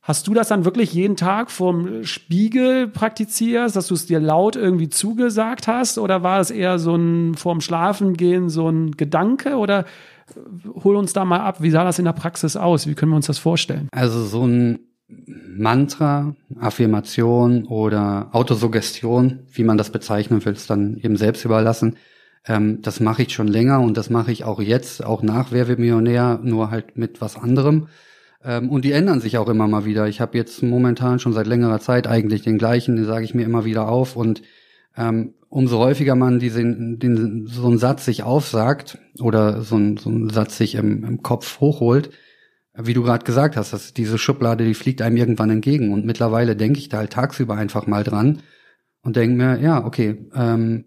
hast 0.00 0.26
du 0.26 0.34
das 0.34 0.48
dann 0.48 0.64
wirklich 0.64 0.92
jeden 0.92 1.14
Tag 1.14 1.52
vorm 1.52 2.02
Spiegel 2.02 2.88
praktizierst, 2.88 3.76
dass 3.76 3.86
du 3.86 3.94
es 3.94 4.06
dir 4.06 4.18
laut 4.18 4.56
irgendwie 4.56 4.88
zugesagt 4.88 5.68
hast? 5.68 5.98
Oder 5.98 6.24
war 6.24 6.40
es 6.40 6.50
eher 6.50 6.80
so 6.80 6.96
ein 6.96 7.36
vorm 7.36 7.60
Schlafengehen 7.60 8.48
so 8.48 8.68
ein 8.68 8.90
Gedanke? 8.92 9.58
Oder 9.58 9.80
äh, 9.80 10.68
hol 10.82 10.96
uns 10.96 11.12
da 11.12 11.24
mal 11.24 11.40
ab, 11.40 11.62
wie 11.62 11.70
sah 11.70 11.84
das 11.84 12.00
in 12.00 12.06
der 12.06 12.12
Praxis 12.12 12.56
aus? 12.56 12.88
Wie 12.88 12.94
können 12.94 13.12
wir 13.12 13.16
uns 13.16 13.26
das 13.26 13.38
vorstellen? 13.38 13.86
Also 13.92 14.24
so 14.24 14.44
ein 14.44 14.80
Mantra, 15.26 16.34
Affirmation 16.58 17.64
oder 17.64 18.28
Autosuggestion, 18.32 19.40
wie 19.52 19.64
man 19.64 19.78
das 19.78 19.90
bezeichnen 19.90 20.44
will, 20.44 20.52
ist 20.52 20.70
dann 20.70 20.96
eben 20.96 21.16
selbst 21.16 21.44
überlassen. 21.44 21.96
Ähm, 22.46 22.82
das 22.82 23.00
mache 23.00 23.22
ich 23.22 23.32
schon 23.32 23.48
länger 23.48 23.80
und 23.80 23.96
das 23.96 24.10
mache 24.10 24.32
ich 24.32 24.44
auch 24.44 24.60
jetzt, 24.60 25.04
auch 25.04 25.22
nach 25.22 25.52
Wer 25.52 25.68
wird 25.68 25.78
Millionär, 25.78 26.40
nur 26.42 26.70
halt 26.70 26.96
mit 26.96 27.20
was 27.20 27.36
anderem. 27.36 27.88
Ähm, 28.44 28.70
und 28.70 28.84
die 28.84 28.92
ändern 28.92 29.20
sich 29.20 29.38
auch 29.38 29.48
immer 29.48 29.68
mal 29.68 29.84
wieder. 29.84 30.08
Ich 30.08 30.20
habe 30.20 30.36
jetzt 30.36 30.62
momentan 30.62 31.18
schon 31.18 31.32
seit 31.32 31.46
längerer 31.46 31.80
Zeit 31.80 32.06
eigentlich 32.06 32.42
den 32.42 32.58
gleichen, 32.58 32.96
den 32.96 33.04
sage 33.04 33.24
ich 33.24 33.34
mir 33.34 33.44
immer 33.44 33.64
wieder 33.64 33.88
auf. 33.88 34.16
Und 34.16 34.42
ähm, 34.96 35.34
umso 35.48 35.78
häufiger 35.78 36.14
man 36.16 36.38
diesen, 36.38 36.98
den, 36.98 37.46
so 37.46 37.66
einen 37.66 37.78
Satz 37.78 38.04
sich 38.04 38.22
aufsagt 38.22 38.98
oder 39.20 39.62
so, 39.62 39.76
ein, 39.76 39.96
so 39.96 40.10
einen 40.10 40.30
Satz 40.30 40.56
sich 40.58 40.74
im, 40.74 41.04
im 41.04 41.22
Kopf 41.22 41.60
hochholt, 41.60 42.10
wie 42.74 42.94
du 42.94 43.02
gerade 43.02 43.24
gesagt 43.24 43.56
hast, 43.56 43.72
dass 43.72 43.92
diese 43.92 44.18
Schublade, 44.18 44.64
die 44.64 44.74
fliegt 44.74 45.02
einem 45.02 45.16
irgendwann 45.16 45.50
entgegen. 45.50 45.92
Und 45.92 46.06
mittlerweile 46.06 46.56
denke 46.56 46.78
ich 46.78 46.88
da 46.88 46.98
halt 46.98 47.12
tagsüber 47.12 47.54
einfach 47.54 47.86
mal 47.86 48.04
dran 48.04 48.40
und 49.02 49.16
denke 49.16 49.36
mir, 49.36 49.60
ja, 49.60 49.84
okay, 49.84 50.26
ähm, 50.34 50.84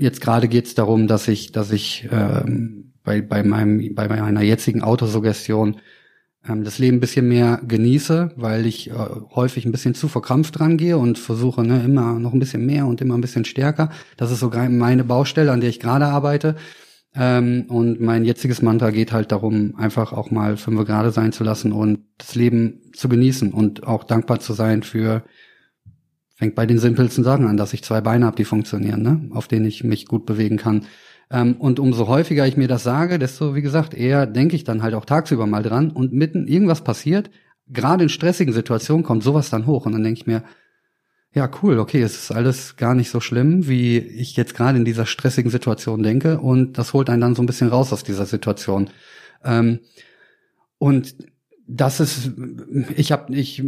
jetzt 0.00 0.20
gerade 0.20 0.48
geht's 0.48 0.74
darum, 0.74 1.06
dass 1.06 1.28
ich, 1.28 1.52
dass 1.52 1.70
ich 1.70 2.08
ähm, 2.10 2.92
bei, 3.02 3.22
bei, 3.22 3.42
meinem, 3.42 3.94
bei 3.94 4.08
meiner 4.08 4.42
jetzigen 4.42 4.82
Autosuggestion 4.82 5.80
ähm, 6.46 6.64
das 6.64 6.78
Leben 6.78 6.98
ein 6.98 7.00
bisschen 7.00 7.28
mehr 7.28 7.60
genieße, 7.66 8.32
weil 8.36 8.66
ich 8.66 8.90
äh, 8.90 8.94
häufig 9.34 9.64
ein 9.64 9.72
bisschen 9.72 9.94
zu 9.94 10.08
verkrampft 10.08 10.60
rangehe 10.60 10.98
und 10.98 11.18
versuche 11.18 11.62
ne, 11.62 11.82
immer 11.84 12.18
noch 12.18 12.32
ein 12.32 12.40
bisschen 12.40 12.66
mehr 12.66 12.86
und 12.86 13.00
immer 13.00 13.16
ein 13.16 13.20
bisschen 13.20 13.44
stärker. 13.44 13.90
Das 14.16 14.30
ist 14.30 14.40
so 14.40 14.50
meine 14.50 15.04
Baustelle, 15.04 15.52
an 15.52 15.60
der 15.60 15.70
ich 15.70 15.80
gerade 15.80 16.06
arbeite. 16.06 16.56
Ähm, 17.16 17.64
und 17.68 18.00
mein 18.00 18.24
jetziges 18.24 18.62
Mantra 18.62 18.90
geht 18.90 19.12
halt 19.12 19.32
darum, 19.32 19.74
einfach 19.76 20.12
auch 20.12 20.30
mal 20.30 20.56
fünf 20.56 20.84
gerade 20.84 21.10
sein 21.10 21.32
zu 21.32 21.44
lassen 21.44 21.72
und 21.72 22.00
das 22.18 22.34
Leben 22.34 22.82
zu 22.92 23.08
genießen 23.08 23.52
und 23.52 23.86
auch 23.86 24.04
dankbar 24.04 24.40
zu 24.40 24.52
sein 24.52 24.82
für 24.82 25.24
Fängt 26.38 26.54
bei 26.54 26.66
den 26.66 26.78
simpelsten 26.78 27.24
Sachen 27.24 27.46
an, 27.46 27.56
dass 27.56 27.72
ich 27.72 27.82
zwei 27.82 28.02
Beine 28.02 28.26
habe, 28.26 28.36
die 28.36 28.44
funktionieren, 28.44 29.00
ne? 29.00 29.30
auf 29.30 29.48
denen 29.48 29.64
ich 29.64 29.82
mich 29.84 30.04
gut 30.04 30.26
bewegen 30.26 30.58
kann. 30.58 30.84
Ähm, 31.30 31.56
und 31.58 31.80
umso 31.80 32.08
häufiger 32.08 32.46
ich 32.46 32.58
mir 32.58 32.68
das 32.68 32.82
sage, 32.82 33.18
desto, 33.18 33.54
wie 33.54 33.62
gesagt, 33.62 33.94
eher 33.94 34.26
denke 34.26 34.54
ich 34.54 34.62
dann 34.62 34.82
halt 34.82 34.92
auch 34.92 35.06
tagsüber 35.06 35.46
mal 35.46 35.62
dran 35.62 35.90
und 35.90 36.12
mitten 36.12 36.46
irgendwas 36.46 36.84
passiert, 36.84 37.30
gerade 37.68 38.02
in 38.02 38.10
stressigen 38.10 38.52
Situationen 38.52 39.02
kommt 39.02 39.22
sowas 39.22 39.48
dann 39.48 39.64
hoch 39.64 39.86
und 39.86 39.92
dann 39.92 40.02
denke 40.02 40.20
ich 40.20 40.26
mir, 40.26 40.42
ja, 41.36 41.50
cool, 41.62 41.78
okay, 41.78 42.00
es 42.00 42.16
ist 42.16 42.32
alles 42.32 42.76
gar 42.76 42.94
nicht 42.94 43.10
so 43.10 43.20
schlimm, 43.20 43.68
wie 43.68 43.98
ich 43.98 44.36
jetzt 44.36 44.54
gerade 44.54 44.78
in 44.78 44.86
dieser 44.86 45.04
stressigen 45.04 45.50
Situation 45.50 46.02
denke. 46.02 46.40
Und 46.40 46.78
das 46.78 46.94
holt 46.94 47.10
einen 47.10 47.20
dann 47.20 47.34
so 47.34 47.42
ein 47.42 47.46
bisschen 47.46 47.68
raus 47.68 47.92
aus 47.92 48.04
dieser 48.04 48.24
Situation. 48.24 48.88
Ähm, 49.44 49.80
und 50.78 51.14
das 51.68 52.00
ist, 52.00 52.30
ich 52.96 53.12
habe, 53.12 53.34
ich, 53.34 53.62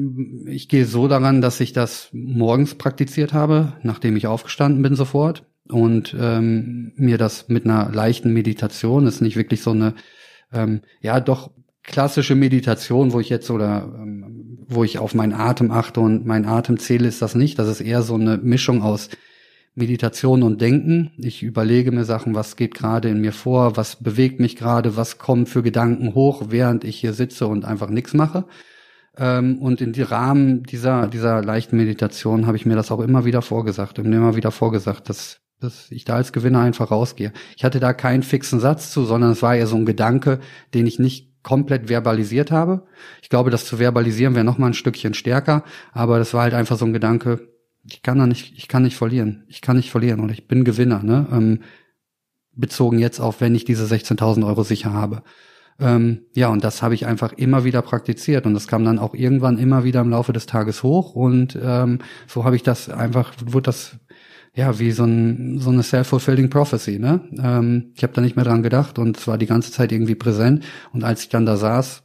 ich 0.47 0.71
gehe 0.71 0.87
so 0.87 1.09
daran, 1.09 1.43
dass 1.43 1.61
ich 1.61 1.75
das 1.75 2.09
morgens 2.13 2.75
praktiziert 2.75 3.35
habe, 3.35 3.75
nachdem 3.83 4.17
ich 4.17 4.27
aufgestanden 4.27 4.81
bin 4.81 4.95
sofort. 4.95 5.45
Und 5.69 6.17
ähm, 6.19 6.93
mir 6.97 7.19
das 7.19 7.49
mit 7.49 7.67
einer 7.67 7.91
leichten 7.93 8.33
Meditation 8.33 9.07
ist 9.07 9.21
nicht 9.21 9.37
wirklich 9.37 9.61
so 9.61 9.73
eine, 9.73 9.93
ähm, 10.55 10.81
ja 11.03 11.21
doch 11.21 11.51
klassische 11.83 12.35
Meditation, 12.35 13.13
wo 13.13 13.21
ich 13.21 13.29
jetzt 13.29 13.51
oder 13.51 13.93
ähm, 13.95 14.38
wo 14.69 14.85
ich 14.85 14.99
auf 14.99 15.15
meinen 15.15 15.33
Atem 15.33 15.71
achte 15.71 16.01
und 16.01 16.27
meinen 16.27 16.45
Atem 16.45 16.79
zähle, 16.79 17.09
ist 17.09 17.23
das 17.23 17.35
nicht. 17.35 17.59
Das 17.59 17.69
ist 17.69 17.81
eher 17.81 18.03
so 18.03 18.15
eine 18.15 18.37
Mischung 18.37 18.83
aus 18.83 19.09
Meditation 19.75 20.43
und 20.43 20.61
Denken. 20.61 21.13
Ich 21.17 21.43
überlege 21.43 21.91
mir 21.91 22.05
Sachen, 22.05 22.35
was 22.35 22.57
geht 22.57 22.75
gerade 22.75 23.09
in 23.09 23.21
mir 23.21 23.33
vor, 23.33 23.77
was 23.77 23.97
bewegt 23.97 24.41
mich 24.41 24.57
gerade, 24.57 24.97
was 24.97 25.19
kommen 25.19 25.47
für 25.47 25.63
Gedanken 25.63 26.15
hoch, 26.15 26.47
während 26.49 26.85
ich 26.85 26.97
hier 26.97 27.15
sitze 27.15 27.47
und 27.47 27.65
einfach 27.65 27.89
nichts 27.89 28.13
mache. 28.13 28.45
Ähm, 29.17 29.59
und 29.59 29.81
in 29.81 29.93
die 29.93 30.03
Rahmen 30.03 30.65
dieser, 30.65 31.09
dieser 31.09 31.43
leichten 31.43 31.77
Meditation 31.77 32.47
habe 32.47 32.57
ich 32.57 32.67
mir 32.67 32.77
das 32.77 32.91
auch 32.91 33.01
immer 33.01 33.25
wieder 33.25 33.41
vorgesagt 33.41 33.99
und 33.99 34.13
immer 34.13 34.37
wieder 34.37 34.51
vorgesagt, 34.51 35.09
dass, 35.09 35.41
dass 35.61 35.91
ich 35.91 36.05
da 36.05 36.17
als 36.17 36.33
Gewinner 36.33 36.61
einfach 36.61 36.91
rausgehe. 36.91 37.33
Ich 37.57 37.65
hatte 37.65 37.81
da 37.81 37.95
keinen 37.95 38.23
fixen 38.23 38.61
Satz 38.61 38.93
zu, 38.93 39.05
sondern 39.05 39.33
es 39.33 39.43
war 39.43 39.57
eher 39.57 39.67
so 39.67 39.77
ein 39.77 39.87
Gedanke, 39.87 40.41
den 40.75 40.87
ich 40.87 40.99
nicht 40.99 41.28
komplett 41.49 41.89
verbalisiert 41.89 42.51
habe. 42.51 42.83
Ich 43.23 43.31
glaube, 43.31 43.49
das 43.49 43.65
zu 43.65 43.79
verbalisieren 43.79 44.35
wäre 44.35 44.45
noch 44.45 44.59
mal 44.59 44.67
ein 44.67 44.75
Stückchen 44.75 45.15
stärker, 45.15 45.65
aber 45.93 46.19
das 46.19 46.35
war 46.35 46.43
halt 46.43 46.53
einfach 46.53 46.77
so 46.77 46.85
ein 46.85 46.93
Gedanke, 46.93 47.49
ich 47.87 48.03
kann 48.03 48.19
da 48.19 48.27
nicht, 48.27 48.53
ich 48.59 48.69
kann 48.69 48.83
nicht 48.83 48.99
verlieren. 48.99 49.45
Ich 49.49 49.63
kann 49.63 49.77
nicht 49.77 49.91
verlieren 49.91 50.21
und 50.21 50.31
ich 50.31 50.47
bin 50.47 50.63
Gewinner, 50.63 51.03
ne? 51.03 51.27
Ähm, 51.33 51.61
bezogen 52.53 52.99
jetzt 52.99 53.19
auf, 53.19 53.41
wenn 53.41 53.55
ich 53.55 53.65
diese 53.65 53.87
16.000 53.87 54.47
Euro 54.47 54.63
sicher 54.63 54.93
habe. 54.93 55.23
Ähm, 55.81 56.27
ja, 56.35 56.49
und 56.49 56.63
das 56.65 56.83
habe 56.83 56.95
ich 56.95 57.07
einfach 57.07 57.33
immer 57.33 57.65
wieder 57.65 57.81
praktiziert 57.81 58.45
und 58.45 58.53
das 58.53 58.69
kam 58.69 58.85
dann 58.85 58.99
auch 58.99 59.15
irgendwann 59.15 59.57
immer 59.57 59.85
wieder 59.85 60.03
im 60.03 60.11
Laufe 60.11 60.35
des 60.35 60.45
Tages 60.45 60.83
hoch 60.83 61.15
und 61.15 61.59
ähm, 61.63 62.01
so 62.27 62.45
habe 62.45 62.57
ich 62.57 62.63
das 62.63 62.91
einfach, 62.91 63.33
wurde 63.43 63.67
das 63.67 63.97
ja 64.59 64.81
wie 64.81 64.91
so, 64.91 65.05
ein, 65.05 65.61
so 65.61 65.71
eine 65.71 65.85
self-fulfilling 65.85 66.51
prophecy. 66.51 66.99
Ne? 66.99 67.21
Ähm, 67.41 67.93
ich 67.95 68.03
habe 68.03 68.13
da 68.13 68.21
nicht 68.21 68.35
mehr 68.35 68.45
dran 68.45 68.65
gedacht 68.65 68.99
und 68.99 69.17
es 69.17 69.29
war 69.29 69.39
die 69.39 69.47
ganze 69.47 69.71
Zeit 69.71 69.93
irgendwie 69.93 70.17
präsent 70.17 70.65
und 70.93 71.05
als 71.05 71.23
ich 71.23 71.29
dann 71.29 71.47
da 71.47 71.57
saß, 71.57 72.03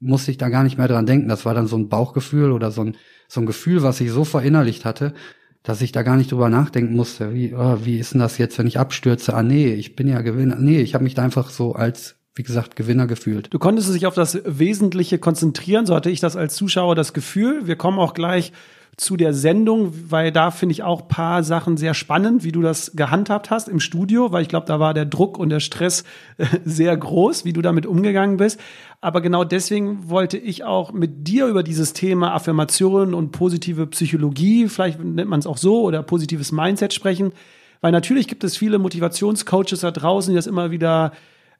musste 0.00 0.32
ich 0.32 0.36
da 0.36 0.48
gar 0.48 0.64
nicht 0.64 0.76
mehr 0.76 0.88
dran 0.88 1.06
denken. 1.06 1.28
Das 1.28 1.46
war 1.46 1.54
dann 1.54 1.68
so 1.68 1.76
ein 1.76 1.88
Bauchgefühl 1.88 2.50
oder 2.50 2.72
so 2.72 2.82
ein, 2.82 2.96
so 3.28 3.40
ein 3.40 3.46
Gefühl, 3.46 3.84
was 3.84 4.00
ich 4.00 4.10
so 4.10 4.24
verinnerlicht 4.24 4.84
hatte, 4.84 5.14
dass 5.62 5.80
ich 5.80 5.92
da 5.92 6.02
gar 6.02 6.16
nicht 6.16 6.32
drüber 6.32 6.50
nachdenken 6.50 6.96
musste, 6.96 7.32
wie, 7.32 7.54
oh, 7.54 7.78
wie 7.84 7.98
ist 7.98 8.12
denn 8.12 8.20
das 8.20 8.38
jetzt, 8.38 8.58
wenn 8.58 8.66
ich 8.66 8.78
abstürze? 8.78 9.32
Ah 9.32 9.44
nee, 9.44 9.72
ich 9.72 9.94
bin 9.94 10.08
ja 10.08 10.20
Gewinner. 10.20 10.56
Nee, 10.56 10.80
ich 10.80 10.94
habe 10.94 11.04
mich 11.04 11.14
da 11.14 11.22
einfach 11.22 11.48
so 11.48 11.74
als 11.74 12.16
wie 12.36 12.42
gesagt, 12.42 12.74
Gewinner 12.74 13.06
gefühlt. 13.06 13.54
Du 13.54 13.60
konntest 13.60 13.94
dich 13.94 14.06
auf 14.06 14.16
das 14.16 14.40
Wesentliche 14.44 15.18
konzentrieren, 15.18 15.86
so 15.86 15.94
hatte 15.94 16.10
ich 16.10 16.18
das 16.18 16.34
als 16.34 16.56
Zuschauer 16.56 16.96
das 16.96 17.12
Gefühl. 17.12 17.68
Wir 17.68 17.76
kommen 17.76 18.00
auch 18.00 18.12
gleich 18.12 18.52
zu 18.96 19.16
der 19.16 19.34
Sendung, 19.34 19.92
weil 20.10 20.30
da 20.32 20.50
finde 20.50 20.72
ich 20.72 20.82
auch 20.82 21.08
paar 21.08 21.42
Sachen 21.42 21.76
sehr 21.76 21.94
spannend, 21.94 22.44
wie 22.44 22.52
du 22.52 22.62
das 22.62 22.92
gehandhabt 22.94 23.50
hast 23.50 23.68
im 23.68 23.80
Studio, 23.80 24.32
weil 24.32 24.42
ich 24.42 24.48
glaube, 24.48 24.66
da 24.66 24.80
war 24.80 24.94
der 24.94 25.04
Druck 25.04 25.38
und 25.38 25.48
der 25.48 25.60
Stress 25.60 26.04
äh, 26.38 26.46
sehr 26.64 26.96
groß, 26.96 27.44
wie 27.44 27.52
du 27.52 27.62
damit 27.62 27.86
umgegangen 27.86 28.36
bist. 28.36 28.60
Aber 29.00 29.20
genau 29.20 29.44
deswegen 29.44 30.08
wollte 30.08 30.38
ich 30.38 30.64
auch 30.64 30.92
mit 30.92 31.28
dir 31.28 31.46
über 31.46 31.62
dieses 31.62 31.92
Thema 31.92 32.34
Affirmationen 32.34 33.14
und 33.14 33.32
positive 33.32 33.86
Psychologie, 33.88 34.68
vielleicht 34.68 35.02
nennt 35.02 35.28
man 35.28 35.40
es 35.40 35.46
auch 35.46 35.58
so, 35.58 35.82
oder 35.82 36.02
positives 36.02 36.52
Mindset 36.52 36.94
sprechen. 36.94 37.32
Weil 37.80 37.92
natürlich 37.92 38.28
gibt 38.28 38.44
es 38.44 38.56
viele 38.56 38.78
Motivationscoaches 38.78 39.80
da 39.80 39.90
draußen, 39.90 40.32
die 40.32 40.36
das 40.36 40.46
immer 40.46 40.70
wieder 40.70 41.12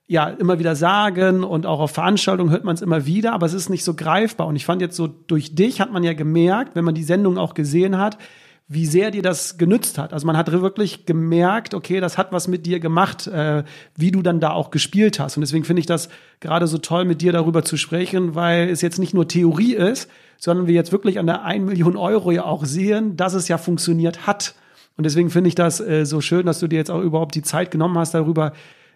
ja 0.06 0.28
immer 0.28 0.58
wieder 0.58 0.76
sagen 0.76 1.44
und 1.44 1.66
auch 1.66 1.80
auf 1.80 1.92
Veranstaltungen 1.92 2.50
hört 2.50 2.64
man 2.64 2.74
es 2.74 2.82
immer 2.82 3.06
wieder, 3.06 3.32
aber 3.32 3.46
es 3.46 3.54
ist 3.54 3.70
nicht 3.70 3.84
so 3.84 3.94
greifbar. 3.94 4.46
Und 4.46 4.56
ich 4.56 4.66
fand 4.66 4.82
jetzt 4.82 4.96
so 4.96 5.06
durch 5.06 5.54
dich 5.54 5.80
hat 5.80 5.92
man 5.92 6.02
ja 6.02 6.12
gemerkt, 6.12 6.74
wenn 6.74 6.84
man 6.84 6.94
die 6.94 7.04
Sendung 7.04 7.38
auch 7.38 7.54
gesehen 7.54 7.96
hat, 7.98 8.18
wie 8.66 8.86
sehr 8.86 9.10
dir 9.10 9.22
das 9.22 9.58
genützt 9.58 9.98
hat. 9.98 10.12
Also 10.14 10.26
man 10.26 10.36
hat 10.36 10.50
wirklich 10.50 11.04
gemerkt, 11.04 11.74
okay, 11.74 12.00
das 12.00 12.16
hat 12.16 12.32
was 12.32 12.48
mit 12.48 12.64
dir 12.64 12.80
gemacht, 12.80 13.26
äh, 13.26 13.62
wie 13.94 14.10
du 14.10 14.22
dann 14.22 14.40
da 14.40 14.50
auch 14.50 14.70
gespielt 14.70 15.20
hast. 15.20 15.36
Und 15.36 15.42
deswegen 15.42 15.64
finde 15.64 15.80
ich 15.80 15.86
das 15.86 16.08
gerade 16.40 16.66
so 16.66 16.78
toll, 16.78 17.04
mit 17.04 17.20
dir 17.20 17.32
darüber 17.32 17.62
zu 17.62 17.76
sprechen, 17.76 18.34
weil 18.34 18.70
es 18.70 18.80
jetzt 18.80 18.98
nicht 18.98 19.12
nur 19.12 19.28
Theorie 19.28 19.74
ist, 19.74 20.10
sondern 20.38 20.66
wir 20.66 20.74
jetzt 20.74 20.92
wirklich 20.92 21.18
an 21.18 21.26
der 21.26 21.44
1 21.44 21.64
Million 21.64 21.96
Euro 21.96 22.30
ja 22.30 22.44
auch 22.44 22.64
sehen, 22.64 23.16
dass 23.16 23.34
es 23.34 23.48
ja 23.48 23.58
funktioniert 23.58 24.26
hat. 24.26 24.54
Und 24.96 25.04
deswegen 25.04 25.28
finde 25.28 25.48
ich 25.48 25.54
das 25.54 25.80
äh, 25.80 26.06
so 26.06 26.22
schön, 26.22 26.46
dass 26.46 26.58
du 26.58 26.66
dir 26.66 26.76
jetzt 26.76 26.90
auch 26.90 27.02
überhaupt 27.02 27.34
die 27.34 27.42
Zeit 27.42 27.70
genommen 27.70 27.98
hast, 27.98 28.14
darüber 28.14 28.52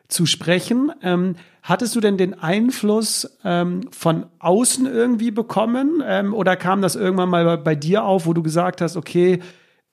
zu 0.08 0.24
sprechen. 0.26 0.90
Ähm, 1.02 1.36
hattest 1.62 1.94
du 1.94 2.00
denn 2.00 2.16
den 2.16 2.34
Einfluss 2.34 3.38
ähm, 3.44 3.82
von 3.90 4.26
außen 4.38 4.86
irgendwie 4.86 5.30
bekommen 5.30 6.02
ähm, 6.04 6.34
oder 6.34 6.56
kam 6.56 6.80
das 6.82 6.96
irgendwann 6.96 7.28
mal 7.28 7.58
bei, 7.58 7.74
dir 7.74 8.04
auf, 8.04 8.26
wo 8.26 8.32
du 8.32 8.42
gesagt 8.42 8.80
hast, 8.80 8.96
okay, 8.96 9.40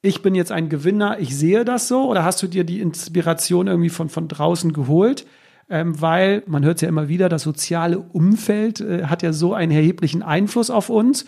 ich 0.01 0.21
bin 0.21 0.35
jetzt 0.35 0.51
ein 0.51 0.69
Gewinner, 0.69 1.19
ich 1.19 1.35
sehe 1.35 1.65
das 1.65 1.87
so? 1.87 2.07
Oder 2.09 2.23
hast 2.23 2.41
du 2.41 2.47
dir 2.47 2.63
die 2.63 2.79
Inspiration 2.79 3.67
irgendwie 3.67 3.89
von, 3.89 4.07
von 4.07 4.27
draußen 4.27 4.71
geholt? 4.71 5.25
Ähm, 5.67 5.99
weil 5.99 6.43
man 6.45 6.63
hört 6.63 6.75
es 6.75 6.81
ja 6.81 6.89
immer 6.89 7.09
wieder, 7.09 7.27
das 7.27 7.41
soziale 7.41 7.97
Umfeld 7.99 8.81
äh, 8.81 9.05
hat 9.05 9.23
ja 9.23 9.33
so 9.33 9.53
einen 9.53 9.71
erheblichen 9.71 10.21
Einfluss 10.21 10.69
auf 10.69 10.89
uns. 10.89 11.25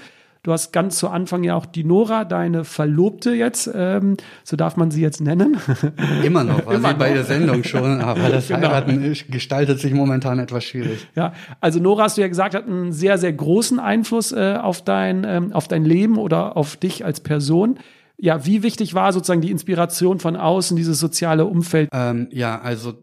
Du 0.47 0.53
hast 0.53 0.71
ganz 0.71 0.97
zu 0.97 1.09
Anfang 1.09 1.43
ja 1.43 1.55
auch 1.55 1.65
die 1.65 1.83
Nora, 1.83 2.23
deine 2.23 2.63
Verlobte 2.63 3.33
jetzt, 3.33 3.69
ähm, 3.75 4.15
so 4.45 4.55
darf 4.55 4.77
man 4.77 4.91
sie 4.91 5.01
jetzt 5.01 5.19
nennen. 5.19 5.57
Immer 6.23 6.45
noch, 6.45 6.65
war 6.65 6.75
Immer 6.75 6.87
sie 6.87 6.93
noch. 6.93 6.99
bei 6.99 7.11
der 7.11 7.25
Sendung 7.25 7.65
schon, 7.65 7.99
aber 8.01 8.29
das 8.29 8.47
genau. 8.47 8.69
Heiraten 8.69 9.13
gestaltet 9.29 9.81
sich 9.81 9.93
momentan 9.93 10.39
etwas 10.39 10.63
schwierig. 10.63 11.05
Ja, 11.15 11.33
also 11.59 11.81
Nora 11.81 12.03
hast 12.03 12.15
du 12.15 12.21
ja 12.21 12.29
gesagt, 12.29 12.55
hat 12.55 12.65
einen 12.65 12.93
sehr, 12.93 13.17
sehr 13.17 13.33
großen 13.33 13.77
Einfluss 13.77 14.31
äh, 14.31 14.57
auf, 14.61 14.81
dein, 14.81 15.25
ähm, 15.25 15.51
auf 15.51 15.67
dein 15.67 15.83
Leben 15.83 16.17
oder 16.17 16.55
auf 16.55 16.77
dich 16.77 17.03
als 17.03 17.19
Person. 17.19 17.79
Ja, 18.17 18.45
wie 18.45 18.63
wichtig 18.63 18.93
war 18.93 19.11
sozusagen 19.11 19.41
die 19.41 19.51
Inspiration 19.51 20.19
von 20.19 20.37
außen, 20.37 20.77
dieses 20.77 20.97
soziale 20.97 21.43
Umfeld? 21.43 21.89
Ähm, 21.91 22.29
ja, 22.31 22.61
also 22.61 22.93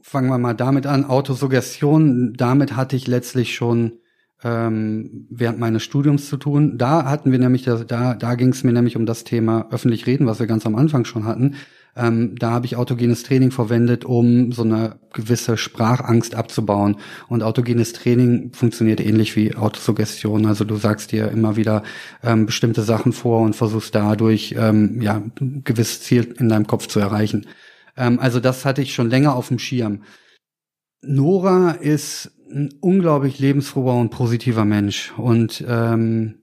fangen 0.00 0.30
wir 0.30 0.38
mal 0.38 0.54
damit 0.54 0.86
an. 0.86 1.06
Autosuggestion, 1.06 2.34
damit 2.34 2.76
hatte 2.76 2.94
ich 2.94 3.08
letztlich 3.08 3.56
schon 3.56 3.94
ähm, 4.44 5.26
während 5.30 5.58
meines 5.58 5.82
Studiums 5.82 6.28
zu 6.28 6.36
tun. 6.36 6.78
Da 6.78 7.04
hatten 7.04 7.32
wir 7.32 7.38
nämlich, 7.38 7.64
das, 7.64 7.86
da, 7.86 8.14
da 8.14 8.34
ging 8.34 8.50
es 8.50 8.64
mir 8.64 8.72
nämlich 8.72 8.96
um 8.96 9.06
das 9.06 9.24
Thema 9.24 9.66
öffentlich 9.70 10.06
reden, 10.06 10.26
was 10.26 10.38
wir 10.38 10.46
ganz 10.46 10.66
am 10.66 10.76
Anfang 10.76 11.04
schon 11.04 11.24
hatten. 11.24 11.56
Ähm, 11.96 12.36
da 12.38 12.52
habe 12.52 12.66
ich 12.66 12.76
autogenes 12.76 13.24
Training 13.24 13.50
verwendet, 13.50 14.04
um 14.04 14.52
so 14.52 14.62
eine 14.62 15.00
gewisse 15.12 15.56
Sprachangst 15.56 16.36
abzubauen. 16.36 16.98
Und 17.28 17.42
autogenes 17.42 17.92
Training 17.92 18.52
funktioniert 18.52 19.00
ähnlich 19.00 19.34
wie 19.34 19.56
Autosuggestion. 19.56 20.46
Also 20.46 20.64
du 20.64 20.76
sagst 20.76 21.10
dir 21.10 21.28
immer 21.32 21.56
wieder 21.56 21.82
ähm, 22.22 22.46
bestimmte 22.46 22.82
Sachen 22.82 23.12
vor 23.12 23.40
und 23.40 23.56
versuchst 23.56 23.94
dadurch 23.96 24.54
ähm, 24.56 25.02
ja 25.02 25.22
ein 25.40 25.62
gewisses 25.64 26.02
Ziel 26.02 26.34
in 26.38 26.48
deinem 26.48 26.68
Kopf 26.68 26.86
zu 26.86 27.00
erreichen. 27.00 27.46
Ähm, 27.96 28.20
also 28.20 28.38
das 28.38 28.64
hatte 28.64 28.82
ich 28.82 28.94
schon 28.94 29.10
länger 29.10 29.34
auf 29.34 29.48
dem 29.48 29.58
Schirm. 29.58 30.02
Nora 31.02 31.72
ist 31.72 32.32
ein 32.50 32.74
unglaublich 32.80 33.38
lebensfroher 33.38 33.94
und 33.94 34.10
positiver 34.10 34.64
Mensch. 34.64 35.12
Und 35.16 35.64
ähm, 35.66 36.42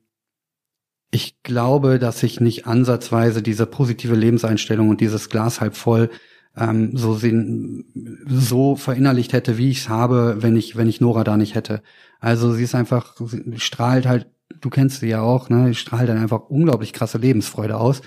ich 1.12 1.42
glaube, 1.44 2.00
dass 2.00 2.24
ich 2.24 2.42
nicht 2.42 2.68
ansatzweise 2.68 3.42
diese 3.42 3.66
positive 3.66 4.16
Lebenseinstellung 4.16 4.90
und 4.90 5.02
dieses 5.02 5.30
Glas 5.30 5.62
halb 5.62 5.76
voll 5.76 6.10
ähm, 6.58 6.96
so, 6.96 7.16
sehen, 7.16 7.86
so 8.28 8.76
verinnerlicht 8.76 9.34
hätte, 9.34 9.58
wie 9.58 9.70
ich 9.70 9.80
es 9.80 9.90
habe, 9.90 10.38
wenn 10.40 10.56
ich, 10.56 10.76
wenn 10.76 10.88
ich 10.88 11.02
Nora 11.02 11.24
da 11.24 11.38
nicht 11.38 11.56
hätte. 11.56 11.82
Also 12.20 12.54
sie 12.54 12.64
ist 12.64 12.76
einfach, 12.76 13.16
sie 13.18 13.60
strahlt 13.60 14.06
halt, 14.06 14.28
du 14.62 14.70
kennst 14.70 15.00
sie 15.00 15.10
ja 15.10 15.22
auch, 15.22 15.50
ne? 15.50 15.68
Sie 15.68 15.76
strahlt 15.76 16.10
dann 16.10 16.18
einfach 16.18 16.50
unglaublich 16.50 16.94
krasse 16.94 17.18
Lebensfreude 17.18 17.78
aus. 17.78 18.02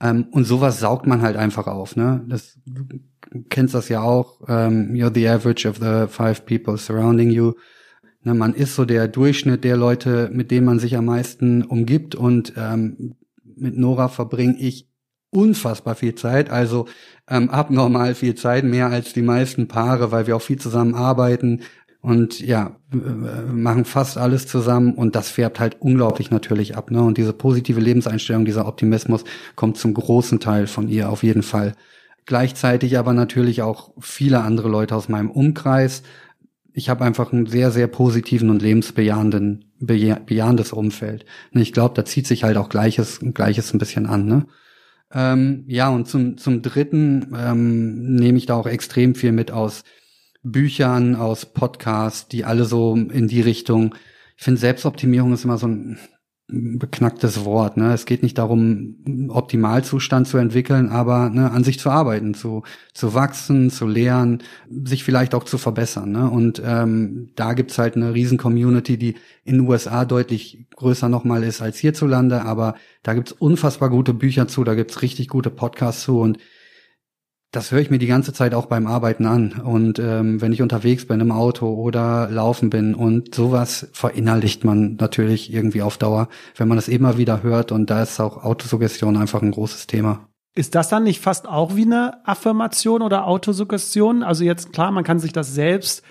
Ähm, 0.00 0.26
und 0.30 0.44
sowas 0.44 0.80
saugt 0.80 1.06
man 1.06 1.22
halt 1.22 1.36
einfach 1.36 1.66
auf, 1.66 1.96
ne? 1.96 2.24
Das, 2.28 2.58
kennst 3.48 3.74
das 3.74 3.88
ja 3.88 4.02
auch, 4.02 4.40
ähm, 4.48 4.92
you're 4.92 5.12
the 5.12 5.28
average 5.28 5.68
of 5.68 5.76
the 5.76 6.06
five 6.08 6.44
people 6.46 6.76
surrounding 6.76 7.30
you. 7.30 7.52
Ne, 8.24 8.34
man 8.34 8.54
ist 8.54 8.74
so 8.76 8.84
der 8.84 9.08
Durchschnitt 9.08 9.64
der 9.64 9.76
Leute, 9.76 10.30
mit 10.32 10.50
denen 10.50 10.66
man 10.66 10.78
sich 10.78 10.96
am 10.96 11.06
meisten 11.06 11.62
umgibt 11.62 12.14
und 12.14 12.52
ähm, 12.56 13.16
mit 13.56 13.76
Nora 13.76 14.08
verbringe 14.08 14.58
ich 14.58 14.88
unfassbar 15.30 15.94
viel 15.94 16.14
Zeit, 16.14 16.50
also 16.50 16.86
ähm, 17.28 17.48
abnormal 17.50 18.14
viel 18.14 18.34
Zeit, 18.34 18.64
mehr 18.64 18.88
als 18.88 19.12
die 19.12 19.22
meisten 19.22 19.66
Paare, 19.66 20.12
weil 20.12 20.26
wir 20.26 20.36
auch 20.36 20.42
viel 20.42 20.58
zusammen 20.58 20.94
arbeiten 20.94 21.62
und 22.02 22.40
ja, 22.40 22.76
machen 22.90 23.84
fast 23.84 24.18
alles 24.18 24.48
zusammen 24.48 24.94
und 24.94 25.14
das 25.14 25.30
färbt 25.30 25.60
halt 25.60 25.76
unglaublich 25.80 26.30
natürlich 26.32 26.76
ab. 26.76 26.90
Ne? 26.90 27.00
Und 27.00 27.16
diese 27.16 27.32
positive 27.32 27.80
Lebenseinstellung, 27.80 28.44
dieser 28.44 28.66
Optimismus 28.66 29.24
kommt 29.54 29.78
zum 29.78 29.94
großen 29.94 30.40
Teil 30.40 30.66
von 30.66 30.88
ihr 30.88 31.08
auf 31.10 31.22
jeden 31.22 31.44
Fall. 31.44 31.74
Gleichzeitig 32.24 32.98
aber 32.98 33.14
natürlich 33.14 33.62
auch 33.62 33.92
viele 33.98 34.40
andere 34.42 34.68
Leute 34.68 34.94
aus 34.94 35.08
meinem 35.08 35.30
Umkreis, 35.30 36.02
ich 36.74 36.88
habe 36.88 37.04
einfach 37.04 37.32
einen 37.32 37.46
sehr, 37.46 37.70
sehr 37.70 37.86
positiven 37.86 38.50
und 38.50 38.62
lebensbejahenden, 38.62 39.66
bejahendes 39.78 40.72
Umfeld. 40.72 41.26
Ich 41.52 41.72
glaube, 41.72 41.94
da 41.94 42.04
zieht 42.04 42.26
sich 42.26 42.44
halt 42.44 42.56
auch 42.56 42.68
Gleiches, 42.68 43.20
Gleiches 43.34 43.74
ein 43.74 43.78
bisschen 43.78 44.06
an. 44.06 44.26
Ne? 44.26 44.46
Ähm, 45.12 45.64
ja, 45.66 45.90
und 45.90 46.08
zum, 46.08 46.38
zum 46.38 46.62
Dritten 46.62 47.34
ähm, 47.36 48.14
nehme 48.14 48.38
ich 48.38 48.46
da 48.46 48.54
auch 48.54 48.66
extrem 48.66 49.14
viel 49.14 49.32
mit 49.32 49.50
aus 49.50 49.84
Büchern, 50.42 51.14
aus 51.14 51.46
Podcasts, 51.46 52.28
die 52.28 52.44
alle 52.44 52.64
so 52.64 52.94
in 52.94 53.28
die 53.28 53.42
Richtung. 53.42 53.94
Ich 54.36 54.44
finde, 54.44 54.60
Selbstoptimierung 54.60 55.32
ist 55.34 55.44
immer 55.44 55.58
so 55.58 55.68
ein 55.68 55.98
beknacktes 56.48 57.44
Wort. 57.44 57.76
Ne? 57.76 57.92
Es 57.92 58.04
geht 58.04 58.22
nicht 58.22 58.36
darum, 58.36 59.28
Optimalzustand 59.28 60.28
zu 60.28 60.36
entwickeln, 60.36 60.90
aber 60.90 61.30
ne, 61.30 61.50
an 61.50 61.64
sich 61.64 61.78
zu 61.78 61.88
arbeiten, 61.88 62.34
zu, 62.34 62.62
zu 62.92 63.14
wachsen, 63.14 63.70
zu 63.70 63.86
lernen, 63.86 64.42
sich 64.68 65.04
vielleicht 65.04 65.34
auch 65.34 65.44
zu 65.44 65.56
verbessern. 65.56 66.12
Ne? 66.12 66.28
Und 66.28 66.60
ähm, 66.64 67.30
da 67.36 67.54
gibt's 67.54 67.78
halt 67.78 67.96
eine 67.96 68.12
riesen 68.12 68.38
Community, 68.38 68.98
die 68.98 69.14
in 69.44 69.58
den 69.58 69.68
USA 69.68 70.04
deutlich 70.04 70.66
größer 70.76 71.08
nochmal 71.08 71.42
ist 71.42 71.62
als 71.62 71.78
hierzulande, 71.78 72.42
aber 72.42 72.74
da 73.02 73.14
gibt's 73.14 73.32
unfassbar 73.32 73.88
gute 73.88 74.12
Bücher 74.12 74.46
zu, 74.48 74.64
da 74.64 74.74
gibt's 74.74 75.00
richtig 75.02 75.28
gute 75.28 75.50
Podcasts 75.50 76.02
zu 76.02 76.20
und 76.20 76.38
das 77.52 77.70
höre 77.70 77.80
ich 77.80 77.90
mir 77.90 77.98
die 77.98 78.06
ganze 78.06 78.32
Zeit 78.32 78.54
auch 78.54 78.64
beim 78.64 78.86
Arbeiten 78.86 79.26
an. 79.26 79.52
Und 79.52 79.98
ähm, 79.98 80.40
wenn 80.40 80.52
ich 80.52 80.62
unterwegs 80.62 81.06
bin 81.06 81.20
im 81.20 81.30
Auto 81.30 81.72
oder 81.74 82.28
laufen 82.30 82.70
bin 82.70 82.94
und 82.94 83.34
sowas 83.34 83.88
verinnerlicht 83.92 84.64
man 84.64 84.96
natürlich 84.96 85.52
irgendwie 85.52 85.82
auf 85.82 85.98
Dauer, 85.98 86.28
wenn 86.56 86.66
man 86.66 86.76
das 86.76 86.88
immer 86.88 87.18
wieder 87.18 87.42
hört. 87.42 87.70
Und 87.70 87.90
da 87.90 88.02
ist 88.02 88.18
auch 88.20 88.42
Autosuggestion 88.42 89.18
einfach 89.18 89.42
ein 89.42 89.50
großes 89.50 89.86
Thema. 89.86 90.26
Ist 90.54 90.74
das 90.74 90.88
dann 90.88 91.04
nicht 91.04 91.20
fast 91.20 91.46
auch 91.46 91.76
wie 91.76 91.84
eine 91.84 92.26
Affirmation 92.26 93.02
oder 93.02 93.26
Autosuggestion? 93.26 94.22
Also 94.22 94.44
jetzt 94.44 94.72
klar, 94.72 94.90
man 94.90 95.04
kann 95.04 95.18
sich 95.18 95.32
das 95.32 95.54
selbst 95.54 96.02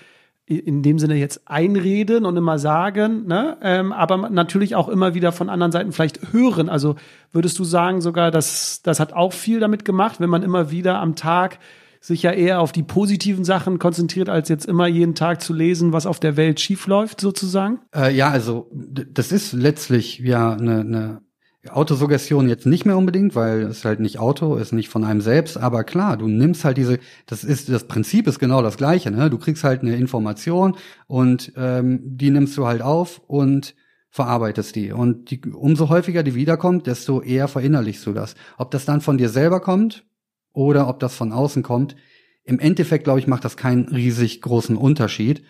in 0.46 0.82
dem 0.82 0.98
Sinne 0.98 1.14
jetzt 1.14 1.42
einreden 1.46 2.26
und 2.26 2.36
immer 2.36 2.58
sagen, 2.58 3.26
ne? 3.26 3.56
Ähm, 3.62 3.92
aber 3.92 4.28
natürlich 4.28 4.74
auch 4.74 4.88
immer 4.88 5.14
wieder 5.14 5.32
von 5.32 5.48
anderen 5.48 5.72
Seiten 5.72 5.92
vielleicht 5.92 6.32
hören. 6.32 6.68
Also 6.68 6.96
würdest 7.30 7.58
du 7.58 7.64
sagen 7.64 8.00
sogar, 8.00 8.30
dass 8.30 8.82
das 8.82 8.98
hat 8.98 9.12
auch 9.12 9.32
viel 9.32 9.60
damit 9.60 9.84
gemacht, 9.84 10.20
wenn 10.20 10.30
man 10.30 10.42
immer 10.42 10.70
wieder 10.70 10.98
am 11.00 11.14
Tag 11.14 11.58
sich 12.00 12.22
ja 12.24 12.32
eher 12.32 12.60
auf 12.60 12.72
die 12.72 12.82
positiven 12.82 13.44
Sachen 13.44 13.78
konzentriert, 13.78 14.28
als 14.28 14.48
jetzt 14.48 14.66
immer 14.66 14.88
jeden 14.88 15.14
Tag 15.14 15.40
zu 15.40 15.54
lesen, 15.54 15.92
was 15.92 16.06
auf 16.06 16.18
der 16.18 16.36
Welt 16.36 16.58
schiefläuft, 16.58 17.20
sozusagen? 17.20 17.78
Äh, 17.94 18.12
ja, 18.12 18.28
also 18.28 18.68
das 18.72 19.30
ist 19.30 19.52
letztlich 19.52 20.18
ja 20.18 20.52
eine, 20.52 20.80
eine 20.80 21.20
Autosuggestion 21.68 22.48
jetzt 22.48 22.66
nicht 22.66 22.86
mehr 22.86 22.96
unbedingt, 22.96 23.36
weil 23.36 23.62
es 23.62 23.84
halt 23.84 24.00
nicht 24.00 24.18
Auto, 24.18 24.56
ist 24.56 24.72
nicht 24.72 24.88
von 24.88 25.04
einem 25.04 25.20
selbst, 25.20 25.56
aber 25.56 25.84
klar, 25.84 26.16
du 26.16 26.26
nimmst 26.26 26.64
halt 26.64 26.76
diese, 26.76 26.98
das 27.26 27.44
ist, 27.44 27.68
das 27.68 27.86
Prinzip 27.86 28.26
ist 28.26 28.40
genau 28.40 28.62
das 28.62 28.76
gleiche, 28.76 29.12
ne? 29.12 29.30
Du 29.30 29.38
kriegst 29.38 29.62
halt 29.62 29.82
eine 29.82 29.94
Information 29.94 30.76
und 31.06 31.52
ähm, 31.56 32.00
die 32.02 32.30
nimmst 32.30 32.56
du 32.56 32.66
halt 32.66 32.82
auf 32.82 33.20
und 33.28 33.76
verarbeitest 34.10 34.74
die. 34.74 34.92
Und 34.92 35.30
die, 35.30 35.40
umso 35.52 35.88
häufiger 35.88 36.24
die 36.24 36.34
wiederkommt, 36.34 36.86
desto 36.86 37.22
eher 37.22 37.46
verinnerlichst 37.46 38.04
du 38.06 38.12
das. 38.12 38.34
Ob 38.58 38.72
das 38.72 38.84
dann 38.84 39.00
von 39.00 39.16
dir 39.16 39.28
selber 39.28 39.60
kommt 39.60 40.04
oder 40.52 40.88
ob 40.88 40.98
das 40.98 41.14
von 41.14 41.32
außen 41.32 41.62
kommt, 41.62 41.96
im 42.44 42.58
Endeffekt, 42.58 43.04
glaube 43.04 43.20
ich, 43.20 43.28
macht 43.28 43.44
das 43.44 43.56
keinen 43.56 43.88
riesig 43.88 44.42
großen 44.42 44.76
Unterschied. 44.76 45.44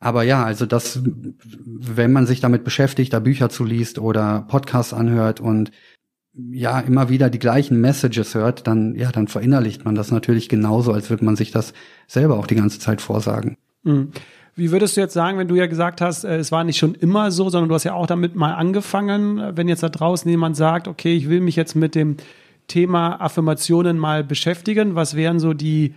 Aber 0.00 0.22
ja, 0.22 0.44
also 0.44 0.64
das, 0.64 1.00
wenn 1.04 2.12
man 2.12 2.26
sich 2.26 2.40
damit 2.40 2.64
beschäftigt, 2.64 3.12
da 3.12 3.20
Bücher 3.20 3.50
zu 3.50 3.64
liest 3.64 3.98
oder 3.98 4.46
Podcasts 4.48 4.94
anhört 4.94 5.40
und 5.40 5.70
ja, 6.32 6.80
immer 6.80 7.08
wieder 7.10 7.28
die 7.28 7.38
gleichen 7.38 7.80
Messages 7.80 8.34
hört, 8.34 8.66
dann, 8.66 8.94
ja, 8.94 9.10
dann 9.12 9.28
verinnerlicht 9.28 9.84
man 9.84 9.94
das 9.94 10.10
natürlich 10.10 10.48
genauso, 10.48 10.92
als 10.92 11.10
würde 11.10 11.24
man 11.24 11.36
sich 11.36 11.50
das 11.50 11.74
selber 12.06 12.38
auch 12.38 12.46
die 12.46 12.54
ganze 12.54 12.78
Zeit 12.78 13.00
vorsagen. 13.00 13.56
Mhm. 13.82 14.12
Wie 14.54 14.70
würdest 14.70 14.96
du 14.96 15.00
jetzt 15.00 15.14
sagen, 15.14 15.38
wenn 15.38 15.48
du 15.48 15.54
ja 15.54 15.66
gesagt 15.66 16.00
hast, 16.00 16.24
äh, 16.24 16.36
es 16.36 16.52
war 16.52 16.64
nicht 16.64 16.78
schon 16.78 16.94
immer 16.94 17.30
so, 17.30 17.50
sondern 17.50 17.68
du 17.68 17.74
hast 17.74 17.84
ja 17.84 17.94
auch 17.94 18.06
damit 18.06 18.36
mal 18.36 18.54
angefangen, 18.54 19.56
wenn 19.56 19.68
jetzt 19.68 19.82
da 19.82 19.88
draußen 19.88 20.30
jemand 20.30 20.56
sagt, 20.56 20.88
okay, 20.88 21.14
ich 21.14 21.28
will 21.28 21.40
mich 21.40 21.56
jetzt 21.56 21.74
mit 21.74 21.94
dem 21.94 22.16
Thema 22.68 23.20
Affirmationen 23.20 23.98
mal 23.98 24.22
beschäftigen, 24.22 24.94
was 24.94 25.16
wären 25.16 25.40
so 25.40 25.54
die, 25.54 25.94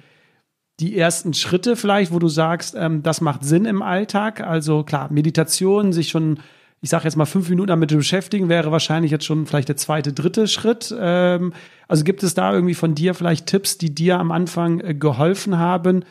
die 0.84 0.98
ersten 0.98 1.34
Schritte 1.34 1.78
vielleicht, 1.78 2.12
wo 2.12 2.20
du 2.20 2.28
sagst, 2.28 2.76
ähm, 2.78 3.04
das 3.04 3.22
macht 3.22 3.46
Sinn 3.46 3.64
im 3.64 3.82
Alltag? 3.82 4.42
Also 4.42 4.84
klar, 4.84 5.08
Meditation, 5.12 5.94
sich 5.94 6.10
schon, 6.10 6.40
ich 6.82 6.90
sage 6.90 7.06
jetzt 7.06 7.16
mal 7.16 7.26
fünf 7.26 7.48
Minuten 7.50 7.68
damit 7.68 7.96
beschäftigen, 7.96 8.50
wäre 8.50 8.72
wahrscheinlich 8.72 9.10
jetzt 9.10 9.24
schon 9.24 9.46
vielleicht 9.46 9.70
der 9.70 9.78
zweite, 9.78 10.12
dritte 10.12 10.48
Schritt. 10.48 10.94
Ähm, 11.00 11.54
also 11.88 12.04
gibt 12.04 12.22
es 12.22 12.34
da 12.34 12.54
irgendwie 12.54 12.74
von 12.74 12.96
dir 12.96 13.14
vielleicht 13.14 13.46
Tipps, 13.46 13.78
die 13.78 13.96
dir 13.96 14.20
am 14.20 14.32
Anfang 14.32 14.82
äh, 14.82 14.94
geholfen 14.94 15.58
haben, 15.58 16.04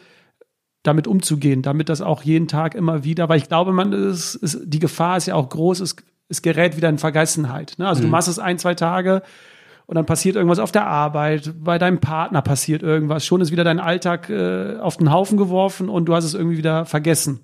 damit 0.82 1.06
umzugehen, 1.06 1.60
damit 1.60 1.90
das 1.90 2.00
auch 2.00 2.22
jeden 2.22 2.48
Tag 2.48 2.74
immer 2.74 3.04
wieder, 3.04 3.28
weil 3.28 3.38
ich 3.38 3.48
glaube, 3.48 3.72
man 3.72 3.92
ist, 3.92 4.36
ist 4.36 4.58
die 4.64 4.78
Gefahr 4.78 5.18
ist 5.18 5.26
ja 5.26 5.34
auch 5.34 5.50
groß, 5.50 5.80
es, 5.80 5.96
es 6.30 6.40
gerät 6.40 6.78
wieder 6.78 6.88
in 6.88 6.98
Vergessenheit. 6.98 7.74
Ne? 7.76 7.86
Also 7.86 8.00
mhm. 8.00 8.06
du 8.06 8.10
machst 8.10 8.28
es 8.28 8.38
ein, 8.38 8.58
zwei 8.58 8.74
Tage 8.74 9.22
und 9.86 9.96
dann 9.96 10.06
passiert 10.06 10.36
irgendwas 10.36 10.58
auf 10.58 10.72
der 10.72 10.86
Arbeit, 10.86 11.54
bei 11.58 11.78
deinem 11.78 11.98
Partner 11.98 12.42
passiert 12.42 12.82
irgendwas, 12.82 13.24
schon 13.26 13.40
ist 13.40 13.52
wieder 13.52 13.64
dein 13.64 13.80
Alltag 13.80 14.30
äh, 14.30 14.78
auf 14.78 14.96
den 14.96 15.12
Haufen 15.12 15.36
geworfen 15.38 15.88
und 15.88 16.06
du 16.06 16.14
hast 16.14 16.24
es 16.24 16.34
irgendwie 16.34 16.56
wieder 16.56 16.84
vergessen. 16.84 17.40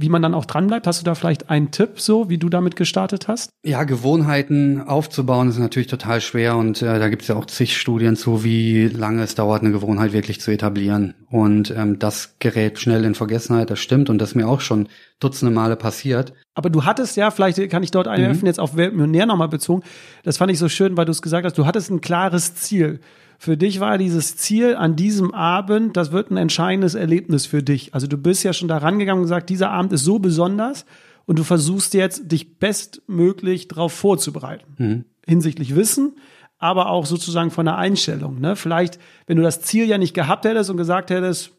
Wie 0.00 0.08
man 0.08 0.22
dann 0.22 0.32
auch 0.32 0.44
dranbleibt, 0.44 0.86
hast 0.86 1.00
du 1.00 1.04
da 1.04 1.16
vielleicht 1.16 1.50
einen 1.50 1.72
Tipp, 1.72 2.00
so 2.00 2.30
wie 2.30 2.38
du 2.38 2.48
damit 2.48 2.76
gestartet 2.76 3.26
hast? 3.26 3.50
Ja, 3.64 3.82
Gewohnheiten 3.82 4.80
aufzubauen 4.80 5.48
ist 5.48 5.58
natürlich 5.58 5.88
total 5.88 6.20
schwer 6.20 6.56
und 6.56 6.82
äh, 6.82 7.00
da 7.00 7.08
gibt 7.08 7.22
es 7.22 7.28
ja 7.28 7.34
auch 7.34 7.46
zig 7.46 7.76
Studien 7.76 8.14
zu, 8.14 8.44
wie 8.44 8.86
lange 8.86 9.24
es 9.24 9.34
dauert, 9.34 9.62
eine 9.62 9.72
Gewohnheit 9.72 10.12
wirklich 10.12 10.40
zu 10.40 10.52
etablieren. 10.52 11.14
Und 11.28 11.74
ähm, 11.76 11.98
das 11.98 12.36
gerät 12.38 12.78
schnell 12.78 13.04
in 13.04 13.16
Vergessenheit, 13.16 13.70
das 13.70 13.80
stimmt 13.80 14.08
und 14.08 14.18
das 14.18 14.30
ist 14.30 14.34
mir 14.36 14.46
auch 14.46 14.60
schon 14.60 14.88
dutzende 15.18 15.52
Male 15.52 15.74
passiert. 15.74 16.32
Aber 16.54 16.70
du 16.70 16.84
hattest 16.84 17.16
ja, 17.16 17.32
vielleicht 17.32 17.68
kann 17.68 17.82
ich 17.82 17.90
dort 17.90 18.06
einwerfen, 18.06 18.42
mhm. 18.42 18.46
jetzt 18.46 18.60
auf 18.60 18.76
Weltmillionär 18.76 19.26
nochmal 19.26 19.48
bezogen, 19.48 19.82
das 20.22 20.36
fand 20.36 20.52
ich 20.52 20.60
so 20.60 20.68
schön, 20.68 20.96
weil 20.96 21.06
du 21.06 21.10
es 21.10 21.22
gesagt 21.22 21.44
hast, 21.44 21.58
du 21.58 21.66
hattest 21.66 21.90
ein 21.90 22.00
klares 22.00 22.54
Ziel. 22.54 23.00
Für 23.40 23.56
dich 23.56 23.78
war 23.78 23.98
dieses 23.98 24.36
Ziel 24.36 24.74
an 24.74 24.96
diesem 24.96 25.32
Abend, 25.32 25.96
das 25.96 26.10
wird 26.10 26.30
ein 26.30 26.36
entscheidendes 26.36 26.96
Erlebnis 26.96 27.46
für 27.46 27.62
dich. 27.62 27.94
Also 27.94 28.08
du 28.08 28.18
bist 28.18 28.42
ja 28.42 28.52
schon 28.52 28.66
da 28.66 28.78
rangegangen 28.78 29.20
und 29.20 29.26
gesagt, 29.26 29.48
dieser 29.48 29.70
Abend 29.70 29.92
ist 29.92 30.04
so 30.04 30.18
besonders 30.18 30.84
und 31.24 31.38
du 31.38 31.44
versuchst 31.44 31.94
jetzt, 31.94 32.32
dich 32.32 32.58
bestmöglich 32.58 33.68
darauf 33.68 33.92
vorzubereiten. 33.92 34.64
Mhm. 34.78 35.04
Hinsichtlich 35.24 35.76
Wissen, 35.76 36.16
aber 36.58 36.90
auch 36.90 37.06
sozusagen 37.06 37.52
von 37.52 37.64
der 37.64 37.76
Einstellung. 37.76 38.40
Ne? 38.40 38.56
Vielleicht, 38.56 38.98
wenn 39.28 39.36
du 39.36 39.44
das 39.44 39.60
Ziel 39.60 39.86
ja 39.86 39.98
nicht 39.98 40.14
gehabt 40.14 40.44
hättest 40.44 40.68
und 40.68 40.76
gesagt 40.76 41.10
hättest, 41.10 41.52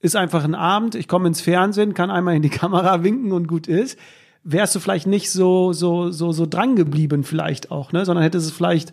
ist 0.00 0.16
einfach 0.16 0.42
ein 0.42 0.56
Abend, 0.56 0.96
ich 0.96 1.06
komme 1.06 1.28
ins 1.28 1.40
Fernsehen, 1.40 1.94
kann 1.94 2.10
einmal 2.10 2.34
in 2.34 2.42
die 2.42 2.48
Kamera 2.50 3.04
winken 3.04 3.30
und 3.30 3.46
gut 3.46 3.68
ist, 3.68 3.96
wärst 4.42 4.74
du 4.74 4.80
vielleicht 4.80 5.06
nicht 5.06 5.30
so, 5.30 5.72
so, 5.72 6.10
so, 6.10 6.32
so 6.32 6.46
dran 6.46 6.74
geblieben 6.74 7.22
vielleicht 7.22 7.70
auch, 7.70 7.92
ne? 7.92 8.04
sondern 8.04 8.24
hättest 8.24 8.46
es 8.48 8.52
vielleicht 8.52 8.92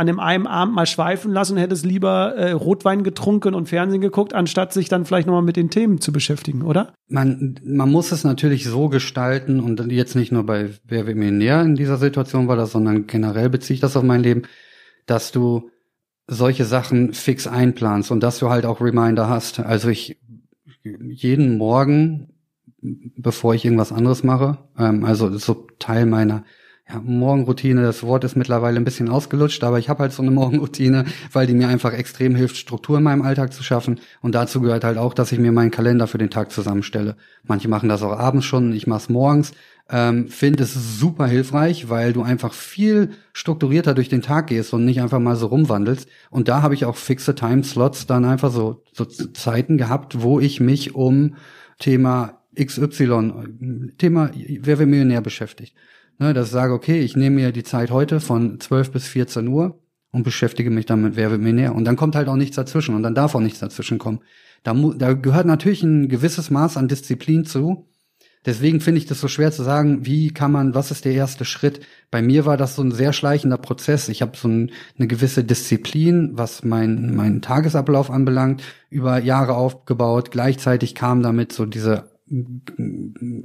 an 0.00 0.06
dem 0.06 0.18
einen 0.18 0.46
Abend 0.46 0.74
mal 0.74 0.86
schweifen 0.86 1.30
lassen 1.30 1.52
und 1.52 1.58
hättest 1.58 1.84
lieber 1.84 2.34
äh, 2.34 2.52
Rotwein 2.52 3.04
getrunken 3.04 3.54
und 3.54 3.68
Fernsehen 3.68 4.00
geguckt, 4.00 4.32
anstatt 4.32 4.72
sich 4.72 4.88
dann 4.88 5.04
vielleicht 5.04 5.26
nochmal 5.26 5.42
mit 5.42 5.56
den 5.56 5.68
Themen 5.68 6.00
zu 6.00 6.10
beschäftigen, 6.10 6.62
oder? 6.62 6.94
Man, 7.08 7.60
man 7.62 7.90
muss 7.90 8.10
es 8.10 8.24
natürlich 8.24 8.64
so 8.64 8.88
gestalten 8.88 9.60
und 9.60 9.92
jetzt 9.92 10.16
nicht 10.16 10.32
nur 10.32 10.46
bei 10.46 10.70
Wer 10.86 11.06
wird 11.06 11.18
näher 11.18 11.60
in 11.60 11.74
dieser 11.74 11.98
Situation 11.98 12.48
war 12.48 12.56
das, 12.56 12.72
sondern 12.72 13.06
generell 13.06 13.50
beziehe 13.50 13.74
ich 13.74 13.80
das 13.80 13.94
auf 13.94 14.02
mein 14.02 14.22
Leben, 14.22 14.44
dass 15.04 15.32
du 15.32 15.68
solche 16.26 16.64
Sachen 16.64 17.12
fix 17.12 17.46
einplanst 17.46 18.10
und 18.10 18.22
dass 18.22 18.38
du 18.38 18.48
halt 18.48 18.64
auch 18.64 18.80
Reminder 18.80 19.28
hast. 19.28 19.60
Also 19.60 19.90
ich 19.90 20.18
jeden 20.82 21.58
Morgen, 21.58 22.32
bevor 22.80 23.54
ich 23.54 23.66
irgendwas 23.66 23.92
anderes 23.92 24.24
mache, 24.24 24.56
ähm, 24.78 25.04
also 25.04 25.36
so 25.36 25.66
Teil 25.78 26.06
meiner 26.06 26.44
ja, 26.92 27.00
Morgenroutine, 27.04 27.82
das 27.82 28.02
Wort 28.02 28.24
ist 28.24 28.36
mittlerweile 28.36 28.76
ein 28.76 28.84
bisschen 28.84 29.08
ausgelutscht, 29.08 29.62
aber 29.62 29.78
ich 29.78 29.88
habe 29.88 30.00
halt 30.00 30.12
so 30.12 30.22
eine 30.22 30.30
Morgenroutine, 30.32 31.04
weil 31.32 31.46
die 31.46 31.54
mir 31.54 31.68
einfach 31.68 31.92
extrem 31.92 32.34
hilft, 32.34 32.56
Struktur 32.56 32.98
in 32.98 33.04
meinem 33.04 33.22
Alltag 33.22 33.52
zu 33.52 33.62
schaffen. 33.62 34.00
Und 34.22 34.34
dazu 34.34 34.60
gehört 34.60 34.84
halt 34.84 34.98
auch, 34.98 35.14
dass 35.14 35.32
ich 35.32 35.38
mir 35.38 35.52
meinen 35.52 35.70
Kalender 35.70 36.06
für 36.06 36.18
den 36.18 36.30
Tag 36.30 36.50
zusammenstelle. 36.52 37.16
Manche 37.44 37.68
machen 37.68 37.88
das 37.88 38.02
auch 38.02 38.18
abends 38.18 38.46
schon, 38.46 38.72
ich 38.72 38.86
mache 38.86 39.00
es 39.00 39.08
morgens. 39.08 39.52
Ähm, 39.92 40.28
Finde 40.28 40.62
es 40.62 40.74
super 41.00 41.26
hilfreich, 41.26 41.88
weil 41.88 42.12
du 42.12 42.22
einfach 42.22 42.52
viel 42.52 43.10
strukturierter 43.32 43.94
durch 43.94 44.08
den 44.08 44.22
Tag 44.22 44.46
gehst 44.46 44.72
und 44.72 44.84
nicht 44.84 45.00
einfach 45.00 45.18
mal 45.18 45.36
so 45.36 45.46
rumwandelst. 45.46 46.08
Und 46.30 46.48
da 46.48 46.62
habe 46.62 46.74
ich 46.74 46.84
auch 46.84 46.96
fixe 46.96 47.34
Timeslots 47.34 48.06
dann 48.06 48.24
einfach 48.24 48.52
so, 48.52 48.82
so 48.92 49.04
Zeiten 49.04 49.78
gehabt, 49.78 50.22
wo 50.22 50.38
ich 50.38 50.60
mich 50.60 50.94
um 50.94 51.34
Thema 51.78 52.40
XY, 52.56 53.92
Thema 53.98 54.30
Wer 54.34 54.78
will 54.78 54.86
Millionär 54.86 55.20
beschäftigt. 55.20 55.74
Ne, 56.20 56.34
dass 56.34 56.48
ich 56.48 56.52
sage, 56.52 56.74
okay, 56.74 57.00
ich 57.00 57.16
nehme 57.16 57.36
mir 57.36 57.50
die 57.50 57.62
Zeit 57.62 57.90
heute 57.90 58.20
von 58.20 58.60
12 58.60 58.92
bis 58.92 59.08
14 59.08 59.48
Uhr 59.48 59.80
und 60.12 60.22
beschäftige 60.22 60.68
mich 60.68 60.84
damit, 60.84 61.16
wer 61.16 61.30
wird 61.30 61.40
Millionär. 61.40 61.74
Und 61.74 61.86
dann 61.86 61.96
kommt 61.96 62.14
halt 62.14 62.28
auch 62.28 62.36
nichts 62.36 62.56
dazwischen 62.56 62.94
und 62.94 63.02
dann 63.02 63.14
darf 63.14 63.34
auch 63.34 63.40
nichts 63.40 63.60
dazwischen 63.60 63.96
kommen. 63.98 64.20
Da, 64.62 64.74
da 64.74 65.14
gehört 65.14 65.46
natürlich 65.46 65.82
ein 65.82 66.10
gewisses 66.10 66.50
Maß 66.50 66.76
an 66.76 66.88
Disziplin 66.88 67.46
zu. 67.46 67.86
Deswegen 68.44 68.82
finde 68.82 68.98
ich 68.98 69.06
das 69.06 69.18
so 69.18 69.28
schwer 69.28 69.50
zu 69.50 69.62
sagen, 69.62 70.04
wie 70.04 70.30
kann 70.30 70.52
man, 70.52 70.74
was 70.74 70.90
ist 70.90 71.06
der 71.06 71.14
erste 71.14 71.46
Schritt? 71.46 71.80
Bei 72.10 72.20
mir 72.20 72.44
war 72.44 72.58
das 72.58 72.76
so 72.76 72.82
ein 72.82 72.92
sehr 72.92 73.14
schleichender 73.14 73.56
Prozess. 73.56 74.10
Ich 74.10 74.20
habe 74.20 74.36
so 74.36 74.46
ein, 74.46 74.72
eine 74.98 75.08
gewisse 75.08 75.42
Disziplin, 75.42 76.32
was 76.34 76.64
mein, 76.64 77.16
meinen 77.16 77.40
Tagesablauf 77.40 78.10
anbelangt, 78.10 78.62
über 78.90 79.18
Jahre 79.22 79.54
aufgebaut. 79.54 80.30
Gleichzeitig 80.30 80.94
kam 80.94 81.22
damit 81.22 81.52
so 81.52 81.64
diese 81.64 82.09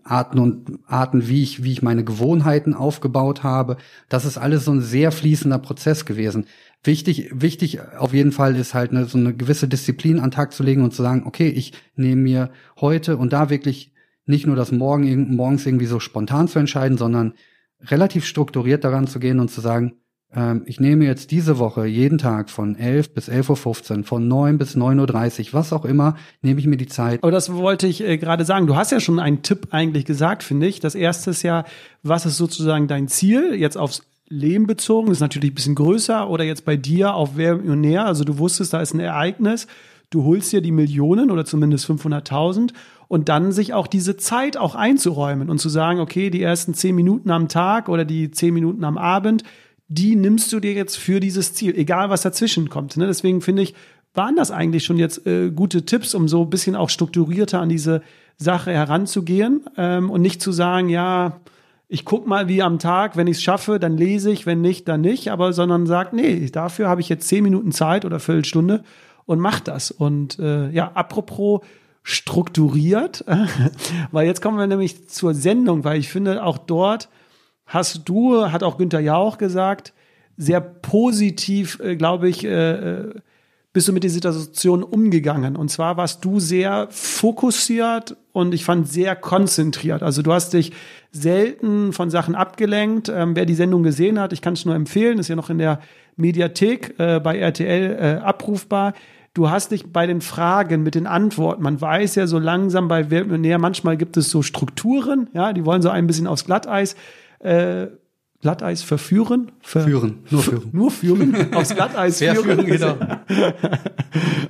Arten 0.04 0.40
und 0.40 0.80
Arten, 0.86 1.28
wie 1.28 1.42
ich, 1.42 1.64
wie 1.64 1.72
ich 1.72 1.82
meine 1.82 2.04
Gewohnheiten 2.04 2.74
aufgebaut 2.74 3.44
habe. 3.44 3.78
Das 4.10 4.26
ist 4.26 4.38
alles 4.38 4.66
so 4.66 4.72
ein 4.72 4.82
sehr 4.82 5.12
fließender 5.12 5.58
Prozess 5.58 6.06
gewesen. 6.06 6.46
Wichtig, 6.84 7.32
wichtig 7.34 7.82
auf 7.98 8.14
jeden 8.14 8.32
Fall 8.32 8.56
ist 8.56 8.76
halt 8.76 8.92
eine, 8.92 9.06
so 9.06 9.18
eine 9.18 9.34
gewisse 9.34 9.68
Disziplin 9.68 10.20
an 10.20 10.30
Tag 10.30 10.54
zu 10.54 10.62
legen 10.62 10.84
und 10.84 10.94
zu 10.94 11.02
sagen, 11.02 11.24
okay, 11.26 11.50
ich 11.50 11.74
nehme 11.96 12.22
mir 12.22 12.52
heute 12.80 13.18
und 13.18 13.34
da 13.34 13.50
wirklich 13.50 13.92
nicht 14.28 14.46
nur 14.46 14.56
das 14.56 14.72
Morgen, 14.72 15.36
morgens 15.36 15.66
irgendwie 15.66 15.88
so 15.88 16.00
spontan 16.00 16.48
zu 16.48 16.60
entscheiden, 16.60 16.98
sondern 16.98 17.34
relativ 17.82 18.26
strukturiert 18.26 18.84
daran 18.84 19.08
zu 19.08 19.20
gehen 19.20 19.40
und 19.40 19.50
zu 19.50 19.62
sagen, 19.62 19.94
ähm, 20.36 20.64
ich 20.66 20.80
nehme 20.80 21.06
jetzt 21.06 21.32
diese 21.32 21.60
Woche 21.60 21.86
jeden 21.86 22.18
Tag 22.18 22.50
von 22.50 22.76
11 22.76 23.14
bis 23.14 23.30
11.15 23.30 23.98
Uhr, 24.00 24.04
von 24.04 24.28
9 24.28 24.58
bis 24.58 24.76
9.30 24.76 25.48
Uhr, 25.48 25.54
was 25.54 25.72
auch 25.72 25.86
immer, 25.86 26.16
nehme 26.42 26.60
ich 26.60 26.68
mir 26.68 26.78
die 26.78 26.88
Zeit. 26.88 27.24
Aber 27.24 27.32
das 27.32 27.54
wollte 27.54 27.88
ich 27.88 28.04
äh, 28.04 28.18
gerade 28.18 28.44
sagen. 28.44 28.68
Du 28.68 28.76
hast 28.76 28.92
ja 28.92 29.00
schon 29.00 29.20
einen 29.20 29.42
Tipp 29.42 29.68
eigentlich 29.72 30.06
gesagt, 30.06 30.44
finde 30.44 30.68
ich. 30.68 30.80
Das 30.80 30.96
erste 30.96 31.32
ist 31.32 31.44
ja, 31.44 31.64
was 32.04 32.26
ist 32.26 32.38
sozusagen 32.38 32.88
dein 32.88 33.08
Ziel? 33.08 33.56
Jetzt 33.56 33.78
aufs 33.78 34.04
Leben 34.28 34.68
bezogen, 34.68 35.12
ist 35.12 35.20
natürlich 35.20 35.52
ein 35.52 35.56
bisschen 35.56 35.76
größer. 35.76 36.30
Oder 36.30 36.44
jetzt 36.44 36.66
bei 36.66 36.76
dir 36.76 37.14
auf 37.14 37.32
Wer 37.36 37.56
Millionär. 37.56 38.06
Also 38.06 38.24
du 38.24 38.38
wusstest, 38.38 38.74
da 38.74 38.82
ist 38.82 38.94
ein 38.94 39.00
Ereignis. 39.00 39.68
Du 40.10 40.24
holst 40.24 40.52
dir 40.52 40.62
die 40.62 40.72
Millionen 40.72 41.32
oder 41.32 41.46
zumindest 41.46 41.90
500.000 41.90 42.72
und 43.08 43.30
dann 43.30 43.52
sich 43.52 43.74
auch 43.74 43.88
diese 43.88 44.18
Zeit 44.18 44.58
auch 44.58 44.76
einzuräumen 44.76 45.50
und 45.50 45.60
zu 45.60 45.70
sagen, 45.70 46.00
okay, 46.00 46.30
die 46.30 46.42
ersten 46.42 46.74
zehn 46.74 46.96
Minuten 46.96 47.32
am 47.32 47.48
Tag 47.48 47.90
oder 47.90 48.06
die 48.06 48.32
zehn 48.32 48.54
Minuten 48.54 48.84
am 48.84 48.98
Abend, 48.98 49.44
die 49.88 50.16
nimmst 50.16 50.52
du 50.52 50.60
dir 50.60 50.74
jetzt 50.74 50.98
für 50.98 51.20
dieses 51.20 51.54
Ziel, 51.54 51.76
egal 51.76 52.10
was 52.10 52.24
dazwischen 52.24 52.70
kommt. 52.70 52.98
Ne? 52.98 53.08
Deswegen 53.08 53.42
finde 53.42 53.62
ich, 53.62 53.76
waren 54.14 54.36
das 54.36 54.52
eigentlich 54.52 54.84
schon 54.84 54.98
jetzt 54.98 55.28
äh, 55.28 55.52
gute 55.52 55.86
Tipps, 55.86 56.16
um 56.16 56.28
so 56.28 56.44
ein 56.44 56.50
bisschen 56.50 56.76
auch 56.76 56.90
strukturierter 56.90 57.60
an 57.60 57.70
diese 57.70 58.02
Sache 58.38 58.72
heranzugehen 58.72 59.66
ähm, 59.78 60.10
und 60.10 60.22
nicht 60.22 60.42
zu 60.42 60.52
sagen, 60.52 60.90
ja, 60.90 61.40
ich 61.88 62.04
guck 62.04 62.26
mal, 62.26 62.48
wie 62.48 62.64
am 62.64 62.80
Tag, 62.80 63.16
wenn 63.16 63.28
ich 63.28 63.38
es 63.38 63.44
schaffe, 63.44 63.80
dann 63.80 63.96
lese 63.96 64.32
ich, 64.32 64.46
wenn 64.46 64.62
nicht, 64.62 64.88
dann 64.88 65.02
nicht, 65.02 65.30
aber 65.30 65.54
sondern 65.54 65.86
sagt, 65.86 66.14
nee, 66.14 66.50
dafür 66.50 66.90
habe 66.90 67.02
ich 67.02 67.10
jetzt 67.10 67.28
zehn 67.28 67.44
Minuten 67.44 67.72
Zeit 67.72 68.06
oder 68.06 68.20
Viertelstunde 68.20 68.84
und 69.26 69.40
mach 69.40 69.60
das. 69.60 69.92
Und 69.92 70.40
äh, 70.40 70.70
ja, 70.72 70.92
apropos 70.94 71.62
strukturiert, 72.02 73.24
weil 74.12 74.26
jetzt 74.26 74.42
kommen 74.42 74.58
wir 74.58 74.68
nämlich 74.68 75.08
zur 75.08 75.34
Sendung, 75.34 75.84
weil 75.84 76.00
ich 76.00 76.10
finde, 76.10 76.44
auch 76.44 76.58
dort 76.58 77.10
hast 77.66 78.08
du, 78.08 78.52
hat 78.52 78.64
auch 78.64 78.78
Günther 78.78 79.00
Jauch 79.00 79.38
gesagt, 79.38 79.94
sehr 80.38 80.62
positiv, 80.62 81.80
äh, 81.80 81.96
glaube 81.96 82.30
ich, 82.30 82.44
äh, 82.44 82.72
äh 82.74 83.14
bist 83.74 83.90
du 83.90 83.92
mit 83.92 84.04
der 84.04 84.10
Situation 84.10 84.84
umgegangen. 84.84 85.58
Und 85.58 85.68
zwar 85.68 85.98
warst 85.98 86.24
du 86.24 86.40
sehr 86.40 86.88
fokussiert 86.92 88.16
und 88.32 88.54
ich 88.54 88.64
fand 88.64 88.88
sehr 88.88 89.18
konzentriert. 89.18 90.02
Also 90.02 90.22
du 90.22 90.32
hast 90.32 90.54
dich 90.54 90.72
selten 91.12 91.92
von 91.92 92.10
Sachen 92.10 92.36
abgelenkt. 92.36 93.10
Ähm, 93.10 93.36
wer 93.36 93.46
die 93.46 93.54
Sendung 93.54 93.84
gesehen 93.84 94.18
hat, 94.18 94.32
ich 94.32 94.42
kann 94.42 94.54
es 94.54 94.64
nur 94.64 94.76
empfehlen, 94.76 95.20
ist 95.20 95.28
ja 95.28 95.36
noch 95.36 95.50
in 95.50 95.58
der 95.58 95.82
Mediathek 96.16 96.96
bei 96.98 97.38
RTL 97.38 98.22
abrufbar. 98.24 98.94
Du 99.36 99.50
hast 99.50 99.72
dich 99.72 99.92
bei 99.92 100.08
den 100.08 100.22
Fragen 100.22 100.82
mit 100.82 100.96
den 100.96 101.08
Antworten, 101.08 101.62
man 101.62 101.82
weiß 101.82 102.16
ja 102.16 102.26
so 102.26 102.40
langsam 102.40 102.88
bei 102.88 103.12
Weltmillionär, 103.12 103.58
manchmal 103.58 103.98
gibt 103.98 104.16
es 104.16 104.30
so 104.30 104.42
Strukturen, 104.42 105.28
ja, 105.34 105.52
die 105.52 105.66
wollen 105.66 105.82
so 105.82 105.90
ein 105.90 106.08
bisschen 106.08 106.26
aufs 106.26 106.46
Glatteis. 106.46 106.96
Äh, 107.40 107.88
Glatteis 108.42 108.84
verführen? 108.84 109.52
Ver 109.62 109.82
führen, 109.82 110.20
nur 110.30 110.44
führen. 110.44 110.70
Nur 110.72 110.92
führen, 110.92 111.54
aufs 111.56 111.74
Glatteis 111.74 112.20
führen. 112.20 112.44
führen 112.44 112.66
genau. 112.68 112.96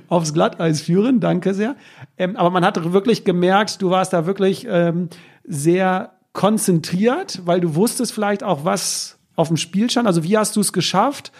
aufs 0.08 0.34
Glatteis 0.34 0.82
führen, 0.82 1.18
danke 1.18 1.54
sehr. 1.54 1.76
Ähm, 2.18 2.36
aber 2.36 2.50
man 2.50 2.62
hat 2.62 2.92
wirklich 2.92 3.24
gemerkt, 3.24 3.80
du 3.80 3.88
warst 3.88 4.12
da 4.12 4.26
wirklich 4.26 4.66
ähm, 4.68 5.08
sehr 5.44 6.12
konzentriert, 6.34 7.40
weil 7.46 7.62
du 7.62 7.74
wusstest 7.74 8.12
vielleicht 8.12 8.42
auch, 8.42 8.66
was 8.66 9.18
auf 9.34 9.48
dem 9.48 9.56
Spiel 9.56 9.88
stand. 9.88 10.06
Also 10.06 10.24
wie 10.24 10.36
hast 10.36 10.56
du 10.56 10.60
es 10.60 10.74
geschafft, 10.74 11.32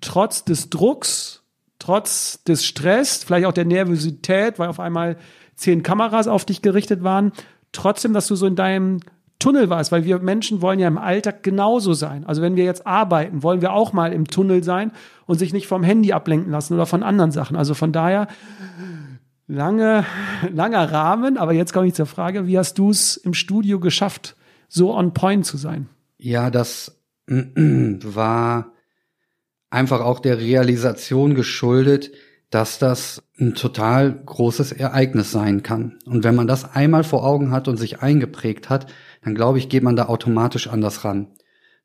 trotz 0.00 0.44
des 0.44 0.70
Drucks, 0.70 1.42
trotz 1.78 2.42
des 2.44 2.64
Stress, 2.64 3.22
vielleicht 3.22 3.46
auch 3.46 3.52
der 3.52 3.66
Nervosität, 3.66 4.58
weil 4.58 4.68
auf 4.68 4.80
einmal 4.80 5.18
zehn 5.56 5.82
Kameras 5.82 6.26
auf 6.26 6.46
dich 6.46 6.62
gerichtet 6.62 7.02
waren, 7.02 7.32
trotzdem, 7.72 8.14
dass 8.14 8.28
du 8.28 8.36
so 8.36 8.46
in 8.46 8.56
deinem 8.56 9.00
Tunnel 9.38 9.68
war 9.68 9.80
es, 9.80 9.92
weil 9.92 10.04
wir 10.04 10.18
Menschen 10.18 10.62
wollen 10.62 10.78
ja 10.78 10.88
im 10.88 10.98
Alltag 10.98 11.42
genauso 11.42 11.92
sein. 11.92 12.24
Also 12.26 12.40
wenn 12.40 12.56
wir 12.56 12.64
jetzt 12.64 12.86
arbeiten, 12.86 13.42
wollen 13.42 13.60
wir 13.60 13.72
auch 13.72 13.92
mal 13.92 14.12
im 14.12 14.26
Tunnel 14.26 14.64
sein 14.64 14.92
und 15.26 15.38
sich 15.38 15.52
nicht 15.52 15.66
vom 15.66 15.82
Handy 15.82 16.12
ablenken 16.12 16.50
lassen 16.50 16.74
oder 16.74 16.86
von 16.86 17.02
anderen 17.02 17.32
Sachen. 17.32 17.56
Also 17.56 17.74
von 17.74 17.92
daher 17.92 18.28
lange, 19.46 20.04
langer 20.52 20.90
Rahmen, 20.90 21.36
aber 21.36 21.52
jetzt 21.52 21.72
komme 21.72 21.86
ich 21.86 21.94
zur 21.94 22.06
Frage, 22.06 22.46
wie 22.46 22.58
hast 22.58 22.78
du 22.78 22.90
es 22.90 23.16
im 23.16 23.34
Studio 23.34 23.78
geschafft, 23.78 24.36
so 24.68 24.94
on 24.94 25.12
point 25.12 25.44
zu 25.44 25.56
sein? 25.56 25.88
Ja, 26.18 26.50
das 26.50 26.98
war 27.26 28.72
einfach 29.68 30.00
auch 30.00 30.20
der 30.20 30.38
Realisation 30.38 31.34
geschuldet, 31.34 32.10
dass 32.50 32.78
das 32.78 33.22
ein 33.38 33.54
total 33.54 34.12
großes 34.24 34.72
Ereignis 34.72 35.32
sein 35.32 35.62
kann. 35.62 35.98
Und 36.06 36.24
wenn 36.24 36.34
man 36.34 36.46
das 36.46 36.74
einmal 36.74 37.04
vor 37.04 37.24
Augen 37.24 37.50
hat 37.50 37.68
und 37.68 37.76
sich 37.76 38.00
eingeprägt 38.00 38.70
hat, 38.70 38.86
dann 39.26 39.34
glaube 39.34 39.58
ich, 39.58 39.68
geht 39.68 39.82
man 39.82 39.96
da 39.96 40.06
automatisch 40.06 40.68
anders 40.68 41.04
ran. 41.04 41.26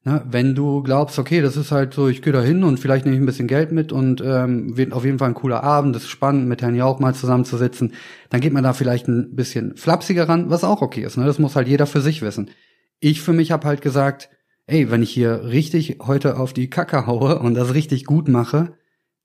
Na, 0.04 0.24
wenn 0.30 0.54
du 0.54 0.84
glaubst, 0.84 1.18
okay, 1.18 1.42
das 1.42 1.58
ist 1.58 1.72
halt 1.72 1.92
so, 1.92 2.08
ich 2.08 2.22
gehe 2.22 2.32
da 2.32 2.42
hin 2.42 2.64
und 2.64 2.80
vielleicht 2.80 3.04
nehme 3.06 3.16
ich 3.16 3.22
ein 3.22 3.26
bisschen 3.26 3.48
Geld 3.48 3.72
mit 3.72 3.92
und 3.92 4.22
ähm, 4.24 4.78
wird 4.78 4.94
auf 4.94 5.06
jeden 5.06 5.18
Fall 5.18 5.30
ein 5.30 5.34
cooler 5.34 5.64
Abend, 5.64 5.96
das 5.96 6.04
ist 6.04 6.10
spannend, 6.10 6.48
mit 6.48 6.62
Herrn 6.62 6.76
Jauch 6.76 7.00
mal 7.00 7.16
zusammenzusitzen, 7.16 7.94
dann 8.30 8.42
geht 8.42 8.54
man 8.54 8.64
da 8.64 8.74
vielleicht 8.74 9.08
ein 9.08 9.36
bisschen 9.36 9.76
flapsiger 9.76 10.30
ran, 10.30 10.52
was 10.52 10.64
auch 10.64 10.84
okay 10.84 11.02
ist. 11.02 11.18
Ne? 11.18 11.26
Das 11.26 11.40
muss 11.40 11.56
halt 11.56 11.68
jeder 11.68 11.88
für 11.88 12.02
sich 12.02 12.22
wissen. 12.22 12.52
Ich 13.00 13.24
für 13.24 13.34
mich 13.34 13.52
habe 13.52 13.66
halt 13.66 13.82
gesagt, 13.82 14.30
ey, 14.68 14.92
wenn 14.92 15.02
ich 15.02 15.10
hier 15.10 15.46
richtig 15.46 15.98
heute 16.04 16.38
auf 16.38 16.54
die 16.54 16.70
Kacke 16.70 17.08
haue 17.08 17.40
und 17.40 17.56
das 17.56 17.74
richtig 17.74 18.06
gut 18.06 18.28
mache, 18.28 18.76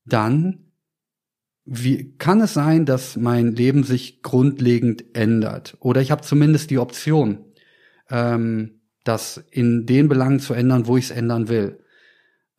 dann 0.07 0.73
wie 1.67 2.14
kann 2.17 2.41
es 2.41 2.55
sein, 2.55 2.87
dass 2.87 3.17
mein 3.17 3.53
Leben 3.53 3.83
sich 3.83 4.23
grundlegend 4.23 5.05
ändert? 5.14 5.77
Oder 5.81 6.01
ich 6.01 6.11
habe 6.11 6.23
zumindest 6.23 6.71
die 6.71 6.79
Option 6.79 7.46
ähm, 8.11 8.81
das 9.05 9.45
in 9.51 9.87
den 9.87 10.09
Belangen 10.09 10.41
zu 10.41 10.55
ändern, 10.55 10.87
wo 10.87 10.97
ich 10.97 11.07
es 11.07 11.11
ändern 11.11 11.49
will. 11.49 11.79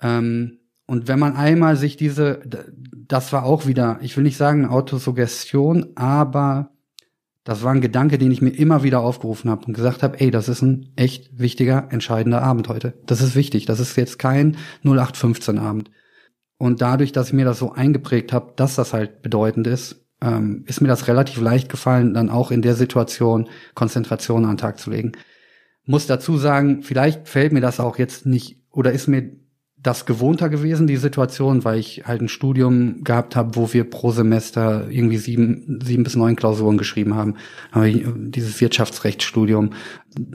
Ähm, 0.01 0.59
und 0.85 1.07
wenn 1.07 1.19
man 1.19 1.35
einmal 1.35 1.75
sich 1.75 1.97
diese, 1.97 2.41
das 2.93 3.33
war 3.33 3.43
auch 3.43 3.67
wieder, 3.67 3.99
ich 4.01 4.15
will 4.15 4.23
nicht 4.23 4.37
sagen 4.37 4.65
Autosuggestion, 4.65 5.87
aber 5.95 6.71
das 7.43 7.63
war 7.63 7.73
ein 7.73 7.81
Gedanke, 7.81 8.17
den 8.17 8.31
ich 8.31 8.41
mir 8.41 8.49
immer 8.49 8.83
wieder 8.83 8.99
aufgerufen 8.99 9.49
habe 9.49 9.65
und 9.65 9.73
gesagt 9.73 10.03
habe, 10.03 10.19
ey, 10.19 10.31
das 10.31 10.49
ist 10.49 10.61
ein 10.61 10.91
echt 10.95 11.39
wichtiger, 11.39 11.87
entscheidender 11.91 12.41
Abend 12.41 12.67
heute. 12.67 12.93
Das 13.05 13.21
ist 13.21 13.35
wichtig. 13.35 13.65
Das 13.65 13.79
ist 13.79 13.95
jetzt 13.95 14.19
kein 14.19 14.57
0815 14.83 15.57
Abend. 15.57 15.91
Und 16.57 16.81
dadurch, 16.81 17.11
dass 17.11 17.27
ich 17.27 17.33
mir 17.33 17.45
das 17.45 17.59
so 17.59 17.71
eingeprägt 17.71 18.33
habe, 18.33 18.53
dass 18.55 18.75
das 18.75 18.93
halt 18.93 19.21
bedeutend 19.21 19.67
ist, 19.67 20.05
ähm, 20.21 20.63
ist 20.67 20.81
mir 20.81 20.87
das 20.87 21.07
relativ 21.07 21.39
leicht 21.39 21.69
gefallen, 21.69 22.13
dann 22.13 22.29
auch 22.29 22.51
in 22.51 22.61
der 22.61 22.75
Situation 22.75 23.47
Konzentration 23.75 24.43
an 24.43 24.51
den 24.51 24.57
Tag 24.57 24.79
zu 24.79 24.89
legen. 24.89 25.13
Muss 25.87 26.05
dazu 26.05 26.37
sagen, 26.37 26.83
vielleicht 26.83 27.27
fällt 27.27 27.53
mir 27.53 27.61
das 27.61 27.79
auch 27.79 27.97
jetzt 27.97 28.27
nicht 28.27 28.59
oder 28.71 28.91
ist 28.91 29.07
mir 29.07 29.31
das 29.79 30.05
gewohnter 30.05 30.49
gewesen, 30.49 30.85
die 30.85 30.97
Situation, 30.97 31.63
weil 31.63 31.79
ich 31.79 32.03
halt 32.05 32.21
ein 32.21 32.29
Studium 32.29 33.03
gehabt 33.03 33.35
habe, 33.35 33.55
wo 33.55 33.71
wir 33.73 33.89
pro 33.89 34.11
Semester 34.11 34.87
irgendwie 34.89 35.17
sieben, 35.17 35.79
sieben 35.81 36.03
bis 36.03 36.15
neun 36.15 36.35
Klausuren 36.35 36.77
geschrieben 36.77 37.15
haben. 37.15 37.35
Aber 37.71 37.87
dieses 37.87 38.59
Wirtschaftsrechtsstudium, 38.59 39.71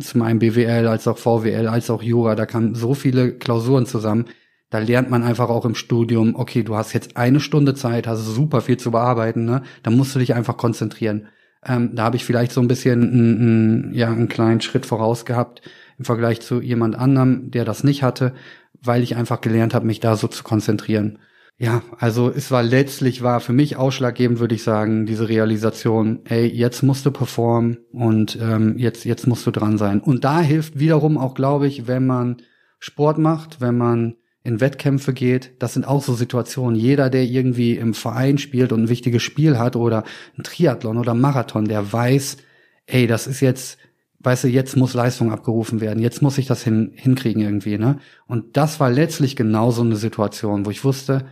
zum 0.00 0.22
einen 0.22 0.38
BWL 0.38 0.86
als 0.86 1.06
auch 1.06 1.18
VWL 1.18 1.68
als 1.68 1.90
auch 1.90 2.02
Jura, 2.02 2.34
da 2.34 2.46
kamen 2.46 2.74
so 2.74 2.94
viele 2.94 3.32
Klausuren 3.32 3.84
zusammen. 3.84 4.26
Da 4.70 4.78
lernt 4.78 5.10
man 5.10 5.22
einfach 5.22 5.50
auch 5.50 5.66
im 5.66 5.74
Studium, 5.74 6.34
okay, 6.34 6.62
du 6.62 6.74
hast 6.76 6.94
jetzt 6.94 7.18
eine 7.18 7.40
Stunde 7.40 7.74
Zeit, 7.74 8.06
hast 8.06 8.24
super 8.24 8.62
viel 8.62 8.78
zu 8.78 8.90
bearbeiten, 8.90 9.44
ne? 9.44 9.62
Da 9.82 9.90
musst 9.90 10.14
du 10.14 10.18
dich 10.18 10.34
einfach 10.34 10.56
konzentrieren. 10.56 11.26
Ähm, 11.66 11.94
da 11.94 12.04
habe 12.04 12.16
ich 12.16 12.24
vielleicht 12.24 12.52
so 12.52 12.60
ein 12.60 12.68
bisschen 12.68 13.02
einen, 13.02 13.94
ja, 13.94 14.10
einen 14.10 14.28
kleinen 14.28 14.60
Schritt 14.60 14.86
voraus 14.86 15.24
gehabt 15.24 15.62
im 15.98 16.04
Vergleich 16.04 16.40
zu 16.40 16.60
jemand 16.60 16.96
anderem, 16.96 17.50
der 17.50 17.64
das 17.64 17.84
nicht 17.84 18.02
hatte, 18.02 18.34
weil 18.80 19.02
ich 19.02 19.16
einfach 19.16 19.40
gelernt 19.40 19.74
habe, 19.74 19.86
mich 19.86 20.00
da 20.00 20.16
so 20.16 20.26
zu 20.26 20.42
konzentrieren. 20.42 21.18
Ja, 21.58 21.82
also 21.98 22.28
es 22.28 22.50
war 22.50 22.62
letztlich 22.62 23.22
war 23.22 23.38
für 23.38 23.52
mich 23.52 23.76
ausschlaggebend, 23.76 24.40
würde 24.40 24.54
ich 24.54 24.64
sagen, 24.64 25.06
diese 25.06 25.28
Realisation, 25.28 26.20
ey, 26.24 26.46
jetzt 26.46 26.82
musst 26.82 27.06
du 27.06 27.12
performen 27.12 27.78
und 27.92 28.36
ähm, 28.40 28.78
jetzt 28.78 29.04
jetzt 29.04 29.28
musst 29.28 29.46
du 29.46 29.52
dran 29.52 29.78
sein. 29.78 30.00
Und 30.00 30.24
da 30.24 30.40
hilft 30.40 30.80
wiederum 30.80 31.18
auch, 31.18 31.34
glaube 31.34 31.68
ich, 31.68 31.86
wenn 31.86 32.06
man 32.06 32.38
Sport 32.80 33.18
macht, 33.18 33.60
wenn 33.60 33.76
man 33.76 34.16
in 34.44 34.60
Wettkämpfe 34.60 35.12
geht. 35.12 35.52
Das 35.60 35.74
sind 35.74 35.86
auch 35.86 36.02
so 36.02 36.14
Situationen. 36.14 36.78
Jeder, 36.78 37.10
der 37.10 37.24
irgendwie 37.24 37.76
im 37.76 37.94
Verein 37.94 38.38
spielt 38.38 38.72
und 38.72 38.84
ein 38.84 38.88
wichtiges 38.88 39.22
Spiel 39.22 39.58
hat 39.58 39.76
oder 39.76 40.04
ein 40.36 40.42
Triathlon 40.42 40.98
oder 40.98 41.14
Marathon, 41.14 41.66
der 41.66 41.92
weiß, 41.92 42.38
ey, 42.86 43.06
das 43.06 43.26
ist 43.26 43.40
jetzt, 43.40 43.78
weißt 44.20 44.44
du, 44.44 44.48
jetzt 44.48 44.76
muss 44.76 44.94
Leistung 44.94 45.30
abgerufen 45.30 45.80
werden. 45.80 46.00
Jetzt 46.00 46.22
muss 46.22 46.38
ich 46.38 46.46
das 46.46 46.64
hin, 46.64 46.92
hinkriegen 46.94 47.42
irgendwie, 47.42 47.78
ne? 47.78 47.98
Und 48.26 48.56
das 48.56 48.80
war 48.80 48.90
letztlich 48.90 49.36
genau 49.36 49.70
so 49.70 49.82
eine 49.82 49.96
Situation, 49.96 50.66
wo 50.66 50.70
ich 50.70 50.84
wusste, 50.84 51.26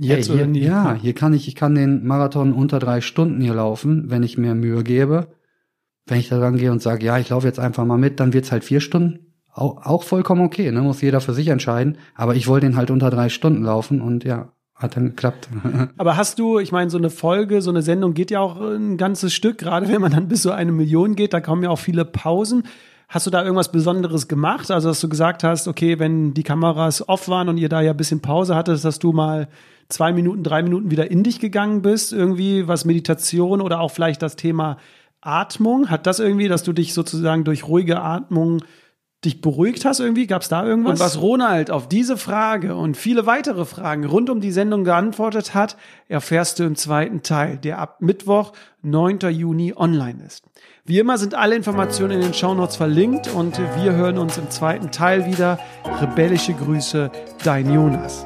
Jetzt 0.00 0.30
ey, 0.30 0.36
hier, 0.36 0.62
ja, 0.62 0.94
hier 1.00 1.12
kann 1.12 1.32
ich, 1.32 1.48
ich 1.48 1.56
kann 1.56 1.74
den 1.74 2.06
Marathon 2.06 2.52
unter 2.52 2.78
drei 2.78 3.00
Stunden 3.00 3.40
hier 3.40 3.54
laufen, 3.54 4.10
wenn 4.10 4.22
ich 4.22 4.38
mir 4.38 4.54
Mühe 4.54 4.84
gebe. 4.84 5.34
Wenn 6.06 6.20
ich 6.20 6.28
da 6.28 6.38
rangehe 6.38 6.72
und 6.72 6.80
sage, 6.80 7.04
ja, 7.04 7.18
ich 7.18 7.28
laufe 7.28 7.46
jetzt 7.46 7.58
einfach 7.58 7.84
mal 7.84 7.98
mit, 7.98 8.18
dann 8.20 8.32
wird's 8.32 8.52
halt 8.52 8.64
vier 8.64 8.80
Stunden 8.80 9.27
auch, 9.54 9.84
auch 9.84 10.02
vollkommen 10.02 10.42
okay, 10.42 10.70
ne? 10.70 10.80
Muss 10.80 11.00
jeder 11.00 11.20
für 11.20 11.34
sich 11.34 11.48
entscheiden. 11.48 11.98
Aber 12.14 12.34
ich 12.36 12.46
wollte 12.46 12.66
ihn 12.66 12.76
halt 12.76 12.90
unter 12.90 13.10
drei 13.10 13.28
Stunden 13.28 13.64
laufen 13.64 14.00
und 14.00 14.24
ja, 14.24 14.52
hat 14.74 14.96
dann 14.96 15.06
geklappt. 15.06 15.48
Aber 15.96 16.16
hast 16.16 16.38
du, 16.38 16.58
ich 16.58 16.72
meine, 16.72 16.90
so 16.90 16.98
eine 16.98 17.10
Folge, 17.10 17.60
so 17.60 17.70
eine 17.70 17.82
Sendung 17.82 18.14
geht 18.14 18.30
ja 18.30 18.40
auch 18.40 18.60
ein 18.60 18.96
ganzes 18.96 19.34
Stück, 19.34 19.58
gerade 19.58 19.88
wenn 19.88 20.00
man 20.00 20.12
dann 20.12 20.28
bis 20.28 20.42
so 20.42 20.50
eine 20.50 20.72
Million 20.72 21.16
geht, 21.16 21.32
da 21.32 21.40
kommen 21.40 21.62
ja 21.62 21.70
auch 21.70 21.78
viele 21.78 22.04
Pausen. 22.04 22.62
Hast 23.08 23.26
du 23.26 23.30
da 23.30 23.42
irgendwas 23.42 23.72
Besonderes 23.72 24.28
gemacht? 24.28 24.70
Also, 24.70 24.88
dass 24.88 25.00
du 25.00 25.08
gesagt 25.08 25.42
hast, 25.42 25.66
okay, 25.66 25.98
wenn 25.98 26.34
die 26.34 26.42
Kameras 26.42 27.08
off 27.08 27.28
waren 27.28 27.48
und 27.48 27.56
ihr 27.56 27.70
da 27.70 27.80
ja 27.80 27.92
ein 27.92 27.96
bisschen 27.96 28.20
Pause 28.20 28.54
hattet, 28.54 28.84
dass 28.84 28.98
du 28.98 29.12
mal 29.12 29.48
zwei 29.88 30.12
Minuten, 30.12 30.42
drei 30.42 30.62
Minuten 30.62 30.90
wieder 30.90 31.10
in 31.10 31.22
dich 31.22 31.40
gegangen 31.40 31.80
bist, 31.80 32.12
irgendwie 32.12 32.68
was 32.68 32.84
Meditation 32.84 33.62
oder 33.62 33.80
auch 33.80 33.90
vielleicht 33.90 34.20
das 34.20 34.36
Thema 34.36 34.76
Atmung? 35.22 35.88
Hat 35.88 36.06
das 36.06 36.20
irgendwie, 36.20 36.48
dass 36.48 36.62
du 36.62 36.74
dich 36.74 36.92
sozusagen 36.92 37.44
durch 37.44 37.66
ruhige 37.66 38.00
Atmung 38.00 38.62
dich 39.24 39.40
beruhigt 39.40 39.84
hast 39.84 40.00
irgendwie? 40.00 40.26
Gab 40.26 40.42
es 40.42 40.48
da 40.48 40.64
irgendwas? 40.64 41.00
Und 41.00 41.00
was 41.00 41.20
Ronald 41.20 41.70
auf 41.70 41.88
diese 41.88 42.16
Frage 42.16 42.76
und 42.76 42.96
viele 42.96 43.26
weitere 43.26 43.64
Fragen 43.64 44.04
rund 44.04 44.30
um 44.30 44.40
die 44.40 44.52
Sendung 44.52 44.84
geantwortet 44.84 45.54
hat, 45.54 45.76
erfährst 46.08 46.58
du 46.58 46.64
im 46.64 46.76
zweiten 46.76 47.22
Teil, 47.22 47.58
der 47.58 47.78
ab 47.78 48.00
Mittwoch, 48.00 48.52
9. 48.82 49.18
Juni 49.30 49.74
online 49.76 50.24
ist. 50.24 50.44
Wie 50.84 50.98
immer 50.98 51.18
sind 51.18 51.34
alle 51.34 51.56
Informationen 51.56 52.12
in 52.12 52.20
den 52.20 52.34
Shownotes 52.34 52.76
verlinkt 52.76 53.28
und 53.34 53.58
wir 53.82 53.92
hören 53.92 54.18
uns 54.18 54.38
im 54.38 54.50
zweiten 54.50 54.90
Teil 54.90 55.26
wieder. 55.26 55.58
Rebellische 56.00 56.54
Grüße, 56.54 57.10
dein 57.42 57.72
Jonas. 57.72 58.24